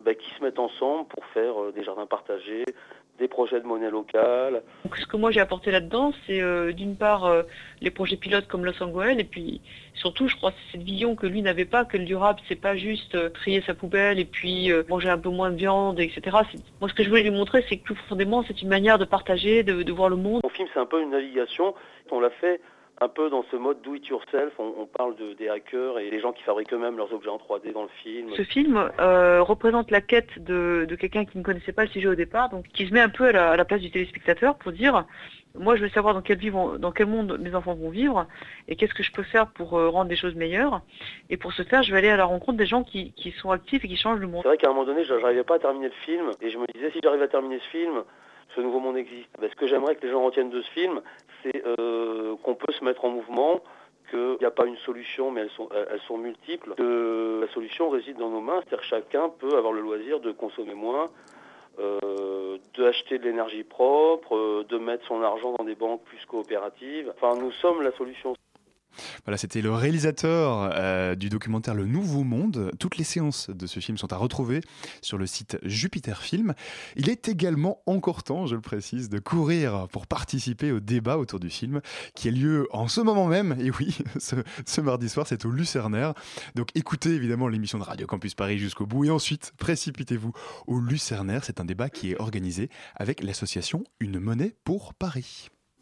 bah, 0.00 0.14
qui 0.14 0.30
se 0.34 0.42
mettent 0.42 0.58
ensemble 0.58 1.06
pour 1.08 1.24
faire 1.26 1.72
des 1.72 1.84
jardins 1.84 2.06
partagés, 2.06 2.64
des 3.18 3.28
projets 3.28 3.60
de 3.60 3.66
monnaie 3.66 3.90
locale. 3.90 4.62
Donc, 4.84 4.96
ce 4.96 5.06
que 5.06 5.16
moi 5.16 5.30
j'ai 5.30 5.40
apporté 5.40 5.70
là-dedans, 5.70 6.12
c'est 6.26 6.40
euh, 6.40 6.72
d'une 6.72 6.96
part 6.96 7.24
euh, 7.24 7.42
les 7.80 7.90
projets 7.90 8.16
pilotes 8.16 8.46
comme 8.46 8.64
Los 8.64 8.82
Angeles, 8.82 9.16
et 9.18 9.24
puis 9.24 9.60
surtout, 9.94 10.28
je 10.28 10.36
crois, 10.36 10.52
c'est 10.52 10.78
cette 10.78 10.86
vision 10.86 11.16
que 11.16 11.26
lui 11.26 11.42
n'avait 11.42 11.64
pas, 11.64 11.84
que 11.84 11.96
le 11.96 12.04
durable, 12.04 12.40
c'est 12.48 12.60
pas 12.60 12.76
juste 12.76 13.14
euh, 13.14 13.28
trier 13.28 13.62
sa 13.62 13.74
poubelle 13.74 14.18
et 14.18 14.24
puis 14.24 14.70
euh, 14.70 14.84
manger 14.88 15.08
un 15.08 15.18
peu 15.18 15.30
moins 15.30 15.50
de 15.50 15.56
viande, 15.56 16.00
etc. 16.00 16.36
Moi, 16.80 16.88
ce 16.88 16.94
que 16.94 17.02
je 17.02 17.08
voulais 17.08 17.22
lui 17.22 17.30
montrer, 17.30 17.64
c'est 17.68 17.76
que 17.76 17.84
plus 17.84 17.94
profondément, 17.94 18.44
c'est 18.46 18.62
une 18.62 18.68
manière 18.68 18.98
de 18.98 19.04
partager, 19.04 19.62
de, 19.62 19.82
de 19.82 19.92
voir 19.92 20.08
le 20.08 20.16
monde. 20.16 20.40
Mon 20.42 20.50
film, 20.50 20.68
c'est 20.72 20.80
un 20.80 20.86
peu 20.86 21.02
une 21.02 21.10
navigation. 21.10 21.74
On 22.10 22.20
l'a 22.20 22.30
fait 22.30 22.60
un 23.00 23.08
peu 23.08 23.30
dans 23.30 23.44
ce 23.50 23.56
mode 23.56 23.80
do 23.82 23.94
it 23.94 24.06
yourself. 24.08 24.52
On, 24.58 24.72
on 24.78 24.86
parle 24.86 25.14
de, 25.16 25.32
des 25.34 25.48
hackers 25.48 25.98
et 25.98 26.10
des 26.10 26.20
gens 26.20 26.32
qui 26.32 26.42
fabriquent 26.42 26.72
eux-mêmes 26.72 26.96
leurs 26.96 27.12
objets 27.12 27.30
en 27.30 27.36
3D 27.36 27.72
dans 27.72 27.82
le 27.82 27.88
film. 28.02 28.30
Ce 28.36 28.42
film 28.42 28.90
euh, 28.98 29.40
représente 29.42 29.90
la 29.90 30.00
quête 30.00 30.42
de, 30.42 30.84
de 30.88 30.94
quelqu'un 30.96 31.24
qui 31.24 31.38
ne 31.38 31.42
connaissait 31.42 31.72
pas 31.72 31.82
le 31.84 31.88
sujet 31.90 32.08
au 32.08 32.14
départ, 32.14 32.48
donc 32.50 32.66
qui 32.68 32.86
se 32.88 32.92
met 32.92 33.00
un 33.00 33.08
peu 33.08 33.26
à 33.26 33.32
la, 33.32 33.50
à 33.52 33.56
la 33.56 33.64
place 33.64 33.80
du 33.80 33.90
téléspectateur 33.90 34.56
pour 34.56 34.72
dire 34.72 35.04
moi 35.58 35.74
je 35.76 35.82
veux 35.82 35.88
savoir 35.88 36.14
dans 36.14 36.20
quel, 36.22 36.38
vivre- 36.38 36.76
dans 36.78 36.92
quel 36.92 37.06
monde 37.06 37.38
mes 37.40 37.54
enfants 37.54 37.74
vont 37.74 37.90
vivre 37.90 38.26
et 38.68 38.76
qu'est-ce 38.76 38.94
que 38.94 39.02
je 39.02 39.10
peux 39.12 39.22
faire 39.22 39.46
pour 39.48 39.76
euh, 39.78 39.88
rendre 39.88 40.10
les 40.10 40.16
choses 40.16 40.34
meilleures. 40.34 40.82
Et 41.30 41.36
pour 41.36 41.52
ce 41.52 41.62
faire, 41.62 41.82
je 41.82 41.90
vais 41.92 41.98
aller 41.98 42.10
à 42.10 42.16
la 42.16 42.26
rencontre 42.26 42.58
des 42.58 42.66
gens 42.66 42.84
qui, 42.84 43.12
qui 43.12 43.30
sont 43.32 43.50
actifs 43.50 43.84
et 43.84 43.88
qui 43.88 43.96
changent 43.96 44.20
le 44.20 44.26
monde. 44.28 44.42
C'est 44.42 44.48
vrai 44.48 44.56
qu'à 44.58 44.68
un 44.68 44.72
moment 44.72 44.84
donné, 44.84 45.04
je 45.04 45.14
n'arrivais 45.14 45.44
pas 45.44 45.56
à 45.56 45.58
terminer 45.58 45.86
le 45.86 45.94
film 46.04 46.30
et 46.40 46.50
je 46.50 46.58
me 46.58 46.66
disais 46.74 46.90
si 46.92 47.00
j'arrive 47.02 47.22
à 47.22 47.28
terminer 47.28 47.58
ce 47.60 47.68
film, 47.76 48.02
ce 48.58 48.62
nouveau 48.62 48.80
monde 48.80 48.96
existe. 48.96 49.30
Ce 49.40 49.54
que 49.54 49.68
j'aimerais 49.68 49.94
que 49.94 50.04
les 50.04 50.10
gens 50.10 50.24
retiennent 50.24 50.50
de 50.50 50.60
ce 50.60 50.70
film, 50.70 51.00
c'est 51.42 51.62
euh, 51.78 52.34
qu'on 52.42 52.56
peut 52.56 52.72
se 52.72 52.84
mettre 52.84 53.04
en 53.04 53.10
mouvement, 53.10 53.60
qu'il 54.10 54.36
n'y 54.40 54.46
a 54.46 54.50
pas 54.50 54.66
une 54.66 54.76
solution, 54.78 55.30
mais 55.30 55.42
elles 55.42 55.50
sont, 55.50 55.68
elles 55.72 56.00
sont 56.08 56.18
multiples. 56.18 56.74
Que 56.76 57.40
la 57.40 57.52
solution 57.52 57.88
réside 57.88 58.16
dans 58.16 58.30
nos 58.30 58.40
mains, 58.40 58.60
c'est-à-dire 58.64 58.82
chacun 58.84 59.28
peut 59.28 59.56
avoir 59.56 59.72
le 59.72 59.80
loisir 59.80 60.18
de 60.18 60.32
consommer 60.32 60.74
moins, 60.74 61.08
euh, 61.78 62.58
d'acheter 62.76 63.18
de 63.18 63.24
l'énergie 63.24 63.62
propre, 63.62 64.34
euh, 64.34 64.64
de 64.68 64.78
mettre 64.78 65.06
son 65.06 65.22
argent 65.22 65.54
dans 65.56 65.64
des 65.64 65.76
banques 65.76 66.02
plus 66.02 66.24
coopératives. 66.26 67.12
Enfin, 67.14 67.38
nous 67.38 67.52
sommes 67.52 67.82
la 67.82 67.92
solution. 67.92 68.34
Voilà, 69.24 69.38
c'était 69.38 69.62
le 69.62 69.72
réalisateur 69.72 70.70
euh, 70.74 71.14
du 71.14 71.28
documentaire 71.28 71.74
Le 71.74 71.86
Nouveau 71.86 72.24
Monde. 72.24 72.72
Toutes 72.78 72.96
les 72.96 73.04
séances 73.04 73.50
de 73.50 73.66
ce 73.66 73.80
film 73.80 73.98
sont 73.98 74.12
à 74.12 74.16
retrouver 74.16 74.60
sur 75.02 75.18
le 75.18 75.26
site 75.26 75.58
Jupiter 75.62 76.22
Film. 76.22 76.54
Il 76.96 77.08
est 77.08 77.28
également 77.28 77.82
encore 77.86 78.22
temps, 78.22 78.46
je 78.46 78.54
le 78.54 78.60
précise, 78.60 79.08
de 79.08 79.18
courir 79.18 79.88
pour 79.92 80.06
participer 80.06 80.72
au 80.72 80.80
débat 80.80 81.18
autour 81.18 81.40
du 81.40 81.50
film 81.50 81.80
qui 82.14 82.28
a 82.28 82.30
lieu 82.30 82.66
en 82.70 82.88
ce 82.88 83.00
moment 83.00 83.26
même. 83.26 83.56
Et 83.60 83.70
oui, 83.70 83.96
ce, 84.18 84.36
ce 84.66 84.80
mardi 84.80 85.08
soir, 85.08 85.26
c'est 85.26 85.44
au 85.44 85.50
Lucernaire. 85.50 86.14
Donc 86.54 86.68
écoutez 86.74 87.10
évidemment 87.10 87.48
l'émission 87.48 87.78
de 87.78 87.84
Radio 87.84 88.06
Campus 88.06 88.34
Paris 88.34 88.58
jusqu'au 88.58 88.86
bout 88.86 89.04
et 89.04 89.10
ensuite 89.10 89.52
précipitez-vous 89.58 90.32
au 90.66 90.80
Lucernaire. 90.80 91.44
C'est 91.44 91.60
un 91.60 91.64
débat 91.64 91.88
qui 91.88 92.12
est 92.12 92.20
organisé 92.20 92.70
avec 92.96 93.22
l'association 93.22 93.84
Une 94.00 94.18
monnaie 94.18 94.54
pour 94.64 94.94
Paris. 94.94 95.50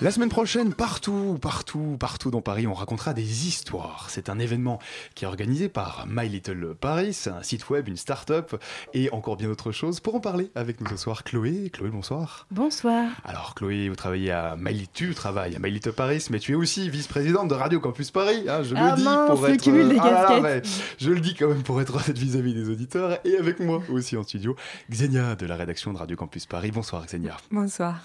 La 0.00 0.12
semaine 0.12 0.28
prochaine, 0.28 0.74
partout, 0.74 1.38
partout, 1.42 1.96
partout 1.98 2.30
dans 2.30 2.40
Paris, 2.40 2.68
on 2.68 2.72
racontera 2.72 3.14
des 3.14 3.48
histoires. 3.48 4.06
C'est 4.10 4.28
un 4.28 4.38
événement 4.38 4.78
qui 5.16 5.24
est 5.24 5.26
organisé 5.26 5.68
par 5.68 6.06
My 6.08 6.28
Little 6.28 6.76
Paris, 6.80 7.18
un 7.26 7.42
site 7.42 7.68
web, 7.68 7.88
une 7.88 7.96
start-up 7.96 8.54
et 8.94 9.10
encore 9.10 9.36
bien 9.36 9.48
d'autres 9.48 9.72
choses. 9.72 9.98
Pour 9.98 10.14
en 10.14 10.20
parler 10.20 10.52
avec 10.54 10.80
nous 10.80 10.86
ce 10.88 10.96
soir, 10.96 11.24
Chloé. 11.24 11.70
Chloé, 11.72 11.88
bonsoir. 11.90 12.46
Bonsoir. 12.52 13.08
Alors, 13.24 13.56
Chloé, 13.56 13.88
vous 13.88 13.96
travaillez 13.96 14.30
à 14.30 14.54
My 14.56 14.72
Little, 14.72 14.88
tu 14.94 15.14
travailles 15.16 15.56
à 15.56 15.58
My 15.58 15.68
Little 15.68 15.92
Paris, 15.92 16.24
mais 16.30 16.38
tu 16.38 16.52
es 16.52 16.54
aussi 16.54 16.88
vice-présidente 16.88 17.48
de 17.48 17.54
Radio 17.54 17.80
Campus 17.80 18.12
Paris. 18.12 18.44
hein, 18.48 18.62
je 18.62 18.76
Ah 18.76 18.90
le 18.92 18.96
dis 18.98 19.02
mince, 19.04 19.30
pour 19.30 19.46
le 19.48 19.54
être. 19.54 19.62
cumul 19.62 19.88
des 19.88 19.98
Ah 20.00 20.10
là 20.30 20.40
mais 20.40 20.62
je 20.98 21.10
le 21.10 21.18
dis 21.20 21.34
quand 21.34 21.48
même 21.48 21.64
pour 21.64 21.80
être 21.80 21.96
honnête 21.96 22.16
vis-à-vis 22.16 22.54
des 22.54 22.70
auditeurs 22.70 23.18
et 23.24 23.36
avec 23.36 23.58
moi 23.58 23.82
aussi 23.90 24.16
en 24.16 24.22
studio, 24.22 24.54
Xenia 24.92 25.34
de 25.34 25.44
la 25.46 25.56
rédaction 25.56 25.92
de 25.92 25.98
Radio 25.98 26.16
Campus 26.16 26.46
Paris. 26.46 26.70
Bonsoir, 26.70 27.04
Xenia. 27.04 27.36
Bonsoir. 27.50 27.96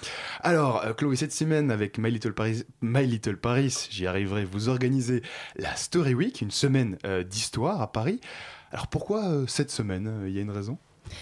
Alors, 0.42 0.82
euh, 0.86 0.94
Chloé, 0.94 1.16
cette 1.18 1.34
semaine, 1.34 1.70
avec 1.70 1.83
My 1.98 2.12
Little 2.12 2.34
Paris, 2.34 2.64
My 2.82 3.06
Little 3.06 3.38
Paris. 3.38 3.88
J'y 3.90 4.08
arriverai, 4.08 4.46
vous 4.46 4.70
organisez 4.70 5.22
la 5.56 5.76
Story 5.76 6.14
Week, 6.14 6.42
une 6.42 6.52
semaine 6.52 6.98
euh, 7.06 7.24
d'histoire 7.24 7.82
à 7.82 7.92
Paris. 7.92 8.20
Alors, 8.72 8.88
pourquoi 8.88 9.26
euh, 9.26 9.48
cette 9.48 9.72
semaine? 9.72 10.08
Euh, 10.08 10.30
Il 10.30 10.36
y 10.36 10.40
a 10.40 10.42
une 10.42 10.52
raison? 10.52 10.78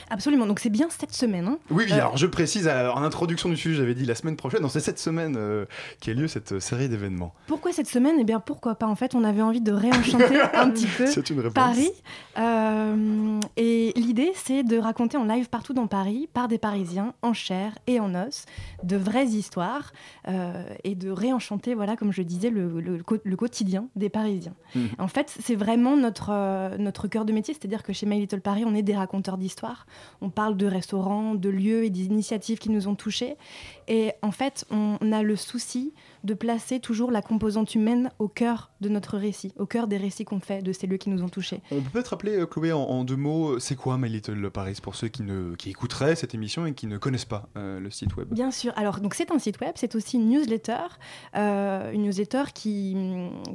Absolument. 0.09 0.45
Donc 0.47 0.59
c'est 0.59 0.69
bien 0.69 0.87
cette 0.89 1.13
semaine. 1.13 1.47
hein. 1.47 1.57
Oui, 1.69 1.85
oui, 1.87 1.91
Euh, 1.91 1.95
alors 1.95 2.17
je 2.17 2.27
précise, 2.27 2.67
en 2.67 3.01
introduction 3.03 3.49
du 3.49 3.55
sujet, 3.57 3.75
j'avais 3.77 3.93
dit 3.95 4.05
la 4.05 4.15
semaine 4.15 4.35
prochaine. 4.35 4.61
Non, 4.61 4.69
c'est 4.69 4.79
cette 4.79 4.99
semaine 4.99 5.35
euh, 5.37 5.65
qui 5.99 6.09
a 6.09 6.13
lieu 6.13 6.27
cette 6.27 6.53
euh, 6.53 6.59
série 6.59 6.89
d'événements. 6.89 7.33
Pourquoi 7.47 7.71
cette 7.71 7.87
semaine? 7.87 8.15
Eh 8.19 8.23
bien, 8.23 8.39
pourquoi 8.39 8.75
pas? 8.75 8.87
En 8.87 8.95
fait, 8.95 9.15
on 9.15 9.23
avait 9.23 9.41
envie 9.41 9.61
de 9.61 9.71
réenchanter 9.71 10.39
un 10.53 10.69
petit 10.69 10.87
peu. 10.87 11.07
Paris. 11.53 11.91
Euh, 12.37 13.39
et 13.57 13.93
l'idée, 13.95 14.31
c'est 14.35 14.63
de 14.63 14.77
raconter 14.77 15.17
en 15.17 15.25
live 15.25 15.49
partout 15.49 15.73
dans 15.73 15.87
Paris, 15.87 16.27
par 16.33 16.47
des 16.47 16.57
Parisiens, 16.57 17.13
en 17.21 17.33
chair 17.33 17.73
et 17.87 17.99
en 17.99 18.13
os, 18.15 18.45
de 18.83 18.97
vraies 18.97 19.27
histoires 19.27 19.93
et 20.83 20.95
de 20.95 21.09
réenchanter, 21.11 21.73
voilà, 21.75 21.95
comme 21.95 22.11
je 22.11 22.21
disais, 22.21 22.49
le, 22.49 22.79
le 22.79 22.99
le 23.23 23.35
quotidien 23.35 23.87
des 23.95 24.09
Parisiens. 24.09 24.53
Mhm. 24.75 24.89
En 24.99 25.07
fait, 25.07 25.33
c'est 25.43 25.55
vraiment 25.55 25.97
notre, 25.97 26.77
notre 26.77 27.07
cœur 27.07 27.25
de 27.25 27.33
métier, 27.33 27.53
c'est-à-dire 27.53 27.83
que 27.83 27.93
chez 27.93 28.05
My 28.05 28.19
Little 28.19 28.41
Paris, 28.41 28.63
on 28.65 28.73
est 28.75 28.81
des 28.81 28.95
raconteurs 28.95 29.37
d'histoires. 29.37 29.70
On 30.21 30.29
parle 30.29 30.57
de 30.57 30.65
restaurants, 30.65 31.35
de 31.35 31.49
lieux 31.49 31.83
et 31.85 31.89
d'initiatives 31.89 32.59
qui 32.59 32.69
nous 32.69 32.87
ont 32.87 32.95
touchés. 32.95 33.35
Et 33.91 34.13
en 34.21 34.31
fait, 34.31 34.65
on, 34.71 35.11
a 35.11 35.21
le 35.21 35.35
souci 35.35 35.93
de 36.23 36.33
placer 36.33 36.79
toujours 36.79 37.11
la 37.11 37.21
composante 37.21 37.75
humaine 37.75 38.09
au 38.19 38.29
cœur 38.29 38.71
de 38.79 38.87
notre 38.87 39.17
récit, 39.17 39.51
au 39.57 39.65
cœur 39.65 39.87
des 39.87 39.97
récits 39.97 40.23
qu'on 40.23 40.39
fait 40.39 40.61
de 40.61 40.71
ces 40.71 40.87
lieux 40.87 40.95
qui 40.95 41.09
nous 41.09 41.23
ont 41.23 41.29
touchés. 41.29 41.61
On 41.71 41.81
peut 41.81 41.89
peut-être 41.91 42.07
rappeler, 42.07 42.37
euh, 42.37 42.45
Chloé, 42.45 42.71
en, 42.71 42.79
en 42.79 43.03
deux 43.03 43.17
mots, 43.17 43.59
c'est 43.59 43.75
quoi 43.75 43.97
My 43.97 44.07
Little 44.07 44.49
Paris 44.49 44.77
pour 44.81 44.95
ceux 44.95 45.09
qui, 45.09 45.23
ne, 45.23 45.55
qui 45.55 45.71
écouteraient 45.71 46.15
cette 46.15 46.33
émission 46.33 46.65
et 46.65 46.73
qui 46.73 46.87
ne 46.87 46.97
connaissent 46.97 47.25
pas 47.25 47.49
euh, 47.57 47.81
le 47.81 47.91
site 47.91 48.15
web? 48.15 48.29
Bien 48.33 48.51
sûr. 48.51 48.71
Alors, 48.77 49.01
donc 49.01 49.13
c'est 49.13 49.29
un 49.29 49.39
site 49.39 49.59
web, 49.59 49.73
c'est 49.75 49.93
aussi 49.95 50.15
une 50.15 50.29
newsletter, 50.29 50.87
euh, 51.35 51.91
une 51.91 52.03
newsletter 52.03 52.43
qui, 52.53 52.95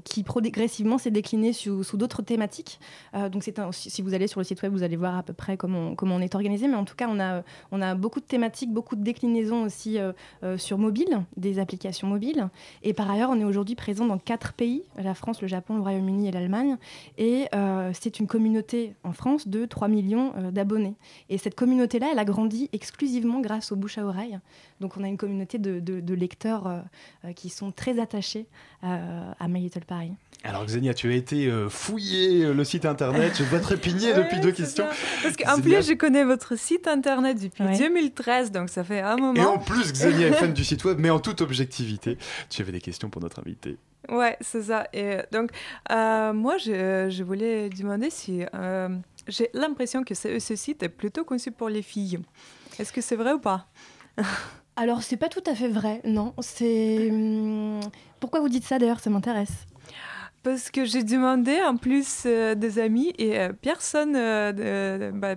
qui 0.04 0.22
progressivement 0.22 0.98
s'est 0.98 1.10
déclinée 1.10 1.54
sous, 1.54 1.82
sous 1.82 1.96
d'autres 1.96 2.20
thématiques. 2.20 2.78
Euh, 3.14 3.30
donc, 3.30 3.42
c'est 3.42 3.58
un, 3.58 3.72
si 3.72 4.02
vous 4.02 4.12
allez 4.12 4.26
sur 4.26 4.40
le 4.40 4.44
site 4.44 4.60
web, 4.62 4.72
vous 4.72 4.82
allez 4.82 4.96
voir 4.96 5.16
à 5.16 5.22
peu 5.22 5.32
près 5.32 5.56
comment, 5.56 5.94
comment 5.94 6.16
on 6.16 6.20
est 6.20 6.34
organisé, 6.34 6.68
mais 6.68 6.76
en 6.76 6.84
tout 6.84 6.94
cas, 6.94 7.08
on 7.08 7.20
a, 7.20 7.42
on 7.72 7.80
a 7.80 7.94
beaucoup 7.94 8.20
de 8.20 8.26
thématiques, 8.26 8.70
beaucoup 8.70 8.96
de 8.96 9.02
déclinaisons 9.02 9.62
aussi 9.62 9.98
euh, 9.98 10.06
euh, 10.06 10.12
sur 10.56 10.78
mobile, 10.78 11.22
des 11.36 11.58
applications 11.58 12.08
mobiles. 12.08 12.48
Et 12.82 12.92
par 12.92 13.10
ailleurs, 13.10 13.30
on 13.30 13.40
est 13.40 13.44
aujourd'hui 13.44 13.74
présent 13.74 14.06
dans 14.06 14.18
quatre 14.18 14.52
pays 14.52 14.82
la 15.02 15.14
France, 15.14 15.42
le 15.42 15.48
Japon, 15.48 15.76
le 15.76 15.82
Royaume-Uni 15.82 16.28
et 16.28 16.32
l'Allemagne. 16.32 16.76
Et 17.18 17.46
euh, 17.54 17.90
c'est 17.94 18.18
une 18.18 18.26
communauté 18.26 18.94
en 19.04 19.12
France 19.12 19.48
de 19.48 19.64
3 19.64 19.88
millions 19.88 20.32
euh, 20.36 20.50
d'abonnés. 20.50 20.94
Et 21.28 21.38
cette 21.38 21.54
communauté-là, 21.54 22.08
elle 22.12 22.18
a 22.18 22.24
grandi 22.24 22.68
exclusivement 22.72 23.40
grâce 23.40 23.72
au 23.72 23.76
bouche 23.76 23.98
à 23.98 24.06
oreille. 24.06 24.38
Donc 24.80 24.96
on 24.98 25.04
a 25.04 25.08
une 25.08 25.16
communauté 25.16 25.58
de, 25.58 25.80
de- 25.80 26.00
de 26.00 26.14
lecteurs 26.14 26.66
euh, 26.66 26.80
euh, 27.24 27.32
qui 27.32 27.48
sont 27.48 27.72
très 27.72 27.98
attachés 27.98 28.46
euh, 28.84 29.30
à 29.38 29.48
My 29.48 29.60
Little 29.60 29.84
Paris. 29.84 30.12
Alors 30.44 30.64
Xenia, 30.66 30.92
tu 30.94 31.10
as 31.10 31.14
été 31.14 31.46
euh, 31.46 31.68
fouiller 31.68 32.44
euh, 32.44 32.52
le 32.52 32.62
site 32.62 32.84
internet, 32.84 33.32
je 33.36 33.42
vois 33.44 33.58
trépigner 33.60 34.12
depuis 34.16 34.38
deux 34.40 34.52
questions. 34.52 34.84
Parce 35.22 35.36
qu'en 35.36 35.60
plus, 35.60 35.86
je 35.88 35.94
connais 35.94 36.24
votre 36.24 36.56
site 36.58 36.86
internet 36.88 37.40
depuis 37.42 37.64
Ouais. 37.64 37.78
2013, 37.78 38.52
donc 38.52 38.68
ça 38.68 38.84
fait 38.84 39.00
un 39.00 39.16
moment. 39.16 39.40
Et 39.42 39.44
en 39.46 39.58
plus, 39.58 39.92
Xenia 39.92 40.28
est 40.28 40.32
fan 40.32 40.52
du 40.54 40.64
site 40.64 40.84
web, 40.84 40.98
mais 41.00 41.10
en 41.10 41.18
toute 41.20 41.40
objectivité, 41.40 42.18
tu 42.50 42.60
avais 42.62 42.72
des 42.72 42.80
questions 42.80 43.08
pour 43.10 43.22
notre 43.22 43.40
invité. 43.40 43.78
Ouais, 44.10 44.36
c'est 44.40 44.62
ça. 44.64 44.86
Et 44.92 45.16
donc, 45.32 45.50
euh, 45.90 46.32
moi, 46.32 46.58
je, 46.58 47.08
je 47.10 47.22
voulais 47.24 47.70
demander 47.70 48.10
si. 48.10 48.44
euh, 48.54 48.88
J'ai 49.26 49.50
l'impression 49.52 50.04
que 50.04 50.14
ce, 50.14 50.38
ce 50.38 50.54
site 50.54 50.82
est 50.84 50.88
plutôt 50.90 51.24
conçu 51.24 51.50
pour 51.50 51.68
les 51.70 51.82
filles. 51.82 52.20
Est-ce 52.78 52.92
que 52.92 53.00
c'est 53.00 53.16
vrai 53.16 53.32
ou 53.32 53.40
pas? 53.40 53.66
Alors 54.76 55.02
c'est 55.02 55.16
pas 55.16 55.28
tout 55.28 55.42
à 55.46 55.54
fait 55.54 55.68
vrai, 55.68 56.00
non. 56.04 56.34
C'est 56.40 57.10
hum, 57.10 57.80
pourquoi 58.20 58.40
vous 58.40 58.48
dites 58.48 58.64
ça 58.64 58.78
d'ailleurs 58.78 59.00
Ça 59.00 59.10
m'intéresse. 59.10 59.66
Parce 60.46 60.70
que 60.70 60.84
j'ai 60.84 61.02
demandé 61.02 61.56
en 61.66 61.76
plus 61.76 62.22
euh, 62.24 62.54
des 62.54 62.78
amis 62.78 63.12
et 63.18 63.36
euh, 63.36 63.48
personne, 63.60 64.14
euh, 64.14 65.10
bah, 65.12 65.34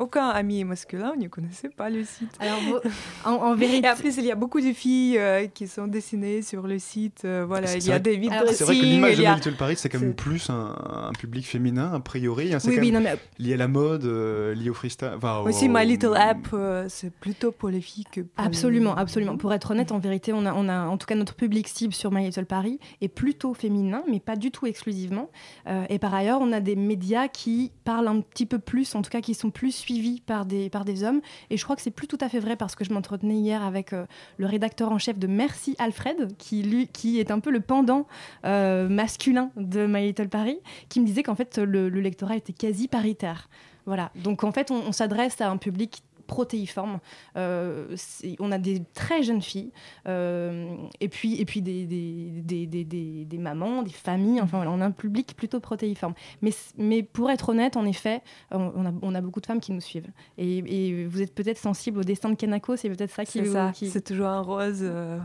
aucun 0.00 0.28
ami 0.30 0.64
masculin 0.64 1.12
ne 1.20 1.28
connaissait 1.28 1.68
pas 1.68 1.90
le 1.90 2.04
site. 2.04 2.30
Alors 2.40 2.58
vous- 2.60 2.78
en, 3.26 3.32
en 3.32 3.54
vérité, 3.54 3.86
Et 3.86 3.90
en 3.90 3.96
plus, 3.96 4.16
il 4.16 4.24
y 4.24 4.32
a 4.32 4.34
beaucoup 4.34 4.62
de 4.62 4.72
filles 4.72 5.18
euh, 5.18 5.46
qui 5.46 5.68
sont 5.68 5.86
dessinées 5.86 6.40
sur 6.40 6.66
le 6.66 6.78
site. 6.78 7.26
euh, 7.26 7.44
voilà, 7.46 7.76
il 7.76 7.86
y 7.86 7.92
a 7.92 7.98
des 7.98 8.16
vides 8.16 8.32
Alors, 8.32 8.48
C'est 8.48 8.64
vrai 8.64 8.78
que 8.78 8.82
l'image 8.82 9.18
de 9.18 9.24
a- 9.26 9.30
My 9.32 9.36
Little 9.36 9.56
Paris, 9.56 9.74
c'est 9.76 9.90
quand 9.90 10.00
même 10.00 10.14
plus 10.14 10.48
un, 10.48 10.74
un 11.08 11.12
public 11.12 11.46
féminin, 11.46 11.92
a 11.92 12.00
priori. 12.00 12.54
hein, 12.54 12.58
c'est 12.58 12.68
oui, 12.70 12.76
quand 12.76 12.80
oui, 12.80 12.92
même 12.92 13.02
non, 13.02 13.10
mais 13.10 13.44
lié 13.44 13.52
à 13.52 13.56
la 13.58 13.68
mode, 13.68 14.06
euh, 14.06 14.54
lié 14.54 14.70
au 14.70 14.74
freestyle. 14.74 15.10
enfin, 15.18 15.40
au- 15.40 15.48
Aussi, 15.50 15.68
My 15.68 15.84
Little 15.84 16.16
App, 16.16 16.48
euh, 16.54 16.86
c'est 16.88 17.12
plutôt 17.12 17.52
pour 17.52 17.68
les 17.68 17.82
filles 17.82 18.06
que 18.10 18.22
pour 18.22 18.42
Absolument, 18.42 18.94
les- 18.94 19.02
absolument. 19.02 19.36
Pour 19.36 19.52
être 19.52 19.72
honnête, 19.72 19.92
en 19.92 19.98
vérité, 19.98 20.32
on 20.32 20.46
a, 20.46 20.54
on 20.54 20.66
a, 20.70 20.86
en 20.86 20.96
tout 20.96 21.06
cas, 21.06 21.14
notre 21.14 21.34
public 21.34 21.68
cible 21.68 21.92
sur 21.92 22.10
My 22.10 22.24
Little 22.24 22.46
Paris 22.46 22.78
est 23.02 23.08
plutôt 23.08 23.52
féminin, 23.52 24.02
mais 24.10 24.18
pas 24.18 24.34
du 24.36 24.45
tout 24.50 24.66
exclusivement. 24.66 25.30
Euh, 25.66 25.84
et 25.88 25.98
par 25.98 26.14
ailleurs, 26.14 26.40
on 26.40 26.52
a 26.52 26.60
des 26.60 26.76
médias 26.76 27.28
qui 27.28 27.72
parlent 27.84 28.08
un 28.08 28.20
petit 28.20 28.46
peu 28.46 28.58
plus, 28.58 28.94
en 28.94 29.02
tout 29.02 29.10
cas, 29.10 29.20
qui 29.20 29.34
sont 29.34 29.50
plus 29.50 29.72
suivis 29.72 30.20
par 30.20 30.46
des, 30.46 30.70
par 30.70 30.84
des 30.84 31.04
hommes. 31.04 31.20
Et 31.50 31.56
je 31.56 31.64
crois 31.64 31.76
que 31.76 31.82
c'est 31.82 31.90
plus 31.90 32.06
tout 32.06 32.18
à 32.20 32.28
fait 32.28 32.40
vrai 32.40 32.56
parce 32.56 32.74
que 32.74 32.84
je 32.84 32.92
m'entretenais 32.92 33.36
hier 33.36 33.62
avec 33.62 33.92
euh, 33.92 34.06
le 34.36 34.46
rédacteur 34.46 34.92
en 34.92 34.98
chef 34.98 35.18
de 35.18 35.26
Merci 35.26 35.76
Alfred, 35.78 36.36
qui, 36.38 36.62
lui, 36.62 36.88
qui 36.88 37.20
est 37.20 37.30
un 37.30 37.40
peu 37.40 37.50
le 37.50 37.60
pendant 37.60 38.06
euh, 38.44 38.88
masculin 38.88 39.50
de 39.56 39.86
My 39.86 40.06
Little 40.06 40.28
Paris, 40.28 40.58
qui 40.88 41.00
me 41.00 41.06
disait 41.06 41.22
qu'en 41.22 41.34
fait, 41.34 41.58
le, 41.58 41.88
le 41.88 42.00
lectorat 42.00 42.36
était 42.36 42.52
quasi 42.52 42.88
paritaire. 42.88 43.48
Voilà. 43.86 44.10
Donc, 44.16 44.44
en 44.44 44.52
fait, 44.52 44.70
on, 44.70 44.82
on 44.88 44.92
s'adresse 44.92 45.40
à 45.40 45.50
un 45.50 45.56
public 45.56 46.02
protéiforme. 46.26 46.98
Euh, 47.36 47.96
on 48.40 48.52
a 48.52 48.58
des 48.58 48.82
très 48.94 49.22
jeunes 49.22 49.42
filles 49.42 49.70
euh, 50.08 50.76
et 51.00 51.08
puis, 51.08 51.40
et 51.40 51.44
puis 51.44 51.62
des, 51.62 51.86
des, 51.86 52.66
des, 52.66 52.84
des, 53.24 53.38
mamans, 53.38 53.82
des 53.82 53.90
familles. 53.90 54.40
Enfin, 54.40 54.58
voilà, 54.58 54.70
on 54.72 54.80
a 54.80 54.86
un 54.86 54.90
public 54.90 55.34
plutôt 55.36 55.60
protéiforme. 55.60 56.14
Mais, 56.42 56.50
mais 56.78 57.02
pour 57.02 57.30
être 57.30 57.48
honnête, 57.50 57.76
en 57.76 57.84
effet, 57.86 58.22
on, 58.50 58.86
a, 58.86 58.92
on 59.02 59.14
a 59.14 59.20
beaucoup 59.20 59.40
de 59.40 59.46
femmes 59.46 59.60
qui 59.60 59.72
nous 59.72 59.80
suivent. 59.80 60.10
Et, 60.38 60.58
et 60.58 61.06
vous 61.06 61.22
êtes 61.22 61.34
peut-être 61.34 61.58
sensible 61.58 61.98
au 62.00 62.04
destin 62.04 62.30
de 62.30 62.34
Kanako, 62.34 62.76
c'est 62.76 62.88
peut-être 62.90 63.10
ça 63.12 63.24
qui 63.24 63.38
C'est 63.38 63.44
ça, 63.46 63.72
qui- 63.74 63.88
c'est 63.88 64.00
toujours 64.04 64.26
un 64.28 64.40
rose 64.40 64.80
euh, 64.82 65.18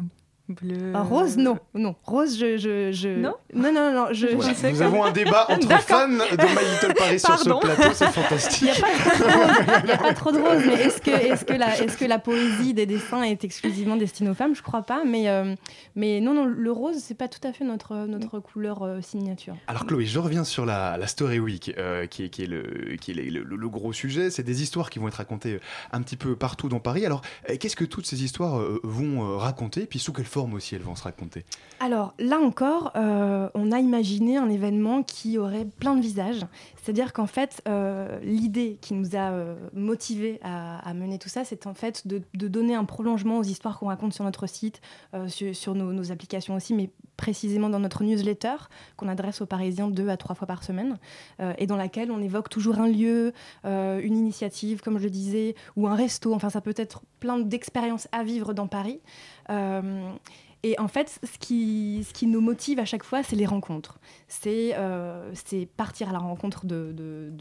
bleu. 0.51 0.91
Ah, 0.93 1.01
rose, 1.01 1.37
non, 1.37 1.57
non. 1.73 1.95
Rose, 2.03 2.37
je, 2.37 2.57
je, 2.57 2.91
je- 2.91 3.09
Non 3.09 3.33
non, 3.53 3.71
non, 3.73 3.91
non, 3.93 4.05
je, 4.11 4.27
Voilà, 4.27 4.51
je 4.53 4.55
sais 4.57 4.71
Nous 4.71 4.79
que- 4.79 4.83
avons 4.83 5.03
un 5.03 5.11
débat 5.11 5.45
entre 5.49 5.81
fans 5.81 6.07
de 6.07 6.13
My 6.13 6.73
Little 6.73 6.93
Paris 6.97 7.19
sur 7.19 7.37
ce 7.37 7.49
plateau, 7.49 7.89
c'est 7.93 8.05
Il 8.05 8.11
fantastique. 8.11 8.63
n'y 8.63 8.69
a 8.71 8.73
pas 8.77 8.93
trop 8.93 9.11
de 9.21 9.23
rose, 9.33 9.81
il 9.83 9.89
y 9.89 9.91
a 9.91 9.97
pas 9.97 10.13
trop 10.13 10.31
de 10.31 10.37
rose, 10.39 10.63
mais 10.65 10.73
est-ce 10.83 11.01
que, 11.01 11.11
est 11.11 11.45
que, 11.45 11.53
la, 11.53 11.77
est 11.79 11.97
que 11.97 12.05
la 12.05 12.19
poésie 12.19 12.73
des 12.73 12.85
dessins 12.85 13.23
est 13.23 13.43
exclusivement 13.43 13.95
destinée 13.97 14.29
aux 14.29 14.33
femmes? 14.35 14.55
Je 14.55 14.61
crois 14.61 14.81
pas, 14.83 15.03
mais, 15.05 15.29
euh, 15.29 15.55
mais 15.95 16.19
non, 16.21 16.33
non, 16.33 16.45
le 16.45 16.71
rose, 16.71 16.97
c'est 16.99 17.17
pas 17.17 17.27
tout 17.27 17.45
à 17.47 17.53
fait 17.53 17.63
notre, 17.63 17.95
notre 18.07 18.39
couleur 18.39 18.83
euh, 18.83 19.01
signature. 19.01 19.55
Alors 19.67 19.85
Chloé, 19.85 20.05
je 20.05 20.19
reviens 20.19 20.43
sur 20.43 20.65
la, 20.65 20.97
la 20.97 21.07
Story 21.07 21.39
Week, 21.39 21.73
euh, 21.77 22.05
qui 22.07 22.25
est, 22.25 22.29
qui 22.29 22.43
est, 22.43 22.47
le, 22.47 22.95
qui 22.99 23.11
est 23.11 23.13
le, 23.15 23.41
le- 23.43 23.55
le 23.55 23.69
gros 23.69 23.93
sujet. 23.93 24.29
C'est 24.29 24.43
des 24.43 24.61
histoires 24.63 24.89
qui 24.89 24.99
vont 24.99 25.07
être 25.07 25.15
racontées 25.15 25.59
un 25.91 26.01
petit 26.01 26.17
peu 26.17 26.35
partout 26.35 26.69
dans 26.69 26.79
Paris. 26.79 27.05
Alors, 27.05 27.21
qu'est-ce 27.59 27.75
que 27.75 27.85
toutes 27.85 28.05
ces 28.07 28.23
histoires 28.23 28.59
vont 28.83 29.37
raconter? 29.37 29.85
Puis 29.85 29.99
sous 29.99 30.13
quelle 30.13 30.25
forme 30.25 30.40
aussi 30.53 30.75
elles 30.75 30.81
vont 30.81 30.95
se 30.95 31.03
raconter 31.03 31.45
Alors 31.79 32.13
là 32.19 32.39
encore, 32.39 32.91
euh, 32.95 33.49
on 33.53 33.71
a 33.71 33.79
imaginé 33.79 34.37
un 34.37 34.49
événement 34.49 35.03
qui 35.03 35.37
aurait 35.37 35.65
plein 35.65 35.95
de 35.95 36.01
visages. 36.01 36.45
C'est-à-dire 36.81 37.13
qu'en 37.13 37.27
fait, 37.27 37.61
euh, 37.67 38.19
l'idée 38.21 38.77
qui 38.81 38.93
nous 38.93 39.15
a 39.15 39.31
euh, 39.31 39.55
motivés 39.73 40.39
à, 40.43 40.93
mener 40.93 41.19
tout 41.19 41.29
ça, 41.29 41.45
c'est 41.45 41.67
en 41.67 41.73
fait 41.73 42.07
de, 42.07 42.21
donner 42.33 42.75
un 42.75 42.85
prolongement 42.85 43.37
aux 43.37 43.43
histoires 43.43 43.79
qu'on 43.79 43.87
raconte 43.87 44.13
sur 44.13 44.23
notre 44.23 44.47
site, 44.47 44.81
sur, 45.27 45.55
sur 45.55 45.75
nos, 45.75 45.93
nos 45.93 46.11
applications 46.11 46.55
aussi, 46.55 46.73
mais 46.73 46.89
précisément 47.21 47.69
dans 47.69 47.79
notre 47.79 48.03
newsletter 48.03 48.55
qu'on 48.97 49.07
adresse 49.07 49.41
aux 49.41 49.45
Parisiens 49.45 49.87
deux 49.87 50.09
à 50.09 50.17
trois 50.17 50.33
fois 50.33 50.47
par 50.47 50.63
semaine, 50.63 50.97
euh, 51.39 51.53
et 51.59 51.67
dans 51.67 51.75
laquelle 51.75 52.11
on 52.11 52.19
évoque 52.19 52.49
toujours 52.49 52.79
un 52.79 52.87
lieu, 52.87 53.31
euh, 53.63 54.01
une 54.01 54.17
initiative, 54.17 54.81
comme 54.81 54.97
je 54.97 55.03
le 55.03 55.11
disais, 55.11 55.53
ou 55.75 55.87
un 55.87 55.93
resto. 55.93 56.33
Enfin, 56.33 56.49
ça 56.49 56.61
peut 56.61 56.73
être 56.75 57.03
plein 57.19 57.37
d'expériences 57.37 58.07
à 58.11 58.23
vivre 58.23 58.53
dans 58.53 58.65
Paris. 58.67 59.01
Et 60.63 60.79
en 60.79 60.87
fait, 60.87 61.19
ce 61.23 61.37
qui, 61.39 62.27
nous 62.27 62.41
motive 62.41 62.79
à 62.79 62.85
chaque 62.85 63.03
fois, 63.03 63.23
c'est 63.23 63.35
les 63.35 63.47
rencontres. 63.47 63.99
C'est 64.27 64.73
euh, 64.75 65.33
partir 65.75 66.09
à 66.09 66.11
la 66.11 66.19
rencontre 66.19 66.65
de, 66.67 67.33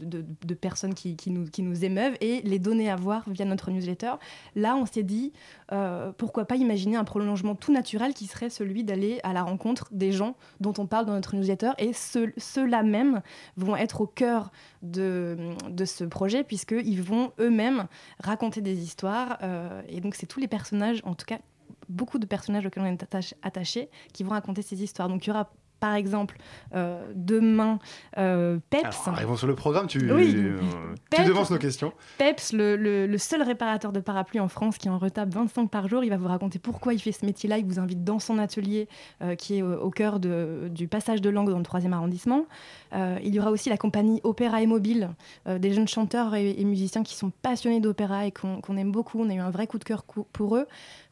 personnes 0.59 0.95
qui, 0.95 1.17
nous, 1.27 1.85
émeuvent 1.85 2.15
et 2.19 2.41
les 2.41 2.57
donner 2.57 2.89
à 2.89 2.95
voir 2.95 3.29
via 3.29 3.45
notre 3.45 3.69
newsletter. 3.69 4.13
Là, 4.55 4.75
on 4.75 4.87
s'est 4.87 5.03
dit, 5.03 5.33
euh, 5.71 6.11
pourquoi 6.17 6.45
pas 6.45 6.55
imaginer 6.55 6.97
un 6.97 7.03
prolongement 7.03 7.53
tout 7.53 7.71
naturel 7.71 8.13
qui 8.15 8.25
serait 8.25 8.49
celui 8.49 8.83
d'aller 8.83 9.19
à 9.23 9.33
la 9.33 9.43
rencontre 9.43 9.87
des 9.91 10.11
gens 10.11 10.35
dont 10.59 10.73
on 10.79 10.87
parle 10.87 11.05
dans 11.05 11.13
notre 11.13 11.35
newsletter. 11.35 11.71
Et 11.77 11.93
ceux- 11.93 12.33
ceux-là 12.37 12.81
même 12.81 13.21
vont 13.55 13.75
être 13.75 14.01
au 14.01 14.07
cœur 14.07 14.51
de, 14.81 15.37
de 15.69 15.85
ce 15.85 16.03
projet, 16.03 16.43
puisqu'ils 16.43 17.03
vont 17.03 17.33
eux-mêmes 17.39 17.85
raconter 18.19 18.61
des 18.61 18.79
histoires. 18.81 19.37
euh, 19.43 19.81
et 19.87 20.01
donc, 20.01 20.15
c'est 20.15 20.25
tous 20.25 20.39
les 20.39 20.47
personnages, 20.47 21.01
en 21.05 21.13
tout 21.13 21.25
cas 21.25 21.37
beaucoup 21.91 22.19
de 22.19 22.25
personnages 22.25 22.65
auxquels 22.65 22.83
on 22.83 22.87
est 22.87 23.03
attaché 23.43 23.89
qui 24.13 24.23
vont 24.23 24.31
raconter 24.31 24.61
ces 24.61 24.81
histoires. 24.83 25.09
Donc 25.09 25.25
il 25.25 25.29
y 25.29 25.31
aura 25.31 25.49
par 25.79 25.95
exemple 25.95 26.37
euh, 26.75 27.03
demain 27.15 27.79
euh, 28.19 28.59
Peps. 28.69 28.83
Alors, 28.83 29.17
arrivons 29.17 29.35
sur 29.35 29.47
le 29.47 29.55
programme, 29.55 29.87
tu, 29.87 30.11
Oui. 30.13 30.31
euh, 30.37 30.59
tu 31.11 31.23
devances 31.23 31.49
nos 31.49 31.57
questions. 31.57 31.91
Peps, 32.19 32.53
le, 32.53 32.75
le- 32.75 33.07
le 33.07 33.17
seul 33.17 33.41
réparateur 33.41 33.91
de 33.91 33.99
parapluies 33.99 34.39
en 34.39 34.47
France 34.47 34.77
qui 34.77 34.89
en 34.89 34.99
retape 34.99 35.33
25 35.33 35.71
par 35.71 35.87
jour, 35.87 36.03
il 36.03 36.11
va 36.11 36.17
vous 36.17 36.27
raconter 36.27 36.59
pourquoi 36.59 36.93
il 36.93 36.99
fait 36.99 37.11
ce 37.11 37.25
métier-là. 37.25 37.57
Il 37.57 37.65
vous 37.65 37.79
invite 37.79 38.03
dans 38.03 38.19
son 38.19 38.37
atelier 38.37 38.87
qui 39.39 39.57
est 39.57 39.61
au, 39.63 39.73
au 39.81 39.89
cœur 39.89 40.19
de- 40.19 40.67
du 40.69 40.87
passage 40.87 41.19
de 41.19 41.31
langue 41.31 41.49
dans 41.49 41.57
le 41.57 41.63
3e 41.63 41.93
arrondissement. 41.93 42.45
Il 42.93 43.33
y 43.33 43.39
aura 43.39 43.49
aussi 43.49 43.69
la 43.69 43.77
compagnie 43.77 44.21
Opéra 44.23 44.61
et 44.61 44.67
Mobile, 44.67 45.09
des 45.49 45.73
jeunes 45.73 45.87
chanteurs 45.87 46.35
et, 46.35 46.51
et 46.51 46.63
musiciens 46.63 47.01
qui 47.01 47.15
sont 47.15 47.31
passionnés 47.41 47.79
d'opéra 47.79 48.27
et 48.27 48.31
qu'on 48.31 48.77
aime 48.77 48.91
beaucoup. 48.91 49.19
On 49.19 49.31
a 49.31 49.33
eu 49.33 49.39
un 49.39 49.49
vrai 49.49 49.65
coup 49.65 49.79
de 49.79 49.83
cœur 49.83 50.03
pour 50.03 50.57
eux 50.57 50.67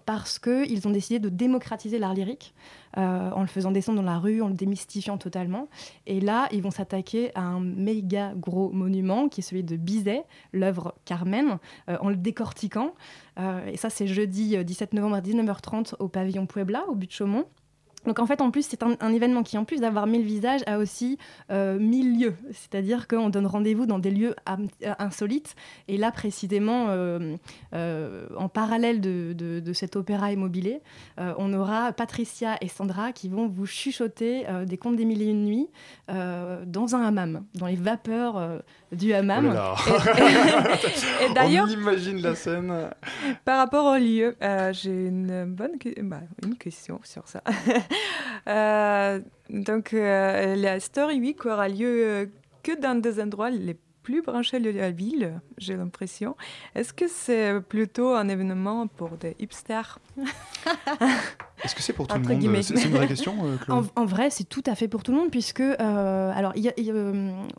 parce 0.09 0.39
qu'ils 0.39 0.87
ont 0.87 0.89
décidé 0.89 1.19
de 1.19 1.29
démocratiser 1.29 1.99
l'art 1.99 2.15
lyrique 2.15 2.55
euh, 2.97 3.29
en 3.29 3.41
le 3.41 3.47
faisant 3.47 3.69
descendre 3.69 4.01
dans 4.01 4.11
la 4.11 4.17
rue, 4.17 4.41
en 4.41 4.47
le 4.47 4.55
démystifiant 4.55 5.19
totalement. 5.19 5.67
Et 6.07 6.19
là, 6.19 6.47
ils 6.51 6.63
vont 6.63 6.71
s'attaquer 6.71 7.29
à 7.35 7.41
un 7.41 7.59
méga 7.59 8.33
gros 8.35 8.71
monument 8.71 9.29
qui 9.29 9.41
est 9.41 9.43
celui 9.43 9.63
de 9.63 9.75
Bizet, 9.75 10.23
l'œuvre 10.51 10.95
Carmen, 11.05 11.59
euh, 11.89 11.97
en 12.01 12.09
le 12.09 12.15
décortiquant. 12.15 12.95
Euh, 13.37 13.67
et 13.67 13.77
ça, 13.77 13.91
c'est 13.91 14.07
jeudi 14.07 14.57
euh, 14.57 14.63
17 14.63 14.93
novembre 14.93 15.17
à 15.17 15.21
19h30 15.21 15.93
au 15.99 16.07
pavillon 16.07 16.47
Puebla, 16.47 16.85
au 16.87 16.95
but 16.95 17.05
de 17.05 17.11
Chaumont. 17.11 17.45
Donc 18.09 18.17
en 18.17 18.25
fait, 18.25 18.41
en 18.41 18.49
plus, 18.49 18.63
c'est 18.67 18.81
un, 18.81 18.95
un 19.01 19.13
événement 19.13 19.43
qui, 19.43 19.55
en 19.59 19.65
plus 19.65 19.81
d'avoir 19.81 20.07
mille 20.07 20.23
visages, 20.23 20.61
a 20.65 20.79
aussi 20.79 21.19
euh, 21.51 21.77
mille 21.77 22.19
lieux. 22.19 22.33
C'est-à-dire 22.53 23.07
qu'on 23.07 23.29
donne 23.29 23.45
rendez-vous 23.45 23.85
dans 23.85 23.99
des 23.99 24.09
lieux 24.09 24.35
euh, 24.49 24.93
insolites. 24.97 25.55
Et 25.87 25.95
là, 25.97 26.11
précisément, 26.11 26.87
euh, 26.89 27.35
euh, 27.75 28.25
en 28.35 28.49
parallèle 28.49 28.99
de, 28.99 29.33
de- 29.33 29.59
de 29.59 29.73
cet 29.73 29.95
opéra 29.95 30.31
immobilier, 30.31 30.81
euh, 31.19 31.35
on 31.37 31.53
aura 31.53 31.91
Patricia 31.91 32.57
et 32.61 32.67
Sandra 32.67 33.11
qui 33.11 33.29
vont 33.29 33.47
vous 33.47 33.67
chuchoter 33.67 34.49
euh, 34.49 34.65
des 34.65 34.77
contes 34.77 34.95
des 34.95 35.05
mille 35.05 35.21
et 35.21 35.27
une 35.29 35.45
nuits 35.45 35.67
euh, 36.09 36.63
dans 36.65 36.95
un 36.95 37.03
hammam, 37.03 37.43
dans 37.53 37.67
les 37.67 37.75
vapeurs 37.75 38.37
euh, 38.37 38.57
du 38.91 39.13
hammam. 39.13 39.49
Oh 39.51 39.53
là 39.53 39.75
là. 40.15 40.77
Et, 41.21 41.25
et 41.29 41.33
d'ailleurs, 41.35 41.67
On 41.69 41.71
imagine 41.71 42.19
la 42.23 42.33
scène. 42.33 42.73
par 43.45 43.59
rapport 43.59 43.85
au 43.85 43.97
lieu, 43.99 44.35
euh, 44.41 44.73
j'ai 44.73 45.05
une 45.05 45.45
bonne 45.45 45.77
que- 45.77 46.01
bah, 46.01 46.21
une 46.43 46.55
question 46.55 46.99
sur 47.03 47.27
ça. 47.27 47.43
Euh, 48.47 49.19
donc, 49.49 49.93
euh, 49.93 50.55
la 50.55 50.79
Story 50.79 51.19
Week 51.19 51.45
aura 51.45 51.67
lieu 51.69 52.03
euh, 52.05 52.25
que 52.63 52.79
dans 52.79 52.99
des 52.99 53.21
endroits 53.21 53.49
les 53.49 53.77
plus 54.01 54.21
branché 54.23 54.59
de 54.59 54.71
la 54.71 54.89
ville, 54.91 55.39
j'ai 55.57 55.75
l'impression. 55.75 56.35
Est-ce 56.73 56.93
que 56.93 57.07
c'est 57.07 57.59
plutôt 57.61 58.15
un 58.15 58.27
événement 58.27 58.87
pour 58.87 59.09
des 59.11 59.35
hipsters? 59.39 59.99
Est-ce 61.63 61.75
que 61.75 61.81
c'est 61.83 61.93
pour 61.93 62.07
tout 62.07 62.17
le 62.17 62.23
monde. 62.23 62.61
C'est 62.63 62.85
une 62.85 62.91
vraie 62.91 63.07
question, 63.07 63.35
Chloé? 63.61 63.77
En, 63.95 64.01
en 64.01 64.05
vrai, 64.05 64.29
c'est 64.29 64.45
tout 64.47 64.63
à 64.65 64.75
fait 64.75 64.87
pour 64.87 65.03
tout 65.03 65.11
le 65.11 65.17
monde, 65.17 65.29
puisque 65.29 65.59
euh, 65.59 66.31
alors 66.33 66.53
il 66.55 66.63
y 66.63 66.69
a- 66.69 66.73
il 66.77 66.85
y 66.85 66.91
a, 66.91 66.93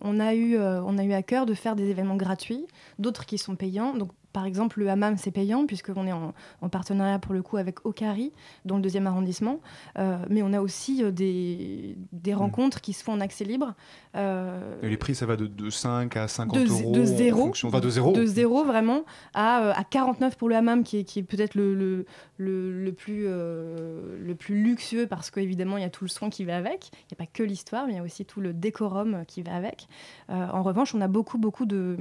on 0.01 0.19
a 0.21 0.35
eu 0.35 0.59
on 0.59 0.97
a 0.99 1.05
eu 1.05 1.13
à 1.13 1.23
cœur 1.23 1.45
de 1.47 1.55
faire 1.55 1.77
des 1.77 1.89
événements 1.91 2.17
gratuits, 2.17 2.67
d'autres 2.99 3.27
qui 3.27 3.37
sont 3.39 3.55
payants. 3.57 3.95
Donc 3.95 4.11
par 4.33 4.45
exemple, 4.47 4.81
le 4.81 4.89
hammam, 4.89 5.17
c'est 5.17 5.31
payant, 5.31 5.67
puisqu'on 5.67 6.07
est 6.07 6.13
en, 6.13 6.33
en 6.61 6.69
partenariat 6.69 7.19
pour 7.19 7.35
le 7.35 7.43
coup 7.43 7.57
avec 7.57 7.85
Okari, 7.85 8.33
dans 8.65 8.77
le 8.77 8.83
deuxième 8.83 9.07
arrondissement. 9.07 9.61
Euh, 9.99 10.17
mais 10.29 10.43
on 10.43 10.53
a 10.53 10.61
aussi 10.61 11.03
euh, 11.03 11.11
des, 11.11 11.97
des 12.13 12.35
rencontres 12.35 12.81
qui 12.81 12.93
se 12.93 13.03
font 13.03 13.13
en 13.13 13.21
accès 13.21 13.45
libre. 13.45 13.75
Euh, 14.17 14.75
Et 14.83 14.89
les 14.89 14.97
prix, 14.97 15.15
ça 15.15 15.27
va 15.27 15.37
de, 15.37 15.47
de 15.47 15.71
5 15.71 16.17
à 16.17 16.29
50 16.29 16.59
de, 16.59 16.67
euros. 16.69 16.93
de 16.93 17.01
en 17.03 17.05
zéro, 17.05 17.39
fonction- 17.47 17.69
enfin, 17.69 17.81
de 17.81 17.89
zéro. 17.91 18.13
de 18.13 18.25
zéro 18.25 18.65
vraiment 18.65 19.05
à, 19.35 19.71
à 19.79 19.85
49 19.85 20.37
pour 20.37 20.49
le 20.49 20.57
hammam 20.57 20.83
qui 20.85 20.99
est, 20.99 21.05
qui 21.05 21.21
est 21.21 21.23
peut-être 21.23 21.55
le, 21.55 21.75
le, 21.75 22.07
le, 22.39 22.85
le 22.85 22.93
plus, 22.93 23.25
euh, 23.27 24.17
le 24.21 24.35
plus 24.35 24.63
luxueux 24.63 25.07
parce 25.07 25.31
qu'évidemment 25.31 25.77
il 25.77 25.83
y 25.83 25.87
a 25.87 25.91
tout 25.91 26.05
le 26.05 26.09
soin 26.09 26.29
qui 26.31 26.45
va 26.45 26.57
avec, 26.57 26.91
il 26.93 27.15
n'y 27.15 27.17
a 27.23 27.25
pas 27.25 27.31
que 27.33 27.43
l'histoire 27.43 27.87
mais 27.87 27.93
il 27.93 27.97
y 27.97 27.99
a 28.01 28.03
aussi 28.03 28.25
tout 28.25 28.41
le 28.41 28.53
décorum 28.53 29.25
qui 29.27 29.43
va 29.43 29.55
avec. 29.55 29.87
En 30.29 30.63
revanche 30.63 30.95
on 30.95 31.01
a 31.01 31.09
beaucoup 31.09 31.39
beaucoup 31.39 31.67
de, 31.67 31.97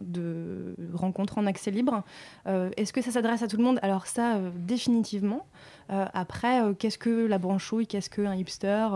de 0.00 0.74
rencontres 0.94 1.38
en 1.38 1.46
accès 1.46 1.67
libre. 1.70 2.02
Euh, 2.46 2.70
Est-ce 2.76 2.92
que 2.92 3.02
ça 3.02 3.10
s'adresse 3.10 3.42
à 3.42 3.48
tout 3.48 3.56
le 3.56 3.64
monde? 3.64 3.78
Alors 3.82 4.06
ça 4.06 4.36
euh, 4.36 4.50
définitivement. 4.54 5.46
Euh, 5.90 6.04
après 6.12 6.74
qu'est-ce 6.78 6.98
que 6.98 7.26
la 7.26 7.38
branchouille, 7.38 7.86
qu'est-ce 7.86 8.10
qu'un 8.10 8.34
hipster? 8.34 8.88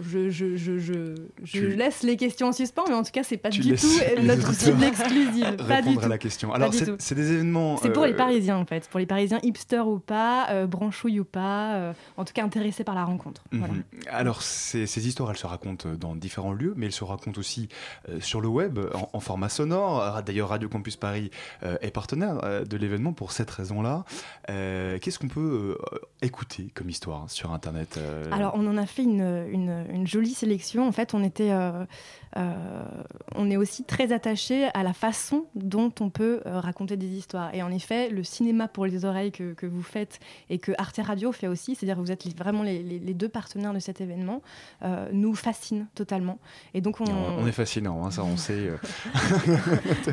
Je, 0.00 0.30
je, 0.30 0.56
je, 0.56 0.78
je, 0.78 1.14
je 1.42 1.50
Tu- 1.60 1.68
laisse 1.76 2.02
les 2.02 2.16
questions 2.16 2.48
en 2.48 2.52
suspens, 2.52 2.84
mais 2.88 2.94
en 2.94 3.02
tout 3.02 3.10
cas, 3.12 3.22
c'est 3.22 3.36
pas 3.36 3.50
Tu 3.50 3.60
du 3.60 3.74
tout 3.74 3.86
notre 4.22 4.52
cible 4.54 4.82
exclusive. 4.84 5.56
Pas 5.68 5.82
du 5.82 5.98
à 5.98 6.08
la 6.08 6.18
question. 6.18 6.52
Alors, 6.52 6.72
c'est 6.98 7.14
des 7.14 7.32
événements. 7.32 7.76
C'est 7.78 7.90
pour 7.92 8.04
les 8.04 8.12
euh, 8.12 8.16
Parisiens, 8.16 8.56
en 8.58 8.64
fait. 8.66 8.88
Pour 8.88 9.00
les 9.00 9.06
Parisiens, 9.06 9.38
hipster 9.42 9.80
ou 9.80 9.98
pas, 9.98 10.48
euh, 10.50 10.66
branchouille 10.66 11.20
ou 11.20 11.24
pas, 11.24 11.74
euh, 11.76 11.92
en 12.16 12.24
tout 12.24 12.32
cas 12.32 12.44
intéressés 12.44 12.84
par 12.84 12.94
la 12.94 13.04
rencontre. 13.04 13.44
Voilà. 13.52 13.72
Mhm. 13.74 13.82
Alors, 14.08 14.42
ces, 14.42 14.86
ces 14.86 15.08
histoires, 15.08 15.30
elles 15.30 15.36
se 15.36 15.46
racontent 15.46 15.88
dans 15.98 16.14
différents 16.14 16.52
lieux, 16.52 16.74
mais 16.76 16.86
elles 16.86 16.92
se 16.92 17.04
racontent 17.04 17.38
aussi 17.40 17.68
euh, 18.08 18.20
sur 18.20 18.40
le 18.40 18.48
web, 18.48 18.78
en, 18.94 19.08
en 19.12 19.20
format 19.20 19.48
sonore. 19.48 20.22
D'ailleurs, 20.24 20.48
Radio 20.50 20.68
Campus 20.68 20.96
Paris 20.96 21.30
est 21.80 21.90
partenaire 21.90 22.64
de 22.66 22.76
l'événement 22.76 23.12
pour 23.12 23.32
cette 23.32 23.50
raison-là. 23.50 24.04
Qu'est-ce 24.46 25.18
qu'on 25.18 25.28
peut 25.28 25.76
écouter 26.22 26.70
comme 26.74 26.88
histoire 26.90 27.30
sur 27.30 27.52
Internet 27.52 27.98
Alors, 28.32 28.52
on 28.56 28.66
en 28.66 28.76
a 28.76 28.86
fait 28.86 29.02
une, 29.04 29.46
une- 29.50 29.85
une 29.92 30.06
jolie 30.06 30.34
sélection. 30.34 30.86
En 30.86 30.92
fait, 30.92 31.14
on 31.14 31.22
était, 31.24 31.50
euh, 31.50 31.84
euh, 32.36 32.52
on 33.34 33.50
est 33.50 33.56
aussi 33.56 33.84
très 33.84 34.12
attaché 34.12 34.68
à 34.74 34.82
la 34.82 34.92
façon 34.92 35.46
dont 35.54 35.92
on 36.00 36.10
peut 36.10 36.40
euh, 36.46 36.60
raconter 36.60 36.96
des 36.96 37.06
histoires. 37.06 37.54
Et 37.54 37.62
en 37.62 37.70
effet, 37.70 38.08
le 38.10 38.22
cinéma 38.24 38.68
pour 38.68 38.86
les 38.86 39.04
oreilles 39.04 39.32
que, 39.32 39.52
que 39.54 39.66
vous 39.66 39.82
faites 39.82 40.18
et 40.50 40.58
que 40.58 40.72
Arte 40.78 41.00
Radio 41.02 41.32
fait 41.32 41.46
aussi, 41.48 41.74
c'est-à-dire 41.74 41.96
que 41.96 42.00
vous 42.00 42.12
êtes 42.12 42.24
les- 42.24 42.34
vraiment 42.34 42.62
les, 42.62 42.82
les- 42.82 42.98
les 42.98 43.14
deux 43.14 43.28
partenaires 43.28 43.72
de 43.74 43.78
cet 43.78 44.00
événement, 44.00 44.42
euh, 44.82 45.08
nous 45.12 45.34
fascine 45.34 45.86
totalement. 45.94 46.38
Et 46.74 46.80
donc, 46.80 47.00
on, 47.00 47.04
on, 47.04 47.42
on 47.42 47.46
est 47.46 47.52
fascinant, 47.52 48.04
hein, 48.04 48.10
ça 48.10 48.24
on 48.24 48.36
sait. 48.36 48.68
euh. 48.68 48.76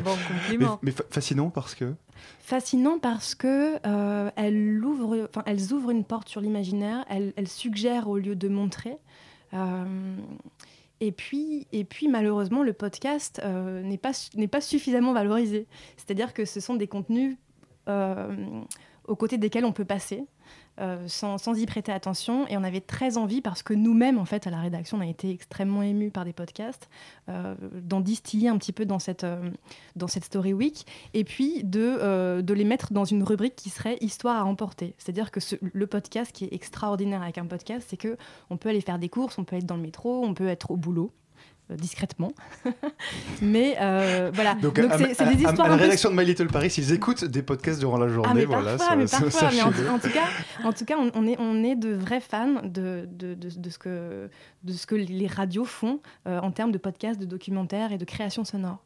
Bon 0.04 0.16
mais, 0.16 0.34
compliment. 0.40 0.78
mais 0.82 0.90
fa- 0.90 1.04
fascinant 1.10 1.50
parce 1.50 1.74
que? 1.74 1.94
Fascinant 2.40 2.98
parce 2.98 3.34
que 3.34 3.76
euh, 3.86 4.30
elle 4.36 4.82
ouvre, 4.84 5.26
enfin, 5.28 5.42
elles 5.46 5.72
ouvrent 5.72 5.90
une 5.90 6.04
porte 6.04 6.28
sur 6.28 6.40
l'imaginaire, 6.40 7.04
elles, 7.08 7.32
elles 7.36 7.48
suggèrent 7.48 8.08
au 8.08 8.18
lieu 8.18 8.36
de 8.36 8.48
montrer. 8.48 8.96
Euh, 9.54 10.16
et 11.00 11.12
puis, 11.12 11.66
et 11.72 11.84
puis 11.84 12.08
malheureusement, 12.08 12.62
le 12.62 12.72
podcast 12.72 13.40
euh, 13.44 13.82
n'est 13.82 13.98
pas, 13.98 14.12
pas 14.50 14.60
suffisamment 14.60 15.12
valorisé. 15.12 15.66
C'est-à-dire 15.96 16.32
que 16.32 16.44
ce 16.44 16.60
sont 16.60 16.76
des 16.76 16.86
contenus 16.86 17.36
euh, 17.88 18.34
aux 19.06 19.16
côtés 19.16 19.38
desquels 19.38 19.64
on 19.64 19.72
peut 19.72 19.84
passer. 19.84 20.24
Euh, 20.80 21.04
sans, 21.06 21.38
sans 21.38 21.54
y 21.58 21.66
prêter 21.66 21.92
attention 21.92 22.46
et 22.48 22.56
on 22.56 22.64
avait 22.64 22.80
très 22.80 23.16
envie 23.16 23.40
parce 23.40 23.62
que 23.62 23.74
nous-mêmes 23.74 24.18
en 24.18 24.24
fait 24.24 24.46
à 24.46 24.50
la 24.50 24.58
rédaction 24.60 24.98
on 24.98 25.00
a 25.00 25.06
été 25.06 25.30
extrêmement 25.30 25.82
émus 25.82 26.10
par 26.10 26.24
des 26.24 26.32
podcasts 26.32 26.88
euh, 27.28 27.54
d'en 27.80 28.00
distiller 28.00 28.48
un 28.48 28.58
petit 28.58 28.72
peu 28.72 28.84
dans 28.84 28.98
cette, 28.98 29.24
euh, 29.24 29.50
dans 29.94 30.08
cette 30.08 30.24
story 30.24 30.52
week 30.52 30.84
et 31.14 31.22
puis 31.24 31.62
de, 31.62 32.40
de 32.40 32.54
les 32.54 32.64
mettre 32.64 32.92
dans 32.92 33.04
une 33.04 33.22
rubrique 33.22 33.54
qui 33.56 33.70
serait 33.70 33.98
histoire 34.00 34.36
à 34.36 34.44
emporter. 34.44 34.94
C'est-à-dire 34.98 35.30
que 35.30 35.40
ce- 35.40 35.56
le 35.60 35.86
podcast 35.86 36.32
qui 36.32 36.44
est 36.44 36.52
extraordinaire 36.52 37.22
avec 37.22 37.38
un 37.38 37.46
podcast, 37.46 37.86
c'est 37.88 37.96
que 37.96 38.16
on 38.50 38.56
peut 38.56 38.68
aller 38.68 38.80
faire 38.80 38.98
des 38.98 39.08
courses, 39.08 39.38
on 39.38 39.44
peut 39.44 39.56
être 39.56 39.66
dans 39.66 39.76
le 39.76 39.82
métro, 39.82 40.24
on 40.24 40.34
peut 40.34 40.48
être 40.48 40.70
au 40.70 40.76
boulot. 40.76 41.12
Euh, 41.70 41.76
discrètement 41.76 42.32
mais 43.42 43.76
euh, 43.80 44.30
voilà 44.34 44.54
Donc, 44.54 44.76
c'est- 44.76 45.24
des 45.24 45.42
histoires 45.42 45.66
à 45.66 45.68
la 45.70 45.76
peu 45.76 45.82
rédaction 45.82 46.10
de 46.10 46.16
My 46.16 46.24
Little 46.24 46.48
Paris, 46.48 46.72
ils 46.76 46.92
écoutent 46.92 47.24
des 47.24 47.42
podcasts 47.42 47.78
durant 47.80 47.96
la 47.98 48.08
journée. 48.08 48.28
ah, 48.30 48.34
mais 48.34 48.44
voilà, 48.44 48.76
parfois, 48.76 48.86
ça- 48.88 48.96
mais 48.96 49.06
ça- 49.06 49.20
parfois, 49.20 49.50
mais 49.52 49.62
en, 49.62 49.98
tout 49.98 50.10
cas, 50.10 50.24
en 50.64 50.72
tout 50.72 50.84
cas, 50.84 50.96
on, 50.98 51.10
on 51.14 51.26
est, 51.26 51.36
on 51.38 51.64
est 51.64 51.76
de 51.76 51.94
vrais 51.94 52.20
fans 52.20 52.62
de, 52.64 53.08
de, 53.10 53.34
de, 53.34 53.48
de 53.56 53.70
ce, 53.70 53.78
que, 53.78 54.28
de 54.64 54.72
ce 54.72 54.86
que 54.86 54.94
les 54.94 55.26
radios 55.26 55.64
font 55.64 56.00
euh, 56.26 56.38
en 56.40 56.50
termes 56.50 56.72
de 56.72 56.78
podcasts, 56.78 57.18
de 57.20 57.26
documentaires 57.26 57.92
et 57.92 57.98
de 57.98 58.04
création 58.04 58.44
sonore. 58.44 58.82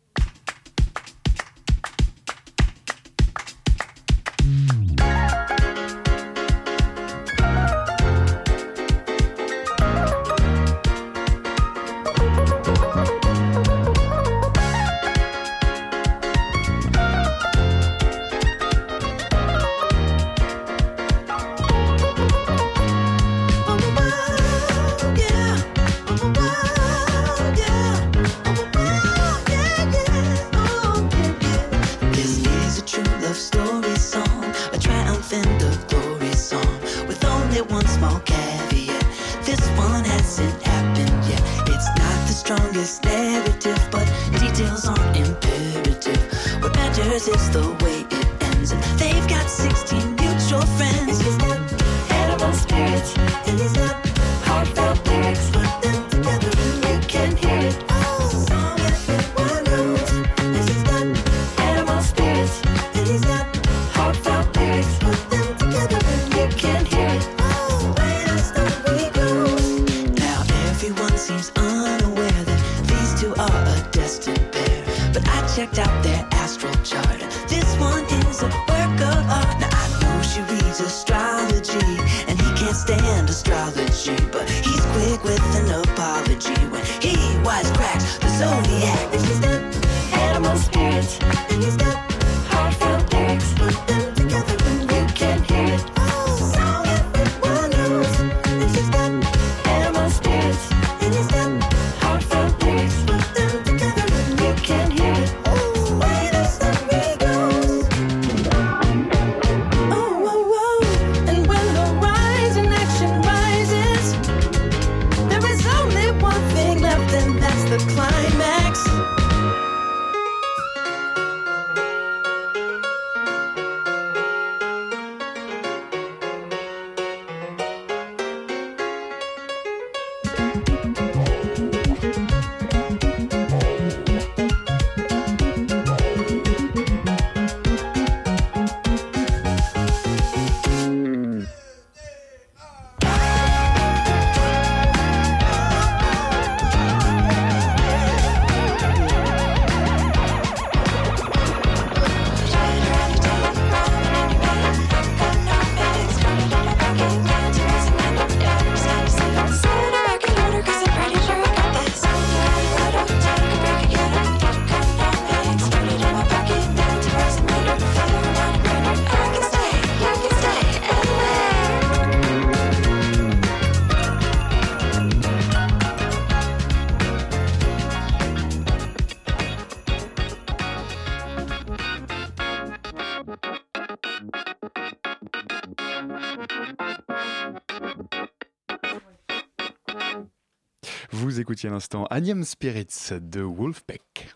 Écoutiez 191.59 191.71
à 191.71 191.73
l'instant 191.73 192.07
Agnam 192.11 192.45
Spirits 192.45 193.19
de 193.21 193.41
Wolfpack. 193.41 194.33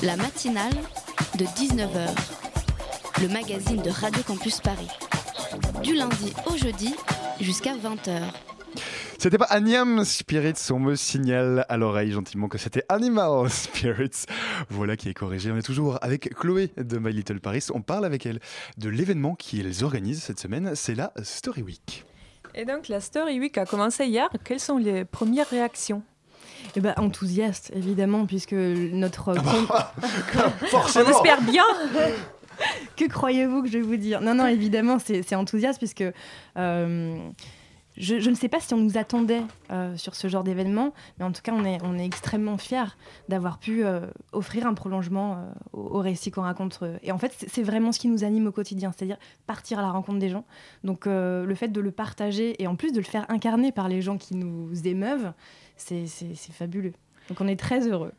La 0.00 0.16
matinale 0.16 0.76
de 1.36 1.44
19h, 1.44 2.14
le 3.20 3.28
magazine 3.28 3.82
de 3.82 3.90
Radio 3.90 4.22
Campus 4.22 4.60
Paris. 4.60 4.86
Du 5.82 5.94
lundi 5.94 6.32
au 6.46 6.56
jeudi 6.56 6.94
jusqu'à 7.40 7.74
20h. 7.74 8.20
C'était 9.18 9.38
pas 9.38 9.46
Animal 9.46 10.06
Spirits, 10.06 10.70
on 10.70 10.78
me 10.78 10.94
signale 10.94 11.66
à 11.68 11.76
l'oreille 11.76 12.12
gentiment 12.12 12.46
que 12.46 12.58
c'était 12.58 12.84
Animal 12.88 13.50
Spirits. 13.50 14.26
Voilà 14.68 14.96
qui 14.96 15.08
est 15.08 15.14
corrigé. 15.14 15.50
On 15.50 15.56
est 15.56 15.62
toujours 15.62 15.98
avec 16.00 16.32
Chloé 16.32 16.70
de 16.76 16.98
My 16.98 17.12
Little 17.12 17.40
Paris. 17.40 17.66
On 17.74 17.82
parle 17.82 18.04
avec 18.04 18.24
elle 18.24 18.38
de 18.78 18.88
l'événement 18.88 19.34
qu'ils 19.34 19.82
organisent 19.82 20.22
cette 20.22 20.38
semaine. 20.38 20.76
C'est 20.76 20.94
la 20.94 21.12
Story 21.24 21.62
Week. 21.62 22.04
Et 22.54 22.64
donc 22.64 22.88
la 22.88 23.00
Story 23.00 23.38
Week 23.38 23.56
a 23.58 23.66
commencé 23.66 24.06
hier. 24.06 24.28
Quelles 24.44 24.60
sont 24.60 24.78
les 24.78 25.04
premières 25.04 25.48
réactions? 25.48 26.02
Eh 26.76 26.80
ben, 26.80 26.94
enthousiaste, 26.98 27.72
évidemment, 27.74 28.26
puisque 28.26 28.52
notre... 28.52 29.34
On 30.72 31.10
espère 31.10 31.42
bien. 31.42 31.64
Que 32.94 33.08
croyez-vous 33.08 33.62
que 33.62 33.68
je 33.68 33.78
vais 33.78 33.84
vous 33.84 33.96
dire? 33.96 34.20
Non, 34.20 34.34
non, 34.34 34.46
évidemment, 34.46 34.98
c'est 34.98 35.22
c'est 35.22 35.34
enthousiaste 35.34 35.78
puisque 35.78 36.04
euh, 36.58 37.16
je, 37.96 38.30
ne 38.30 38.34
sais 38.34 38.48
pas 38.48 38.60
si 38.60 38.72
on 38.72 38.78
nous 38.78 38.96
attendait 38.96 39.42
euh, 39.70 39.96
sur 39.96 40.14
ce 40.14 40.28
genre 40.28 40.44
d'événement, 40.44 40.94
mais 41.18 41.24
en 41.24 41.32
tout 41.32 41.42
cas, 41.42 41.52
on 41.52 41.64
est, 41.64 42.04
extrêmement 42.04 42.56
fiers 42.56 42.96
d'avoir 43.28 43.58
pu 43.58 43.84
euh, 43.84 44.06
offrir 44.32 44.66
un 44.66 44.74
prolongement 44.74 45.34
euh, 45.34 45.50
au, 45.72 45.98
au 45.98 46.00
récit 46.00 46.30
qu'on 46.30 46.42
raconte. 46.42 46.80
Et 47.02 47.12
en 47.12 47.18
fait, 47.18 47.32
c'est- 47.48 47.62
vraiment 47.62 47.92
ce 47.92 47.98
qui 47.98 48.08
nous 48.08 48.24
anime 48.24 48.46
au 48.46 48.52
quotidien, 48.52 48.92
c'est-à-dire 48.96 49.18
partir 49.46 49.78
à 49.78 49.82
la 49.82 49.90
rencontre 49.90 50.18
des 50.18 50.28
gens. 50.30 50.44
Donc, 50.84 51.06
le 51.06 51.54
fait 51.54 51.68
de 51.68 51.80
le 51.80 51.90
partager 51.90 52.60
et 52.62 52.66
en 52.66 52.74
plus 52.76 52.92
de 52.92 52.98
le 52.98 53.04
faire 53.04 53.26
incarner 53.28 53.70
par 53.72 53.88
les 53.88 54.00
gens 54.00 54.16
qui 54.16 54.34
nous 54.34 54.70
émeuvent, 54.86 55.32
c'est 55.76 56.06
fabuleux. 56.52 56.94
Donc, 57.28 57.40
on 57.40 57.48
est 57.48 57.58
très 57.60 57.86
heureux. 57.86 58.12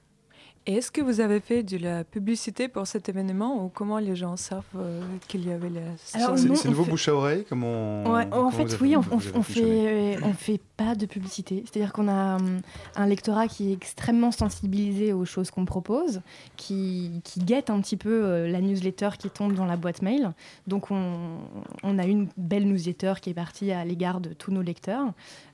Et 0.67 0.75
est-ce 0.75 0.91
que 0.91 1.01
vous 1.01 1.21
avez 1.21 1.39
fait 1.39 1.63
de 1.63 1.77
la 1.79 2.03
publicité 2.03 2.67
pour 2.67 2.85
cet 2.85 3.09
événement 3.09 3.65
ou 3.65 3.69
comment 3.69 3.97
les 3.97 4.15
gens 4.15 4.37
savent 4.37 4.61
euh, 4.75 5.01
qu'il 5.27 5.47
y 5.47 5.51
avait 5.51 5.71
la 5.71 5.81
Alors, 6.13 6.37
C'est 6.37 6.47
nouveau 6.69 6.83
fait- 6.83 6.89
bouche 6.91 7.07
à 7.07 7.15
oreille 7.15 7.45
Comment, 7.49 8.03
Ouais, 8.03 8.27
comment 8.29 8.45
en 8.47 8.51
fait, 8.51 8.79
oui, 8.79 8.95
on, 8.95 8.99
vous 8.99 9.09
on- 9.11 9.17
avez 9.17 9.37
on 9.37 9.41
fait, 9.41 10.17
on 10.23 10.33
fait 10.33 10.59
pas 10.77 10.93
de 10.93 11.07
publicité. 11.07 11.63
C'est-à-dire 11.65 11.91
qu'on 11.91 12.07
a 12.07 12.35
hum, 12.35 12.59
un 12.95 13.07
lectorat 13.07 13.47
qui 13.47 13.71
est 13.71 13.73
extrêmement 13.73 14.31
sensibilisé 14.31 15.13
aux 15.13 15.25
choses 15.25 15.49
qu'on 15.49 15.65
propose, 15.65 16.21
qui, 16.57 17.21
qui 17.23 17.39
guette 17.39 17.71
un 17.71 17.81
petit 17.81 17.97
peu 17.97 18.23
euh, 18.23 18.47
la 18.47 18.61
newsletter 18.61 19.09
qui 19.17 19.31
tombe 19.31 19.53
dans 19.53 19.65
la 19.65 19.77
boîte 19.77 20.03
mail. 20.03 20.31
Donc, 20.67 20.91
on, 20.91 21.39
on 21.81 21.97
a 21.97 22.05
une 22.05 22.27
belle 22.37 22.67
newsletter 22.67 23.13
qui 23.19 23.31
est 23.31 23.33
partie 23.33 23.71
à 23.71 23.83
l'égard 23.83 24.21
de 24.21 24.29
tous 24.33 24.51
nos 24.51 24.61
lecteurs. 24.61 25.07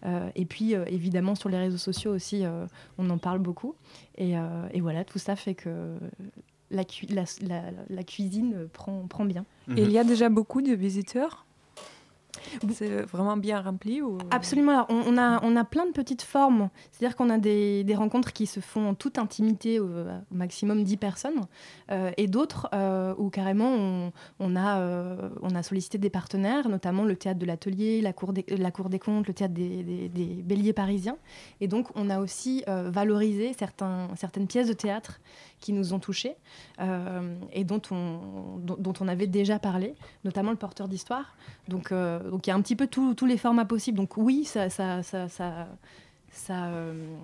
Euh, 0.06 0.28
et 0.36 0.44
puis, 0.44 0.76
euh, 0.76 0.84
évidemment, 0.88 1.36
sur 1.36 1.48
les 1.48 1.58
réseaux 1.58 1.78
sociaux 1.78 2.12
aussi, 2.14 2.44
euh, 2.44 2.66
on 2.98 3.10
en 3.10 3.18
parle 3.18 3.40
beaucoup. 3.40 3.74
Et, 4.20 4.36
euh, 4.36 4.42
et 4.74 4.82
voilà, 4.82 4.97
tout 5.04 5.20
ça 5.20 5.36
fait 5.36 5.56
que 5.56 5.98
la, 6.70 6.84
cu- 6.86 7.08
la, 7.08 7.24
la- 7.42 7.72
la 7.90 8.04
cuisine 8.04 8.68
prend, 8.72 9.08
prend 9.08 9.26
bien. 9.26 9.46
Et 9.78 9.82
il 9.84 9.92
y 9.92 9.98
a 9.98 10.04
déjà 10.04 10.30
beaucoup 10.30 10.62
de 10.62 10.74
visiteurs? 10.74 11.46
C'est 12.72 13.02
vraiment 13.04 13.38
bien 13.38 13.62
rempli 13.62 14.02
ou... 14.02 14.18
Absolument. 14.32 14.72
Alors, 14.72 14.86
on, 14.90 15.04
on 15.14 15.18
a, 15.18 15.40
on 15.44 15.56
a 15.56 15.64
plein 15.64 15.86
de 15.86 15.92
petites 15.92 16.22
formes. 16.22 16.70
C'est-à-dire 16.92 17.16
qu'on 17.16 17.30
a 17.30 17.38
des, 17.38 17.84
des 17.84 17.96
rencontres 17.96 18.34
qui 18.34 18.46
se 18.46 18.60
font 18.60 18.90
en 18.90 18.94
toute 18.96 19.18
intimité, 19.18 19.80
au, 19.80 19.86
au 19.88 20.36
maximum 20.36 20.84
10 20.84 20.98
personnes, 20.98 21.42
euh, 21.92 22.12
et 22.18 22.28
d'autres 22.28 22.68
euh, 22.74 23.14
où 23.18 23.30
carrément 23.30 23.70
on, 23.70 24.12
on 24.40 24.56
a, 24.56 24.80
euh, 24.80 25.30
on 25.42 25.56
a 25.56 25.64
sollicité 25.64 25.98
des 25.98 26.10
partenaires, 26.10 26.70
notamment 26.70 27.04
le 27.04 27.16
théâtre 27.16 27.40
de 27.40 27.46
l'Atelier, 27.46 28.02
la, 28.02 28.14
cour 28.14 28.34
des- 28.34 28.46
la 28.58 28.72
Cour 28.72 28.90
des 28.90 29.00
comptes, 29.00 29.28
le 29.28 29.34
théâtre 29.34 29.54
des, 29.54 29.84
des- 29.84 30.10
des 30.10 30.26
Béliers 30.44 30.74
parisiens. 30.74 31.18
Et 31.62 31.68
donc, 31.68 31.88
on 31.96 32.10
a 32.10 32.20
aussi 32.20 32.64
valorisé 32.68 33.54
certains, 33.58 34.08
certaines 34.16 34.48
pièces 34.48 34.68
de 34.68 34.74
théâtre 34.74 35.20
qui 35.60 35.74
nous 35.74 35.94
ont 35.94 36.00
touchés 36.00 36.36
euh, 36.80 37.36
et 37.52 37.64
dont 37.64 37.82
on, 37.92 38.58
dont, 38.60 38.94
on 39.00 39.08
avait 39.08 39.28
déjà 39.28 39.60
parlé, 39.60 39.96
notamment 40.24 40.52
le 40.52 40.58
porteur 40.58 40.88
d'histoire. 40.88 41.36
Donc, 41.68 41.92
euh, 41.92 42.30
donc 42.30 42.48
il 42.48 42.50
y 42.50 42.54
a 42.54 42.56
un 42.56 42.62
petit 42.62 42.76
peu 42.76 42.88
tous 42.88 43.26
les 43.26 43.38
formats 43.38 43.66
possibles. 43.66 43.98
Donc 43.98 44.18
oui, 44.18 44.46
ça, 44.46 44.70
ça, 44.70 45.04
ça, 45.04 45.28
ça, 45.30 45.68
ça, 46.32 46.66
euh, 46.66 47.18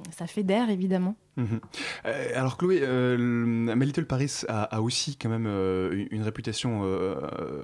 évidemment. 0.70 1.16
Mhm. 1.36 1.60
Euh, 2.06 2.28
alors 2.36 2.58
Chloé, 2.58 2.82
euh, 2.84 3.18
My 3.18 3.86
Little 3.86 4.06
Paris 4.06 4.42
a, 4.48 4.64
a 4.64 4.82
aussi 4.82 5.16
quand 5.16 5.30
même 5.30 5.46
euh, 5.48 6.06
une, 6.12 6.22
réputation 6.22 6.82
euh, 6.84 7.16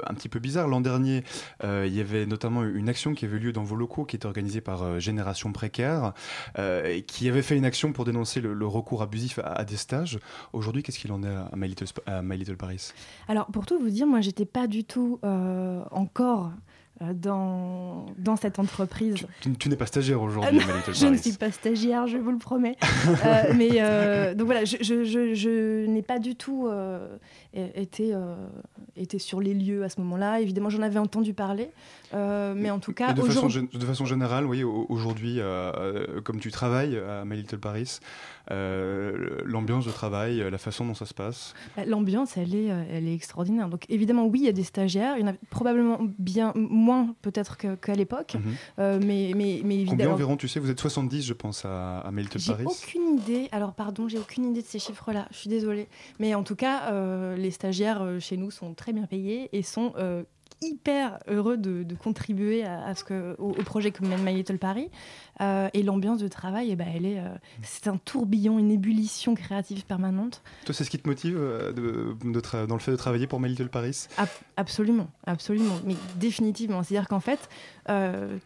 un 0.07 0.13
petit 0.15 0.29
peu 0.29 0.39
bizarre. 0.39 0.67
L'an 0.67 0.81
dernier, 0.81 1.23
euh, 1.63 1.85
il 1.87 1.93
y 1.95 1.99
avait 2.01 2.25
notamment 2.25 2.63
une 2.63 2.89
action 2.89 3.13
qui 3.13 3.25
avait 3.25 3.37
lieu 3.39 3.51
dans 3.51 3.63
vos 3.63 3.75
locaux, 3.75 4.05
qui 4.05 4.15
était 4.15 4.25
organisée 4.25 4.61
par 4.61 4.81
euh, 4.83 4.99
Génération 4.99 5.51
Précaire, 5.51 6.13
euh, 6.57 6.85
et 6.87 7.03
qui 7.03 7.29
avait 7.29 7.43
fait 7.43 7.57
une 7.57 7.65
action 7.65 7.93
pour 7.93 8.05
dénoncer 8.05 8.41
le, 8.41 8.53
le 8.53 8.65
recours 8.67 9.01
abusif 9.03 9.39
à, 9.39 9.43
à 9.53 9.65
des 9.65 9.77
stages. 9.77 10.19
Aujourd'hui, 10.53 10.81
qu'est-ce 10.83 10.97
qu'il 10.99 11.11
en 11.11 11.21
est 11.23 11.27
à 11.27 11.51
My 11.55 11.67
Little, 11.67 11.85
Sp- 11.87 12.01
à 12.07 12.21
My 12.23 12.37
Little 12.37 12.57
Paris? 12.57 12.91
Alors 13.27 13.45
pour 13.47 13.65
tout 13.65 13.77
vous 13.79 13.89
dire, 13.89 14.07
moi 14.07 14.21
j'étais 14.21 14.45
pas 14.45 14.65
du 14.67 14.83
tout 14.83 15.19
euh, 15.23 15.81
encore 15.91 16.51
euh, 17.01 17.13
dans, 17.13 18.07
dans 18.17 18.35
cette 18.35 18.59
entreprise. 18.59 19.15
Tu, 19.41 19.53
tu 19.53 19.69
n'es 19.69 19.77
pas 19.77 19.85
stagiaire 19.85 20.21
aujourd'hui 20.21 20.59
Little 20.59 20.93
je 20.93 21.05
ne 21.05 21.15
suis 21.15 21.31
pas 21.31 21.49
stagiaire, 21.51 22.07
je 22.07 22.17
vous 22.17 22.31
le 22.31 22.37
promets. 22.39 22.75
Euh, 23.25 23.53
mais 23.59 23.69
euh, 23.81 24.33
donc 24.33 24.45
voilà, 24.47 24.65
je, 24.65 24.77
je- 24.81 25.03
je- 25.03 25.33
je 25.35 25.85
n'ai 25.85 26.01
pas 26.01 26.17
du 26.19 26.35
tout 26.35 26.67
euh, 26.67 27.17
été, 27.53 28.13
euh, 28.13 28.35
été 28.95 29.19
sur 29.19 29.39
les 29.41 29.53
lieux 29.53 29.83
à 29.83 29.89
ce 29.89 29.99
moment-là. 30.01 30.39
Évidemment, 30.41 30.69
j'en 30.69 30.81
avais 30.81 30.99
entendu 30.99 31.33
parler, 31.33 31.69
mais 32.13 32.71
en 32.71 32.79
tout 32.79 32.93
cas, 32.93 33.13
de, 33.13 33.21
façon, 33.21 33.47
de 33.73 33.85
façon 33.85 34.05
générale, 34.05 34.45
oui, 34.45 34.63
au- 34.63 34.85
aujourd'hui, 34.89 35.39
comme 36.23 36.39
tu 36.39 36.51
travailles 36.51 36.97
à 36.97 37.25
My 37.25 37.35
Little 37.37 37.59
Paris, 37.59 37.99
l'ambiance 38.49 39.85
de 39.85 39.91
travail, 39.91 40.43
la 40.49 40.57
façon 40.57 40.85
dont 40.85 40.93
ça 40.93 41.05
se 41.05 41.13
passe, 41.13 41.53
Bah, 41.77 41.85
L'ambiance, 41.85 42.37
elle 42.37 42.55
est, 42.55 42.71
euh, 42.71 42.83
elle 42.91 43.07
est 43.07 43.13
extraordinaire. 43.13 43.69
Donc 43.69 43.85
évidemment, 43.89 44.25
oui, 44.25 44.39
il 44.41 44.45
y 44.45 44.49
a 44.49 44.53
des 44.53 44.63
stagiaires. 44.63 45.17
Il 45.17 45.21
y 45.21 45.23
en 45.23 45.31
a 45.31 45.35
probablement 45.49 45.99
bien 46.17 46.51
moins 46.55 47.15
peut-être 47.21 47.57
qu'à 47.57 47.93
l'époque. 47.95 48.35
Mhm. 48.35 48.53
Euh, 48.79 48.99
mais, 49.01 49.31
mais, 49.35 49.61
mais 49.63 49.79
Combien 49.79 49.79
évidemment. 49.93 50.13
environ, 50.13 50.37
tu 50.37 50.47
sais, 50.47 50.59
vous 50.59 50.69
êtes 50.69 50.79
70, 50.79 51.23
je 51.25 51.33
pense, 51.33 51.65
à, 51.65 51.99
à 51.99 52.11
J'ai 52.35 52.51
Paris. 52.53 52.65
aucune 52.65 53.19
idée. 53.19 53.49
Alors 53.51 53.73
pardon, 53.73 54.07
j'ai 54.07 54.17
aucune 54.17 54.45
idée 54.45 54.61
de 54.61 54.67
ces 54.67 54.79
chiffres-là. 54.79 55.27
Je 55.31 55.37
suis 55.37 55.49
désolée. 55.49 55.87
Mais 56.19 56.35
en 56.35 56.43
tout 56.43 56.55
cas, 56.55 56.91
euh, 56.91 57.35
les 57.35 57.51
stagiaires 57.51 58.01
euh, 58.01 58.19
chez 58.19 58.37
nous 58.37 58.51
sont 58.51 58.73
très 58.73 58.93
bien 58.93 59.05
payés 59.05 59.49
et 59.53 59.61
sont 59.61 59.93
euh, 59.97 60.23
hyper 60.61 61.19
heureux 61.27 61.57
de, 61.57 61.83
de 61.83 61.95
contribuer 61.95 62.65
à, 62.65 62.83
à 62.85 62.95
ce 62.95 63.03
que, 63.03 63.35
au, 63.39 63.51
au 63.51 63.63
projet 63.63 63.91
que 63.91 64.05
mène 64.05 64.21
My 64.23 64.33
Little 64.33 64.57
Paris. 64.57 64.89
Euh, 65.41 65.69
et 65.73 65.83
l'ambiance 65.83 66.19
de 66.19 66.27
travail, 66.27 66.69
eh 66.71 66.75
ben, 66.75 66.87
elle 66.93 67.05
est, 67.05 67.19
euh, 67.19 67.29
c'est 67.63 67.87
un 67.87 67.97
tourbillon, 67.97 68.59
une 68.59 68.71
ébullition 68.71 69.35
créative 69.35 69.85
permanente. 69.85 70.41
Toi, 70.65 70.75
c'est 70.75 70.83
ce 70.83 70.89
qui 70.89 70.99
te 70.99 71.07
motive 71.07 71.37
euh, 71.37 71.71
de, 71.71 72.15
dans 72.65 72.75
le 72.75 72.81
fait 72.81 72.91
de 72.91 72.97
travailler 72.97 73.25
pour 73.25 73.39
My 73.39 73.47
Little 73.47 73.69
Paris? 73.69 74.07
Ab- 74.17 74.27
absolument, 74.57 75.09
absolument, 75.25 75.79
mais 75.85 75.95
définitivement. 76.17 76.83
C'est-à-dire 76.83 77.07
qu'en 77.07 77.21
fait, 77.21 77.49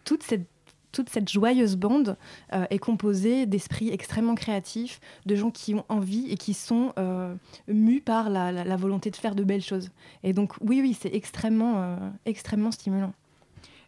toute 0.05 0.23
cette 0.23 0.47
toute 0.93 1.09
cette 1.09 1.29
joyeuse 1.29 1.75
bande 1.75 2.15
euh, 2.53 2.65
est 2.69 2.79
composée 2.79 3.45
d'esprits 3.45 3.89
extrêmement 3.89 4.35
créatifs, 4.35 5.01
de 5.25 5.35
gens 5.35 5.51
qui 5.51 5.75
ont 5.75 5.83
envie 5.89 6.31
et 6.31 6.37
qui 6.37 6.53
sont 6.53 6.93
euh, 6.97 7.35
mus 7.67 7.99
par 7.99 8.29
la, 8.29 8.75
volonté 8.77 9.11
de 9.11 9.17
faire 9.17 9.35
de 9.35 9.43
belles 9.43 9.63
choses. 9.63 9.89
Et 10.23 10.31
donc 10.31 10.53
oui, 10.61 10.79
oui, 10.81 10.97
c'est 10.97 11.13
extrêmement, 11.13 11.73
euh, 11.77 11.97
extrêmement 12.25 12.71
stimulant. 12.71 13.13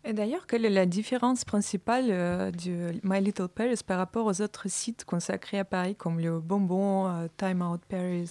Et 0.03 0.13
d'ailleurs, 0.13 0.45
quelle 0.45 0.65
est 0.65 0.69
la 0.69 0.85
différence 0.85 1.45
principale 1.45 2.51
du 2.51 2.77
My 3.03 3.19
Little 3.21 3.47
Paris 3.47 3.79
par 3.85 3.97
rapport 3.97 4.27
aux 4.27 4.39
autres 4.39 4.69
sites 4.69 5.03
consacrés 5.03 5.57
à 5.57 5.65
Paris, 5.65 5.95
comme 5.95 6.19
le 6.19 6.39
Bonbon, 6.39 7.27
Time 7.37 7.63
Out 7.63 7.81
Paris, 7.89 8.29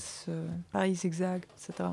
Paris 0.70 0.94
Zigzag, 0.94 1.42
etc. 1.56 1.88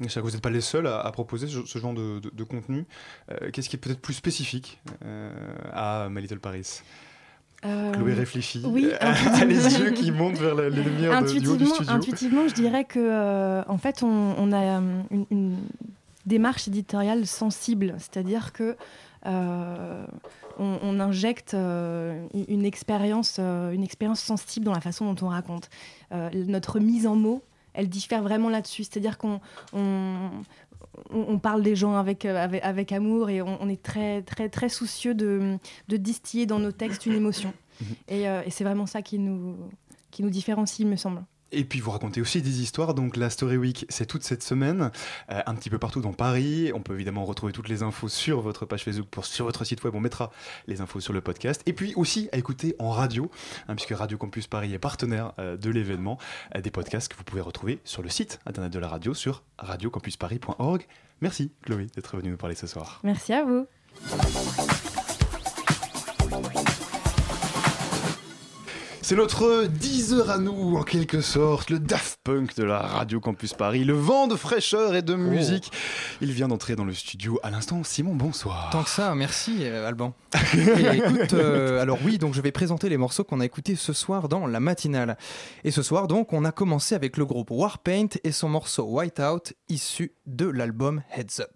Que 0.00 0.20
vous 0.20 0.30
n'êtes 0.30 0.40
pas 0.40 0.50
les 0.50 0.60
seuls 0.60 0.86
à, 0.86 1.00
à 1.00 1.10
proposer 1.12 1.46
ce, 1.46 1.64
ce 1.66 1.78
genre 1.78 1.94
de, 1.94 2.18
de- 2.20 2.30
de 2.30 2.44
contenu. 2.44 2.84
Euh, 3.30 3.50
Qu'est-ce 3.52 3.68
qui 3.68 3.76
est 3.76 3.78
peut-être 3.78 4.00
plus 4.00 4.14
spécifique 4.14 4.80
euh, 5.04 5.30
à 5.72 6.08
My 6.10 6.20
Little 6.22 6.40
Paris? 6.40 6.82
Euh, 7.64 7.92
Chloé 7.92 8.12
réfléchit. 8.12 8.62
Oui, 8.66 8.90
a 9.00 9.44
les 9.44 9.78
yeux 9.78 9.92
qui 9.92 10.10
montent 10.10 10.36
vers 10.36 10.54
les 10.54 10.68
lumières 10.70 11.22
de- 11.22 11.38
du 11.38 11.46
haut 11.48 11.56
du 11.56 11.64
studio. 11.66 11.92
intuitivement, 11.92 12.48
je 12.48 12.54
dirais 12.54 12.84
que 12.84 13.62
en 13.68 13.78
fait, 13.78 14.02
on, 14.02 14.34
on 14.36 14.52
a 14.52 14.62
une, 15.10 15.26
une 15.30 15.56
démarche 16.26 16.68
éditoriale 16.68 17.26
sensible, 17.26 17.94
c'est-à-dire 17.98 18.52
que 18.52 18.76
euh, 19.26 20.04
on, 20.58 20.78
on 20.82 21.00
injecte 21.00 21.54
euh, 21.54 22.26
une- 22.48 22.64
expérience, 22.66 23.36
euh, 23.38 23.70
une 23.72 23.82
expérience 23.82 24.20
sensible 24.20 24.66
dans 24.66 24.72
la 24.74 24.80
façon 24.80 25.10
dont 25.12 25.26
on 25.26 25.30
raconte. 25.30 25.70
Notre 26.12 26.80
mise 26.80 27.06
en 27.06 27.16
mots, 27.16 27.42
elle 27.74 27.88
diffère 27.88 28.22
vraiment 28.22 28.48
là-dessus, 28.48 28.84
c'est-à-dire 28.84 29.18
qu'on 29.18 29.40
on, 29.72 30.30
on- 31.10 31.38
parle 31.38 31.62
des 31.62 31.76
gens 31.76 31.96
avec, 31.96 32.24
euh, 32.24 32.42
avec, 32.42 32.64
avec 32.64 32.92
amour 32.92 33.28
et 33.30 33.42
on, 33.42 33.60
on 33.60 33.68
est 33.68 33.82
très, 33.82 34.22
très, 34.22 34.48
très 34.48 34.68
soucieux 34.68 35.14
de, 35.14 35.58
de 35.88 35.96
distiller 35.96 36.46
dans 36.46 36.58
nos 36.58 36.72
textes 36.72 37.06
une 37.06 37.14
émotion. 37.14 37.52
Mhm. 37.80 37.86
Et, 38.08 38.28
euh, 38.28 38.42
et 38.46 38.50
c'est 38.50 38.64
vraiment 38.64 38.86
ça 38.86 39.02
qui 39.02 39.18
nous, 39.18 39.56
qui 40.10 40.22
nous 40.22 40.30
différencie, 40.30 40.78
il 40.80 40.86
me 40.86 40.96
semble. 40.96 41.22
Et 41.54 41.64
puis 41.64 41.80
vous 41.80 41.90
racontez 41.90 42.20
aussi 42.20 42.42
des 42.42 42.60
histoires. 42.60 42.94
Donc 42.94 43.16
la 43.16 43.30
Story 43.30 43.56
Week, 43.56 43.86
c'est 43.88 44.06
toute 44.06 44.22
cette 44.22 44.42
semaine, 44.42 44.90
euh, 45.30 45.40
un 45.46 45.54
petit 45.54 45.70
peu 45.70 45.78
partout 45.78 46.00
dans 46.00 46.12
Paris. 46.12 46.72
On 46.74 46.80
peut 46.80 46.94
évidemment 46.94 47.24
retrouver 47.24 47.52
toutes 47.52 47.68
les 47.68 47.82
infos 47.82 48.08
sur 48.08 48.40
votre 48.40 48.66
page 48.66 48.84
Facebook, 48.84 49.06
sur 49.22 49.44
votre 49.44 49.64
site 49.64 49.82
web. 49.84 49.94
On 49.94 50.00
mettra 50.00 50.30
les 50.66 50.80
infos 50.80 51.00
sur 51.00 51.12
le 51.12 51.20
podcast. 51.20 51.62
Et 51.66 51.72
puis 51.72 51.94
aussi 51.96 52.28
à 52.32 52.36
écouter 52.36 52.74
en 52.78 52.90
radio, 52.90 53.30
hein, 53.68 53.74
puisque 53.74 53.96
Radio 53.96 54.18
Campus 54.18 54.46
Paris 54.46 54.72
est 54.74 54.78
partenaire 54.78 55.32
euh, 55.38 55.56
de 55.56 55.70
l'événement, 55.70 56.18
euh, 56.54 56.60
des 56.60 56.70
podcasts 56.70 57.10
que 57.10 57.16
vous 57.16 57.24
pouvez 57.24 57.40
retrouver 57.40 57.80
sur 57.84 58.02
le 58.02 58.08
site 58.08 58.40
internet 58.46 58.72
de 58.72 58.78
la 58.78 58.88
radio 58.88 59.14
sur 59.14 59.42
radiocampusparis.org. 59.58 60.86
Merci 61.20 61.52
Chloé 61.62 61.86
d'être 61.94 62.16
venue 62.16 62.30
nous 62.30 62.36
parler 62.36 62.54
ce 62.54 62.66
soir. 62.66 63.00
Merci 63.02 63.32
à 63.32 63.44
vous. 63.44 63.66
C'est 69.04 69.16
notre 69.16 69.66
10 69.66 70.14
heures 70.14 70.30
à 70.30 70.38
nous, 70.38 70.76
en 70.76 70.82
quelque 70.82 71.20
sorte, 71.20 71.68
le 71.68 71.78
Daft 71.78 72.20
Punk 72.24 72.56
de 72.56 72.64
la 72.64 72.78
Radio 72.78 73.20
Campus 73.20 73.52
Paris, 73.52 73.84
le 73.84 73.92
vent 73.92 74.28
de 74.28 74.34
fraîcheur 74.34 74.94
et 74.94 75.02
de 75.02 75.14
musique. 75.14 75.70
Il 76.22 76.32
vient 76.32 76.48
d'entrer 76.48 76.74
dans 76.74 76.86
le 76.86 76.94
studio 76.94 77.38
à 77.42 77.50
l'instant. 77.50 77.84
Simon, 77.84 78.14
bonsoir. 78.14 78.70
Tant 78.70 78.82
que 78.82 78.88
ça, 78.88 79.14
merci 79.14 79.58
euh, 79.66 79.86
Alban. 79.86 80.14
Et 80.56 80.96
écoute, 80.96 81.34
euh, 81.34 81.82
alors 81.82 81.98
oui, 82.02 82.16
donc 82.16 82.32
je 82.32 82.40
vais 82.40 82.50
présenter 82.50 82.88
les 82.88 82.96
morceaux 82.96 83.24
qu'on 83.24 83.40
a 83.40 83.44
écoutés 83.44 83.76
ce 83.76 83.92
soir 83.92 84.30
dans 84.30 84.46
la 84.46 84.58
matinale. 84.58 85.18
Et 85.64 85.70
ce 85.70 85.82
soir, 85.82 86.08
donc, 86.08 86.32
on 86.32 86.46
a 86.46 86.50
commencé 86.50 86.94
avec 86.94 87.18
le 87.18 87.26
groupe 87.26 87.50
Warpaint 87.50 88.08
et 88.24 88.32
son 88.32 88.48
morceau 88.48 88.84
Whiteout, 88.84 89.52
issu 89.68 90.14
de 90.24 90.46
l'album 90.46 91.02
Heads 91.14 91.42
Up. 91.42 91.50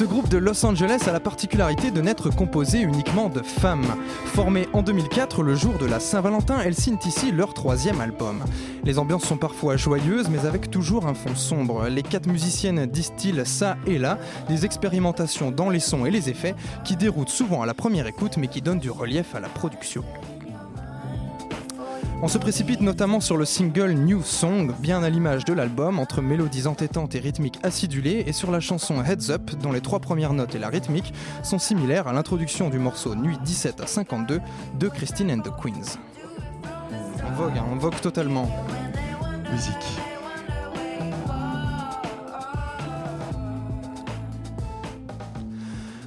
Ce 0.00 0.06
groupe 0.06 0.30
de 0.30 0.38
Los 0.38 0.64
Angeles 0.64 1.02
a 1.08 1.12
la 1.12 1.20
particularité 1.20 1.90
de 1.90 2.00
n'être 2.00 2.30
composé 2.34 2.80
uniquement 2.80 3.28
de 3.28 3.42
femmes. 3.42 3.84
Formé 4.24 4.66
en 4.72 4.80
2004, 4.80 5.42
le 5.42 5.54
jour 5.54 5.76
de 5.76 5.84
la 5.84 6.00
Saint-Valentin, 6.00 6.58
elles 6.64 6.74
signent 6.74 6.96
ici 7.04 7.32
leur 7.32 7.52
troisième 7.52 8.00
album. 8.00 8.42
Les 8.82 8.98
ambiances 8.98 9.24
sont 9.24 9.36
parfois 9.36 9.76
joyeuses, 9.76 10.30
mais 10.30 10.46
avec 10.46 10.70
toujours 10.70 11.06
un 11.06 11.12
fond 11.12 11.34
sombre. 11.34 11.86
Les 11.88 12.02
quatre 12.02 12.28
musiciennes 12.28 12.86
distillent 12.86 13.42
ça 13.44 13.76
et 13.86 13.98
là 13.98 14.16
des 14.48 14.64
expérimentations 14.64 15.50
dans 15.50 15.68
les 15.68 15.80
sons 15.80 16.06
et 16.06 16.10
les 16.10 16.30
effets 16.30 16.54
qui 16.82 16.96
déroutent 16.96 17.28
souvent 17.28 17.60
à 17.60 17.66
la 17.66 17.74
première 17.74 18.06
écoute, 18.06 18.38
mais 18.38 18.48
qui 18.48 18.62
donnent 18.62 18.78
du 18.78 18.90
relief 18.90 19.34
à 19.34 19.40
la 19.40 19.50
production. 19.50 20.02
On 22.22 22.28
se 22.28 22.36
précipite 22.36 22.82
notamment 22.82 23.20
sur 23.20 23.38
le 23.38 23.46
single 23.46 23.92
New 23.92 24.22
Song, 24.22 24.74
bien 24.78 25.02
à 25.02 25.08
l'image 25.08 25.46
de 25.46 25.54
l'album, 25.54 25.98
entre 25.98 26.20
mélodies 26.20 26.66
entêtantes 26.66 27.14
et 27.14 27.18
rythmiques 27.18 27.58
acidulées, 27.62 28.24
et 28.26 28.34
sur 28.34 28.50
la 28.50 28.60
chanson 28.60 29.02
Heads 29.02 29.30
Up, 29.30 29.50
dont 29.62 29.72
les 29.72 29.80
trois 29.80 30.00
premières 30.00 30.34
notes 30.34 30.54
et 30.54 30.58
la 30.58 30.68
rythmique 30.68 31.14
sont 31.42 31.58
similaires 31.58 32.08
à 32.08 32.12
l'introduction 32.12 32.68
du 32.68 32.78
morceau 32.78 33.14
Nuit 33.14 33.38
17 33.42 33.80
à 33.80 33.86
52 33.86 34.42
de 34.78 34.88
Christine 34.88 35.30
and 35.32 35.40
the 35.40 35.50
Queens. 35.62 35.98
En 37.26 37.32
vogue, 37.32 37.56
hein, 37.56 37.64
en 37.72 37.76
vogue 37.76 37.98
totalement. 38.02 38.50
Musique. 39.50 39.74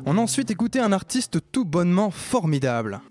On 0.05 0.19
a 0.19 0.21
ensuite 0.21 0.51
écouté 0.51 0.79
un 0.79 0.91
artiste 0.91 1.39
tout 1.51 1.65
bonnement 1.65 2.11
formidable. 2.11 3.01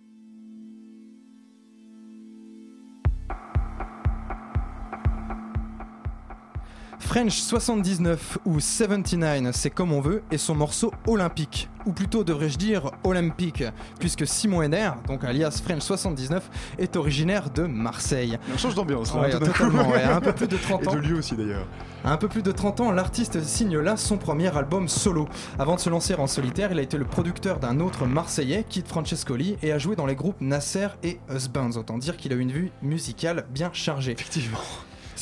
French 7.12 7.42
79 7.42 8.38
ou 8.46 8.58
79, 8.58 9.54
c'est 9.54 9.68
comme 9.68 9.92
on 9.92 10.00
veut, 10.00 10.22
et 10.30 10.38
son 10.38 10.54
morceau 10.54 10.90
Olympique, 11.06 11.68
ou 11.84 11.92
plutôt 11.92 12.24
devrais-je 12.24 12.56
dire 12.56 12.90
Olympique, 13.04 13.64
puisque 14.00 14.26
Simon 14.26 14.62
Henner, 14.62 14.92
donc 15.06 15.22
alias 15.22 15.60
French 15.62 15.82
79, 15.82 16.48
est 16.78 16.96
originaire 16.96 17.50
de 17.50 17.64
Marseille. 17.64 18.38
On 18.50 18.56
change 18.56 18.74
d'ambiance, 18.74 19.12
Ouais, 19.12 19.28
totalement, 19.28 19.90
ouais, 19.90 20.02
un 20.02 20.22
peu 20.22 20.32
plus 20.32 20.48
de 20.48 20.56
30 20.56 20.88
ans. 20.88 20.92
Et 20.92 20.96
de 20.96 21.00
lieu 21.02 21.18
aussi 21.18 21.36
d'ailleurs. 21.36 21.66
Un 22.02 22.16
peu 22.16 22.28
plus 22.28 22.42
de 22.42 22.50
30 22.50 22.80
ans, 22.80 22.92
l'artiste 22.92 23.42
signe 23.42 23.76
là 23.76 23.98
son 23.98 24.16
premier 24.16 24.56
album 24.56 24.88
solo. 24.88 25.28
Avant 25.58 25.74
de 25.74 25.80
se 25.80 25.90
lancer 25.90 26.14
en 26.14 26.26
solitaire, 26.26 26.72
il 26.72 26.78
a 26.78 26.82
été 26.82 26.96
le 26.96 27.04
producteur 27.04 27.60
d'un 27.60 27.80
autre 27.80 28.06
Marseillais, 28.06 28.64
Kid 28.66 28.88
Francescoli, 28.88 29.58
et 29.62 29.70
a 29.72 29.76
joué 29.76 29.96
dans 29.96 30.06
les 30.06 30.16
groupes 30.16 30.40
Nasser 30.40 30.88
et 31.02 31.20
Husbands. 31.30 31.76
Autant 31.76 31.98
dire 31.98 32.16
qu'il 32.16 32.32
a 32.32 32.36
une 32.36 32.52
vue 32.52 32.72
musicale 32.80 33.44
bien 33.50 33.68
chargée. 33.74 34.12
Effectivement. 34.12 34.60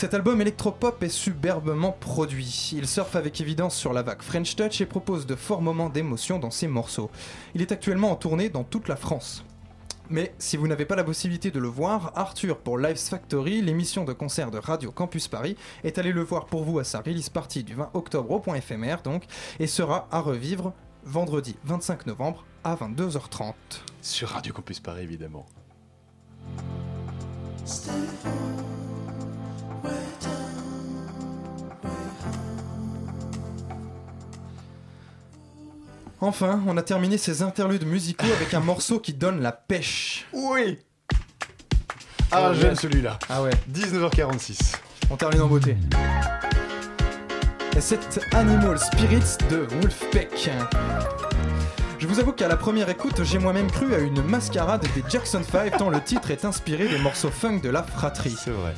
Cet 0.00 0.14
album 0.14 0.40
électropop 0.40 1.02
est 1.02 1.10
superbement 1.10 1.92
produit. 1.92 2.70
Il 2.72 2.88
surfe 2.88 3.16
avec 3.16 3.38
évidence 3.42 3.76
sur 3.76 3.92
la 3.92 4.00
vague 4.00 4.22
French 4.22 4.56
Touch 4.56 4.80
et 4.80 4.86
propose 4.86 5.26
de 5.26 5.34
forts 5.34 5.60
moments 5.60 5.90
d'émotion 5.90 6.38
dans 6.38 6.50
ses 6.50 6.68
morceaux. 6.68 7.10
Il 7.54 7.60
est 7.60 7.70
actuellement 7.70 8.10
en 8.10 8.16
tournée 8.16 8.48
dans 8.48 8.64
toute 8.64 8.88
la 8.88 8.96
France. 8.96 9.44
Mais 10.08 10.32
si 10.38 10.56
vous 10.56 10.68
n'avez 10.68 10.86
pas 10.86 10.96
la 10.96 11.04
possibilité 11.04 11.50
de 11.50 11.58
le 11.58 11.68
voir, 11.68 12.12
Arthur 12.14 12.56
pour 12.56 12.78
Lives 12.78 12.96
Factory, 12.96 13.60
l'émission 13.60 14.04
de 14.04 14.14
concert 14.14 14.50
de 14.50 14.56
Radio 14.56 14.90
Campus 14.90 15.28
Paris, 15.28 15.54
est 15.84 15.98
allé 15.98 16.12
le 16.12 16.22
voir 16.22 16.46
pour 16.46 16.64
vous 16.64 16.78
à 16.78 16.84
sa 16.84 17.00
release 17.00 17.28
party 17.28 17.62
du 17.62 17.74
20 17.74 17.90
octobre 17.92 18.30
au 18.30 18.40
point 18.40 18.54
éphémère 18.54 19.02
donc, 19.02 19.24
et 19.58 19.66
sera 19.66 20.08
à 20.10 20.20
revivre 20.20 20.72
vendredi 21.04 21.56
25 21.64 22.06
novembre 22.06 22.46
à 22.64 22.74
22h30. 22.74 23.52
Sur 24.00 24.30
Radio 24.30 24.54
Campus 24.54 24.80
Paris, 24.80 25.02
évidemment. 25.02 25.44
Enfin, 36.20 36.62
on 36.66 36.76
a 36.76 36.82
terminé 36.82 37.16
ces 37.16 37.42
interludes 37.42 37.86
musicaux 37.86 38.26
avec 38.36 38.52
un 38.52 38.60
morceau 38.60 38.98
qui 39.00 39.14
donne 39.14 39.40
la 39.40 39.52
pêche. 39.52 40.26
Oui 40.32 40.78
Ah, 42.30 42.50
Oh, 42.50 42.54
j'aime 42.54 42.74
celui-là. 42.76 43.18
Ah 43.28 43.42
ouais. 43.42 43.50
19h46. 43.72 44.74
On 45.10 45.16
termine 45.16 45.40
en 45.40 45.46
beauté. 45.48 45.76
Et 47.76 47.80
c'est 47.80 47.98
Animal 48.34 48.78
Spirits 48.78 49.38
de 49.48 49.56
Wolfpack. 49.56 50.50
Je 51.98 52.06
vous 52.06 52.18
avoue 52.20 52.32
qu'à 52.32 52.48
la 52.48 52.56
première 52.56 52.88
écoute, 52.90 53.22
j'ai 53.24 53.38
moi-même 53.38 53.70
cru 53.70 53.94
à 53.94 53.98
une 53.98 54.22
mascarade 54.22 54.82
des 54.94 55.04
Jackson 55.08 55.42
5 55.50 55.78
tant 55.78 55.88
le 55.90 56.02
titre 56.02 56.30
est 56.30 56.44
inspiré 56.44 56.88
des 56.88 56.98
morceaux 56.98 57.30
funk 57.30 57.60
de 57.62 57.70
la 57.70 57.82
fratrie. 57.82 58.36
C'est 58.38 58.50
vrai. 58.50 58.74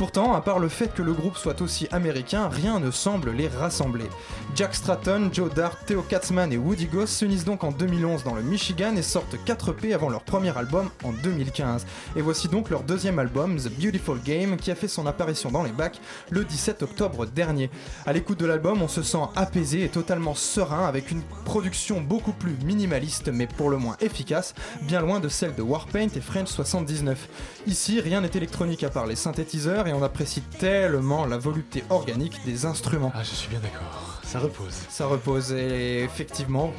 Pourtant, 0.00 0.32
à 0.32 0.40
part 0.40 0.60
le 0.60 0.70
fait 0.70 0.94
que 0.94 1.02
le 1.02 1.12
groupe 1.12 1.36
soit 1.36 1.60
aussi 1.60 1.86
américain, 1.92 2.48
rien 2.48 2.80
ne 2.80 2.90
semble 2.90 3.32
les 3.32 3.48
rassembler. 3.48 4.06
Jack 4.54 4.74
Stratton, 4.74 5.28
Joe 5.30 5.52
Dart, 5.52 5.76
Theo 5.84 6.00
Katzman 6.00 6.50
et 6.54 6.56
Woody 6.56 6.86
Goss 6.86 7.10
s'unissent 7.10 7.44
donc 7.44 7.64
en 7.64 7.70
2011 7.70 8.24
dans 8.24 8.34
le 8.34 8.40
Michigan 8.40 8.96
et 8.96 9.02
sortent 9.02 9.36
4 9.44 9.72
P 9.72 9.92
avant 9.92 10.08
leur 10.08 10.22
premier 10.22 10.56
album 10.56 10.88
en 11.04 11.12
2015. 11.12 11.84
Et 12.16 12.22
voici 12.22 12.48
donc 12.48 12.70
leur 12.70 12.82
deuxième 12.82 13.18
album, 13.18 13.56
The 13.58 13.68
Beautiful 13.68 14.18
Game, 14.24 14.56
qui 14.56 14.70
a 14.70 14.74
fait 14.74 14.88
son 14.88 15.04
apparition 15.04 15.50
dans 15.50 15.62
les 15.62 15.70
bacs 15.70 16.00
le 16.30 16.46
17 16.46 16.82
octobre 16.82 17.26
dernier. 17.26 17.68
À 18.06 18.14
l'écoute 18.14 18.40
de 18.40 18.46
l'album, 18.46 18.80
on 18.80 18.88
se 18.88 19.02
sent 19.02 19.18
apaisé 19.36 19.84
et 19.84 19.90
totalement 19.90 20.34
serein 20.34 20.86
avec 20.86 21.10
une 21.10 21.20
production 21.44 22.00
beaucoup 22.00 22.32
plus 22.32 22.56
minimaliste 22.64 23.28
mais 23.28 23.46
pour 23.46 23.68
le 23.68 23.76
moins 23.76 23.98
efficace, 24.00 24.54
bien 24.80 25.02
loin 25.02 25.20
de 25.20 25.28
celle 25.28 25.54
de 25.54 25.62
Warpaint 25.62 26.08
et 26.16 26.22
French 26.22 26.48
79. 26.48 27.28
Ici, 27.66 28.00
rien 28.00 28.22
n'est 28.22 28.30
électronique 28.34 28.82
à 28.82 28.88
part 28.88 29.06
les 29.06 29.14
synthétiseurs 29.14 29.88
et 29.90 29.92
on 29.92 30.02
apprécie 30.04 30.40
tellement 30.40 31.26
la 31.26 31.36
volupté 31.36 31.82
organique 31.90 32.44
des 32.44 32.64
instruments. 32.64 33.10
Ah, 33.12 33.24
je 33.24 33.34
suis 33.34 33.48
bien 33.48 33.58
d'accord. 33.58 34.20
Ça 34.22 34.38
repose. 34.38 34.74
Ça 34.88 35.06
repose 35.06 35.52
et 35.52 36.04
effectivement, 36.04 36.72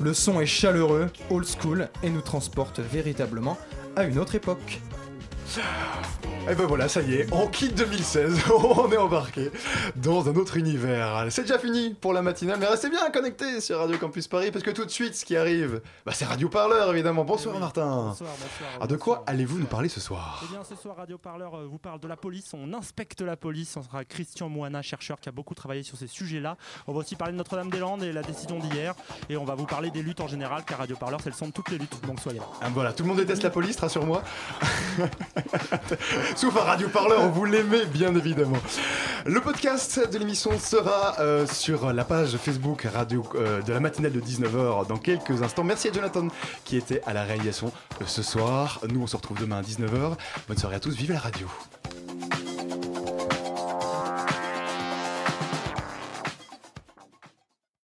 le 0.00 0.12
son 0.12 0.40
est 0.40 0.46
chaleureux, 0.46 1.08
old 1.30 1.46
school 1.46 1.88
et 2.02 2.10
nous 2.10 2.20
transporte 2.20 2.80
véritablement 2.80 3.56
à 3.94 4.04
une 4.04 4.18
autre 4.18 4.34
époque. 4.34 4.80
Et 6.50 6.56
ben 6.56 6.66
voilà, 6.66 6.88
ça 6.88 7.02
y 7.02 7.14
est, 7.14 7.32
on 7.32 7.46
quitte 7.46 7.76
2016, 7.76 8.36
on 8.50 8.90
est 8.90 8.96
embarqué 8.96 9.52
dans 9.94 10.28
un 10.28 10.34
autre 10.34 10.56
univers. 10.56 11.26
C'est 11.30 11.42
déjà 11.42 11.56
fini 11.56 11.94
pour 11.94 12.12
la 12.12 12.20
matinale, 12.20 12.58
mais 12.58 12.66
restez 12.66 12.90
bien 12.90 13.08
connectés 13.10 13.60
sur 13.60 13.78
Radio 13.78 13.96
Campus 13.96 14.26
Paris 14.26 14.50
parce 14.50 14.64
que 14.64 14.72
tout 14.72 14.84
de 14.84 14.90
suite, 14.90 15.14
ce 15.14 15.24
qui 15.24 15.36
arrive, 15.36 15.80
bah, 16.04 16.10
c'est 16.12 16.24
Radio 16.24 16.48
Parleur 16.48 16.90
évidemment. 16.92 17.24
Bonsoir 17.24 17.60
Martin. 17.60 18.08
Bonsoir, 18.08 18.30
bonsoir. 18.30 18.70
Alors 18.74 18.88
de 18.88 18.96
quoi 18.96 19.22
allez-vous 19.28 19.58
nous 19.58 19.66
parler 19.66 19.88
ce 19.88 20.00
soir? 20.00 20.42
Eh 20.44 20.52
bien, 20.52 20.64
ce 20.64 20.74
soir, 20.74 20.96
Radio 20.96 21.16
Parleur 21.16 21.54
euh, 21.54 21.66
vous 21.70 21.78
parle 21.78 22.00
de 22.00 22.08
la 22.08 22.16
police. 22.16 22.50
On 22.54 22.72
inspecte 22.74 23.20
la 23.20 23.36
police. 23.36 23.76
On 23.76 23.82
sera 23.82 24.04
Christian 24.04 24.48
Moana, 24.48 24.82
chercheur 24.82 25.20
qui 25.20 25.28
a 25.28 25.32
beaucoup 25.32 25.54
travaillé 25.54 25.84
sur 25.84 25.96
ces 25.96 26.08
sujets-là. 26.08 26.56
On 26.88 26.92
va 26.92 26.98
aussi 27.00 27.14
parler 27.14 27.34
de 27.34 27.38
Notre-Dame-des-Landes 27.38 28.02
et 28.02 28.12
la 28.12 28.22
décision 28.22 28.58
d'hier. 28.58 28.94
Et 29.28 29.36
on 29.36 29.44
va 29.44 29.54
vous 29.54 29.66
parler 29.66 29.90
des 29.92 30.02
luttes 30.02 30.20
en 30.20 30.26
général, 30.28 30.64
car 30.66 30.78
Radio 30.78 30.96
Parleur, 30.96 31.20
c'est 31.22 31.30
le 31.30 31.36
son 31.36 31.46
de 31.46 31.52
toutes 31.52 31.70
les 31.70 31.78
luttes. 31.78 32.04
Donc 32.04 32.18
soyez 32.18 32.40
là. 32.40 32.46
Ah, 32.60 32.68
Voilà, 32.74 32.92
tout 32.92 33.04
le 33.04 33.10
monde 33.10 33.18
déteste 33.18 33.44
la 33.44 33.50
police, 33.50 33.78
rassure-moi. 33.78 34.22
Sauf 36.36 36.56
à 36.56 36.64
Radio 36.64 36.88
Parleur, 36.88 37.28
vous 37.30 37.44
l'aimez 37.44 37.84
bien 37.86 38.14
évidemment. 38.14 38.58
Le 39.24 39.40
podcast 39.40 40.10
de 40.12 40.18
l'émission 40.18 40.58
sera 40.58 41.16
euh, 41.20 41.46
sur 41.46 41.92
la 41.92 42.04
page 42.04 42.36
Facebook 42.36 42.82
radio, 42.92 43.22
euh, 43.34 43.62
de 43.62 43.72
la 43.72 43.80
matinale 43.80 44.12
de 44.12 44.20
19h 44.20 44.86
dans 44.86 44.98
quelques 44.98 45.42
instants. 45.42 45.64
Merci 45.64 45.88
à 45.88 45.92
Jonathan 45.92 46.28
qui 46.64 46.76
était 46.76 47.02
à 47.06 47.12
la 47.12 47.24
réalisation 47.24 47.72
euh, 48.00 48.04
ce 48.06 48.22
soir. 48.22 48.80
Nous, 48.88 49.00
on 49.00 49.06
se 49.06 49.16
retrouve 49.16 49.38
demain 49.38 49.58
à 49.58 49.62
19h. 49.62 50.16
Bonne 50.48 50.58
soirée 50.58 50.76
à 50.76 50.80
tous, 50.80 50.94
vive 50.94 51.12
la 51.12 51.20
radio. 51.20 51.46